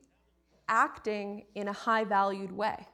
acting 0.68 1.46
in 1.56 1.68
a 1.68 1.74
high 1.74 2.04
valued 2.04 2.52
way? 2.52 2.88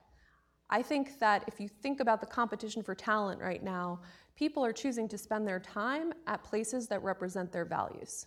I 0.69 0.81
think 0.81 1.19
that 1.19 1.43
if 1.47 1.59
you 1.59 1.67
think 1.67 1.99
about 1.99 2.21
the 2.21 2.27
competition 2.27 2.83
for 2.83 2.93
talent 2.93 3.41
right 3.41 3.63
now, 3.63 4.01
people 4.39 4.63
are 4.63 4.71
choosing 4.71 5.05
to 5.09 5.17
spend 5.17 5.45
their 5.45 5.59
time 5.59 6.13
at 6.25 6.41
places 6.41 6.87
that 6.87 7.03
represent 7.03 7.51
their 7.51 7.65
values. 7.65 8.25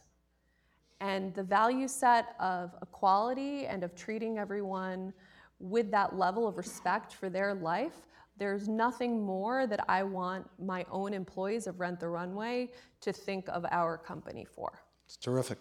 And 1.01 1.35
the 1.35 1.43
value 1.43 1.89
set 1.89 2.37
of 2.39 2.75
equality 2.83 3.65
and 3.65 3.83
of 3.83 3.95
treating 3.95 4.37
everyone 4.39 5.15
with 5.59 5.91
that 5.91 6.19
level 6.19 6.47
of 6.47 6.59
respect 6.59 7.15
for 7.15 7.31
their 7.31 7.55
life, 7.55 7.95
there's 8.37 8.69
nothing 8.69 9.25
more 9.25 9.67
that 9.67 9.83
I 9.89 10.03
want 10.03 10.47
my 10.61 10.85
own 10.91 11.15
employees 11.15 11.67
of 11.67 11.81
Rent 11.81 11.99
the 11.99 12.09
Runway 12.09 12.71
to 13.01 13.13
think 13.13 13.49
of 13.49 13.65
our 13.71 13.97
company 13.97 14.45
for. 14.45 14.71
It's 15.07 15.17
terrific. 15.17 15.59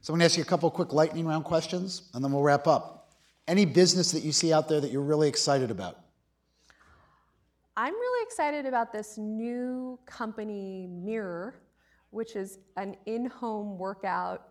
So 0.00 0.12
I'm 0.12 0.18
going 0.18 0.20
to 0.20 0.24
ask 0.24 0.38
you 0.38 0.42
a 0.42 0.46
couple 0.46 0.70
quick 0.70 0.94
lightning 0.94 1.26
round 1.26 1.44
questions, 1.44 2.08
and 2.14 2.24
then 2.24 2.32
we'll 2.32 2.42
wrap 2.42 2.66
up. 2.66 3.12
Any 3.46 3.66
business 3.66 4.10
that 4.12 4.22
you 4.22 4.32
see 4.32 4.54
out 4.54 4.68
there 4.68 4.80
that 4.80 4.90
you're 4.90 5.02
really 5.02 5.28
excited 5.28 5.70
about? 5.70 6.05
I'm 7.76 7.92
really 7.92 8.26
excited 8.26 8.64
about 8.64 8.92
this 8.92 9.18
new 9.18 9.98
company, 10.06 10.86
Mirror, 10.90 11.56
which 12.10 12.34
is 12.34 12.58
an 12.76 12.96
in 13.04 13.26
home 13.26 13.78
workout 13.78 14.48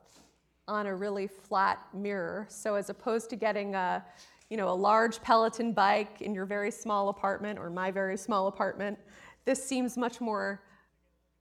on 0.67 0.85
a 0.85 0.95
really 0.95 1.27
flat 1.27 1.87
mirror. 1.93 2.45
So, 2.49 2.75
as 2.75 2.89
opposed 2.89 3.29
to 3.31 3.35
getting 3.35 3.73
a 3.75 4.03
you 4.49 4.57
know, 4.57 4.69
a 4.69 4.73
large 4.73 5.21
Peloton 5.21 5.73
bike 5.73 6.21
in 6.21 6.33
your 6.33 6.45
very 6.45 6.69
small 6.71 7.09
apartment 7.09 7.57
or 7.57 7.69
my 7.69 7.89
very 7.89 8.17
small 8.17 8.47
apartment, 8.47 8.99
this 9.43 9.63
seems 9.63 9.97
much 9.97 10.21
more 10.21 10.61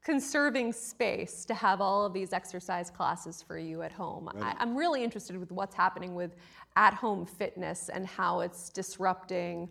conserving 0.02 0.72
space 0.72 1.44
to 1.46 1.54
have 1.54 1.80
all 1.80 2.04
of 2.04 2.12
these 2.12 2.32
exercise 2.32 2.90
classes 2.90 3.42
for 3.42 3.58
you 3.58 3.82
at 3.82 3.92
home. 3.92 4.30
Right. 4.34 4.54
I, 4.58 4.62
am 4.62 4.76
really 4.76 5.02
interested 5.02 5.36
with 5.36 5.50
what's 5.50 5.74
happening 5.74 6.14
with 6.14 6.36
at 6.76 6.94
home 6.94 7.24
fitness 7.24 7.88
and 7.88 8.06
how 8.06 8.40
it's 8.40 8.68
disrupting 8.68 9.68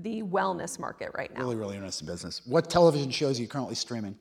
the 0.00 0.22
wellness 0.22 0.78
market 0.78 1.10
right 1.14 1.32
now. 1.34 1.40
Really, 1.40 1.56
really 1.56 1.76
interesting 1.76 2.06
business. 2.06 2.42
What 2.44 2.70
television 2.70 3.10
shows 3.10 3.38
are 3.38 3.42
you 3.42 3.48
currently 3.48 3.74
streaming? 3.74 4.16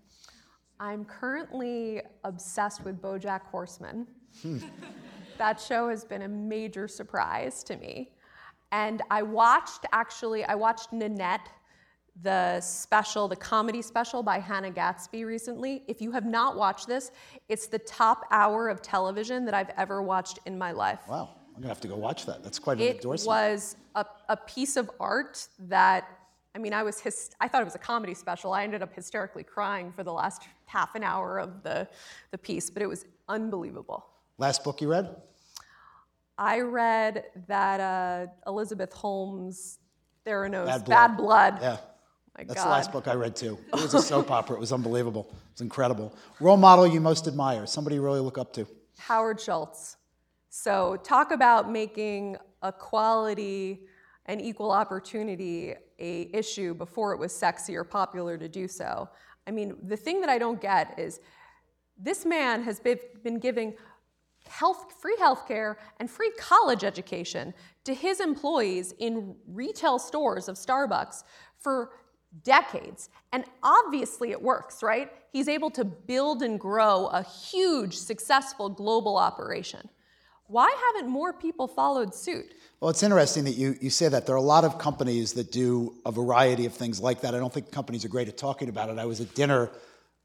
I'm 0.79 1.05
currently 1.05 2.01
obsessed 2.23 2.83
with 2.83 3.01
Bojack 3.01 3.41
Horseman. 3.43 4.07
Hmm. 4.41 4.59
that 5.37 5.59
show 5.59 5.89
has 5.89 6.03
been 6.03 6.23
a 6.23 6.27
major 6.27 6.87
surprise 6.87 7.63
to 7.63 7.77
me. 7.77 8.11
And 8.71 9.01
I 9.09 9.21
watched, 9.21 9.85
actually, 9.91 10.43
I 10.43 10.55
watched 10.55 10.91
Nanette 10.91 11.49
the 12.23 12.59
special, 12.61 13.27
the 13.27 13.35
comedy 13.35 13.81
special 13.81 14.23
by 14.23 14.39
Hannah 14.39 14.71
Gadsby 14.71 15.23
recently. 15.23 15.83
If 15.87 16.01
you 16.01 16.11
have 16.11 16.25
not 16.25 16.57
watched 16.57 16.87
this, 16.87 17.11
it's 17.47 17.67
the 17.67 17.79
top 17.79 18.25
hour 18.31 18.69
of 18.69 18.81
television 18.81 19.45
that 19.45 19.53
I've 19.53 19.69
ever 19.77 20.01
watched 20.01 20.39
in 20.45 20.57
my 20.57 20.71
life. 20.71 21.01
Wow, 21.07 21.29
I'm 21.57 21.63
gonna 21.63 21.73
have 21.73 21.81
to 21.81 21.87
go 21.87 21.95
watch 21.95 22.27
that. 22.27 22.43
That's 22.43 22.59
quite 22.59 22.77
an 22.77 22.83
It 22.83 22.95
endorsement. 22.97 23.25
It 23.25 23.51
was 23.51 23.75
a, 23.95 24.05
a 24.29 24.37
piece 24.37 24.77
of 24.77 24.91
art 24.99 25.47
that, 25.57 26.07
I 26.53 26.59
mean, 26.59 26.71
I 26.71 26.83
was 26.83 27.01
hys- 27.01 27.31
I 27.41 27.47
thought 27.47 27.61
it 27.61 27.65
was 27.65 27.73
a 27.73 27.79
comedy 27.79 28.13
special. 28.13 28.53
I 28.53 28.63
ended 28.63 28.83
up 28.83 28.93
hysterically 28.93 29.43
crying 29.43 29.91
for 29.91 30.03
the 30.03 30.13
last 30.13 30.43
half 30.65 30.93
an 30.93 31.01
hour 31.03 31.39
of 31.39 31.63
the, 31.63 31.87
the 32.29 32.37
piece, 32.37 32.69
but 32.69 32.83
it 32.83 32.85
was 32.85 33.05
unbelievable. 33.27 34.05
Last 34.37 34.63
book 34.63 34.81
you 34.81 34.91
read? 34.91 35.15
I 36.37 36.59
read 36.59 37.25
that 37.47 37.79
uh, 37.79 38.27
Elizabeth 38.45 38.93
Holmes, 38.93 39.79
Theranos, 40.27 40.67
Bad 40.67 40.85
Bad 40.85 41.17
Blood. 41.17 41.57
Blood. 41.57 41.61
Yeah. 41.63 41.77
My 42.37 42.43
That's 42.43 42.53
God. 42.61 42.65
the 42.65 42.69
last 42.69 42.91
book 42.91 43.07
I 43.07 43.15
read 43.15 43.35
too. 43.35 43.57
It 43.73 43.81
was 43.81 43.95
a 43.95 44.01
soap 44.01 44.29
opera. 44.29 44.57
It 44.57 44.59
was 44.59 44.71
unbelievable. 44.71 45.25
It 45.31 45.53
was 45.53 45.61
incredible. 45.61 46.15
Role 46.39 46.55
model 46.55 46.85
you 46.85 47.01
most 47.01 47.27
admire? 47.27 47.65
Somebody 47.65 47.95
you 47.95 48.03
really 48.03 48.19
look 48.19 48.37
up 48.37 48.53
to? 48.53 48.67
Howard 48.99 49.41
Schultz. 49.41 49.97
So, 50.49 50.97
talk 51.03 51.31
about 51.31 51.71
making 51.71 52.37
equality 52.63 53.81
and 54.25 54.41
equal 54.41 54.71
opportunity 54.71 55.73
a 55.99 56.29
issue 56.33 56.73
before 56.73 57.13
it 57.13 57.19
was 57.19 57.33
sexy 57.33 57.75
or 57.75 57.83
popular 57.83 58.37
to 58.37 58.47
do 58.47 58.67
so. 58.67 59.09
I 59.47 59.51
mean, 59.51 59.75
the 59.83 59.97
thing 59.97 60.21
that 60.21 60.29
I 60.29 60.37
don't 60.37 60.59
get 60.59 60.99
is 60.99 61.19
this 61.97 62.25
man 62.25 62.63
has 62.63 62.79
been, 62.79 63.39
giving 63.39 63.75
health, 64.47 64.93
free 65.01 65.17
healthcare 65.19 65.75
and 65.99 66.09
free 66.09 66.31
college 66.37 66.83
education 66.83 67.53
to 67.83 67.93
his 67.93 68.19
employees 68.19 68.93
in 68.99 69.35
retail 69.47 69.99
stores 69.99 70.47
of 70.47 70.55
Starbucks 70.55 71.23
for 71.59 71.91
decades. 72.43 73.09
And 73.33 73.45
obviously 73.63 74.31
it 74.31 74.41
works, 74.41 74.83
right? 74.83 75.11
He's 75.31 75.47
able 75.47 75.69
to 75.71 75.83
build 75.83 76.43
and 76.43 76.59
grow 76.59 77.07
a 77.07 77.23
huge, 77.23 77.95
successful 77.95 78.69
global 78.69 79.17
operation. 79.17 79.89
Why 80.47 80.73
haven't 80.93 81.11
more 81.11 81.33
people 81.33 81.67
followed 81.67 82.15
suit? 82.15 82.53
Well, 82.79 82.89
it's 82.89 83.03
interesting 83.03 83.43
that 83.45 83.55
you, 83.55 83.75
you 83.81 83.89
say 83.89 84.07
that. 84.07 84.25
There 84.25 84.33
are 84.33 84.37
a 84.37 84.41
lot 84.41 84.63
of 84.63 84.77
companies 84.77 85.33
that 85.33 85.51
do 85.51 85.95
a 86.05 86.11
variety 86.11 86.65
of 86.65 86.73
things 86.73 87.01
like 87.01 87.21
that. 87.21 87.35
I 87.35 87.39
don't 87.39 87.53
think 87.53 87.69
companies 87.71 88.05
are 88.05 88.07
great 88.07 88.29
at 88.29 88.37
talking 88.37 88.69
about 88.69 88.89
it. 88.89 88.97
I 88.97 89.05
was 89.05 89.19
at 89.19 89.33
dinner 89.35 89.69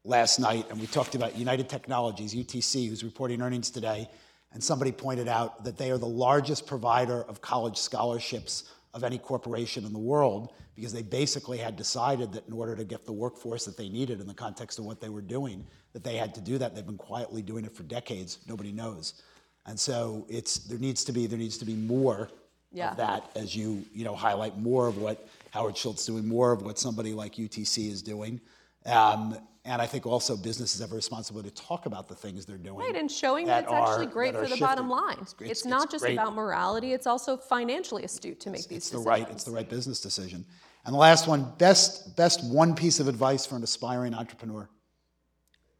last 0.05 0.39
night 0.39 0.67
and 0.69 0.79
we 0.79 0.87
talked 0.87 1.15
about 1.15 1.37
United 1.37 1.67
Technologies, 1.67 2.33
UTC, 2.33 2.87
who's 2.87 3.03
reporting 3.03 3.41
earnings 3.41 3.69
today. 3.69 4.09
And 4.53 4.63
somebody 4.63 4.91
pointed 4.91 5.27
out 5.27 5.65
that 5.65 5.77
they 5.77 5.91
are 5.91 5.97
the 5.97 6.05
largest 6.05 6.67
provider 6.67 7.23
of 7.23 7.41
college 7.41 7.77
scholarships 7.77 8.63
of 8.93 9.03
any 9.03 9.17
corporation 9.17 9.83
in 9.83 9.91
the 9.91 9.99
world 9.99 10.53
because 10.75 10.93
they 10.93 11.01
basically 11.01 11.57
had 11.57 11.75
decided 11.75 12.31
that 12.33 12.47
in 12.47 12.53
order 12.53 12.75
to 12.75 12.83
get 12.85 13.05
the 13.05 13.11
workforce 13.11 13.65
that 13.65 13.75
they 13.75 13.89
needed 13.89 14.21
in 14.21 14.27
the 14.27 14.33
context 14.33 14.79
of 14.79 14.85
what 14.85 15.01
they 15.01 15.09
were 15.09 15.21
doing, 15.21 15.65
that 15.91 16.03
they 16.03 16.15
had 16.15 16.33
to 16.35 16.41
do 16.41 16.57
that. 16.59 16.75
They've 16.75 16.85
been 16.85 16.97
quietly 16.97 17.41
doing 17.41 17.65
it 17.65 17.75
for 17.75 17.83
decades. 17.83 18.39
Nobody 18.47 18.71
knows. 18.71 19.21
And 19.65 19.79
so 19.79 20.25
it's 20.29 20.57
there 20.59 20.77
needs 20.79 21.03
to 21.05 21.11
be 21.11 21.25
there 21.27 21.39
needs 21.39 21.57
to 21.59 21.65
be 21.65 21.73
more 21.75 22.29
Yeah. 22.71 22.91
of 22.91 22.97
that 22.97 23.31
as 23.35 23.55
you 23.55 23.85
you 23.93 24.03
know 24.03 24.15
highlight 24.15 24.57
more 24.57 24.87
of 24.87 24.97
what 24.97 25.27
Howard 25.51 25.77
Schultz 25.77 26.01
is 26.01 26.07
doing, 26.07 26.27
more 26.27 26.51
of 26.51 26.61
what 26.63 26.77
somebody 26.79 27.13
like 27.13 27.35
UTC 27.35 27.89
is 27.89 28.01
doing. 28.01 28.41
Um, 28.85 29.37
and 29.65 29.81
I 29.81 29.85
think 29.85 30.05
also 30.05 30.35
businesses 30.35 30.81
have 30.81 30.91
a 30.91 30.95
responsibility 30.95 31.49
to 31.49 31.55
talk 31.55 31.85
about 31.85 32.09
the 32.09 32.15
things 32.15 32.45
they're 32.45 32.57
doing. 32.57 32.79
Right, 32.79 32.97
and 32.97 33.09
showing 33.09 33.45
that, 33.47 33.65
that 33.65 33.71
it's 33.81 33.89
actually 33.89 34.07
are- 34.07 34.09
great 34.09 34.33
for 34.35 34.45
the 34.45 34.57
bottom 34.57 34.89
line. 34.89 35.17
It's, 35.21 35.31
It's- 35.35 35.49
it's 35.51 35.65
not 35.65 35.89
just 35.89 36.03
great. 36.03 36.13
about 36.17 36.33
morality, 36.35 36.91
it's 36.91 37.07
also 37.07 37.37
financially 37.37 38.03
astute 38.03 38.41
to 38.41 38.49
make 38.49 38.67
these 38.67 38.79
it's 38.79 38.89
the 38.89 38.97
decisions. 38.97 39.05
right 39.07 39.29
it's 39.31 39.43
the 39.45 39.51
right 39.51 39.69
business 39.69 40.01
decision. 40.01 40.45
And 40.85 40.93
the 40.93 40.99
last 40.99 41.27
one, 41.29 41.53
best 41.57 42.13
best 42.17 42.43
one 42.43 42.75
piece 42.75 42.99
of 42.99 43.07
advice 43.07 43.45
for 43.45 43.55
an 43.55 43.63
aspiring 43.63 44.13
entrepreneur. 44.13 44.67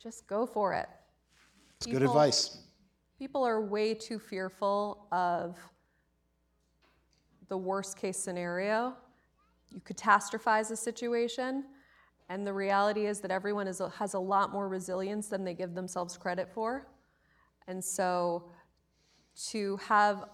Just 0.01 0.27
go 0.27 0.45
for 0.45 0.73
it. 0.73 0.87
It's 1.77 1.87
good 1.87 2.03
advice. 2.03 2.59
People 3.17 3.43
are 3.43 3.61
way 3.61 3.93
too 3.93 4.19
fearful 4.19 5.07
of 5.11 5.57
the 7.47 7.57
worst 7.57 7.97
case 7.97 8.17
scenario. 8.17 8.95
You 9.71 9.79
catastrophize 9.81 10.71
a 10.71 10.75
situation, 10.75 11.65
and 12.29 12.45
the 12.45 12.53
reality 12.53 13.05
is 13.05 13.19
that 13.21 13.31
everyone 13.31 13.67
is, 13.67 13.81
has 13.97 14.13
a 14.13 14.19
lot 14.19 14.51
more 14.51 14.67
resilience 14.67 15.27
than 15.27 15.43
they 15.43 15.53
give 15.53 15.75
themselves 15.75 16.17
credit 16.17 16.49
for. 16.53 16.87
And 17.67 17.83
so 17.83 18.51
to 19.49 19.77
have 19.77 20.25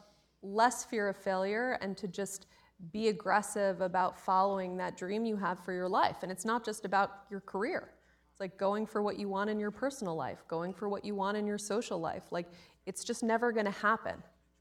less 0.42 0.84
fear 0.86 1.10
of 1.10 1.18
failure 1.18 1.78
and 1.82 1.98
to 1.98 2.08
just 2.08 2.48
be 2.92 3.10
aggressive 3.10 3.82
about 3.82 4.18
following 4.18 4.78
that 4.78 4.98
dream 4.98 5.26
you 5.26 5.36
have 5.36 5.60
for 5.60 5.74
your 5.74 5.90
life. 5.90 6.18
And 6.24 6.32
it's 6.32 6.46
not 6.46 6.64
just 6.64 6.86
about 6.86 7.24
your 7.30 7.42
career. 7.42 7.92
It's 8.40 8.42
like 8.42 8.58
going 8.58 8.86
for 8.86 9.02
what 9.02 9.20
you 9.20 9.28
want 9.28 9.50
in 9.50 9.60
your 9.60 9.70
personal 9.70 10.16
life, 10.16 10.46
going 10.48 10.74
for 10.74 10.88
what 10.88 11.04
you 11.04 11.14
want 11.14 11.36
in 11.36 11.46
your 11.46 11.58
social 11.58 12.00
life. 12.00 12.24
Like 12.32 12.46
it's 12.86 13.04
just 13.04 13.22
never 13.22 13.52
going 13.52 13.66
to 13.66 13.72
happen 13.72 14.14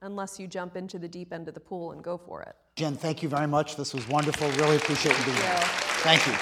unless 0.03 0.41
you 0.41 0.49
jump 0.49 0.77
into 0.77 0.99
the 0.99 1.07
deep 1.07 1.33
end 1.33 1.47
of 1.47 1.55
the 1.55 1.61
pool 1.61 1.93
and 1.93 2.03
go 2.03 2.19
for 2.19 2.43
it. 2.43 2.57
Jen, 2.75 2.97
thank 2.97 3.23
you 3.23 3.29
very 3.29 3.47
much. 3.47 3.77
This 3.77 3.95
was 3.95 4.09
wonderful. 4.09 4.51
Really 4.61 4.79
appreciate 4.79 5.17
you 5.17 5.25
being 5.27 5.37
here. 5.37 5.61
Thank 6.03 6.27
you. 6.27 6.33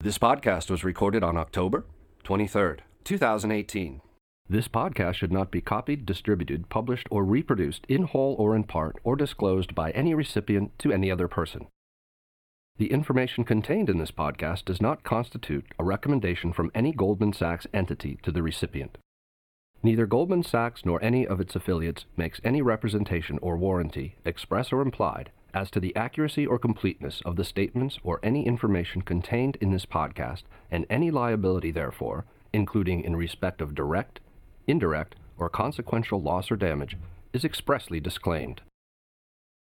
This 0.00 0.18
podcast 0.18 0.68
was 0.68 0.84
recorded 0.84 1.22
on 1.22 1.38
October 1.38 1.86
23rd, 2.22 2.80
2018. 3.04 4.02
This 4.46 4.68
podcast 4.68 5.14
should 5.14 5.32
not 5.32 5.50
be 5.50 5.62
copied, 5.62 6.04
distributed, 6.04 6.68
published, 6.68 7.08
or 7.10 7.24
reproduced 7.24 7.86
in 7.88 8.02
whole 8.02 8.36
or 8.38 8.54
in 8.54 8.64
part, 8.64 8.98
or 9.02 9.16
disclosed 9.16 9.74
by 9.74 9.90
any 9.92 10.12
recipient 10.12 10.78
to 10.80 10.92
any 10.92 11.10
other 11.10 11.28
person. 11.28 11.68
The 12.76 12.90
information 12.90 13.44
contained 13.44 13.88
in 13.88 13.98
this 13.98 14.10
podcast 14.10 14.64
does 14.64 14.82
not 14.82 15.04
constitute 15.04 15.64
a 15.78 15.84
recommendation 15.84 16.52
from 16.52 16.72
any 16.74 16.90
Goldman 16.90 17.32
Sachs 17.32 17.68
entity 17.72 18.18
to 18.24 18.32
the 18.32 18.42
recipient. 18.42 18.98
Neither 19.84 20.06
Goldman 20.06 20.42
Sachs 20.42 20.84
nor 20.84 21.00
any 21.00 21.24
of 21.24 21.40
its 21.40 21.54
affiliates 21.54 22.04
makes 22.16 22.40
any 22.42 22.62
representation 22.62 23.38
or 23.40 23.56
warranty, 23.56 24.16
express 24.24 24.72
or 24.72 24.80
implied, 24.80 25.30
as 25.52 25.70
to 25.70 25.78
the 25.78 25.94
accuracy 25.94 26.44
or 26.44 26.58
completeness 26.58 27.22
of 27.24 27.36
the 27.36 27.44
statements 27.44 28.00
or 28.02 28.18
any 28.24 28.44
information 28.44 29.02
contained 29.02 29.56
in 29.60 29.70
this 29.70 29.86
podcast, 29.86 30.42
and 30.68 30.84
any 30.90 31.12
liability 31.12 31.70
therefore, 31.70 32.24
including 32.52 33.04
in 33.04 33.14
respect 33.14 33.60
of 33.60 33.76
direct, 33.76 34.18
indirect, 34.66 35.14
or 35.38 35.48
consequential 35.48 36.20
loss 36.20 36.50
or 36.50 36.56
damage, 36.56 36.96
is 37.32 37.44
expressly 37.44 38.00
disclaimed. 38.00 38.62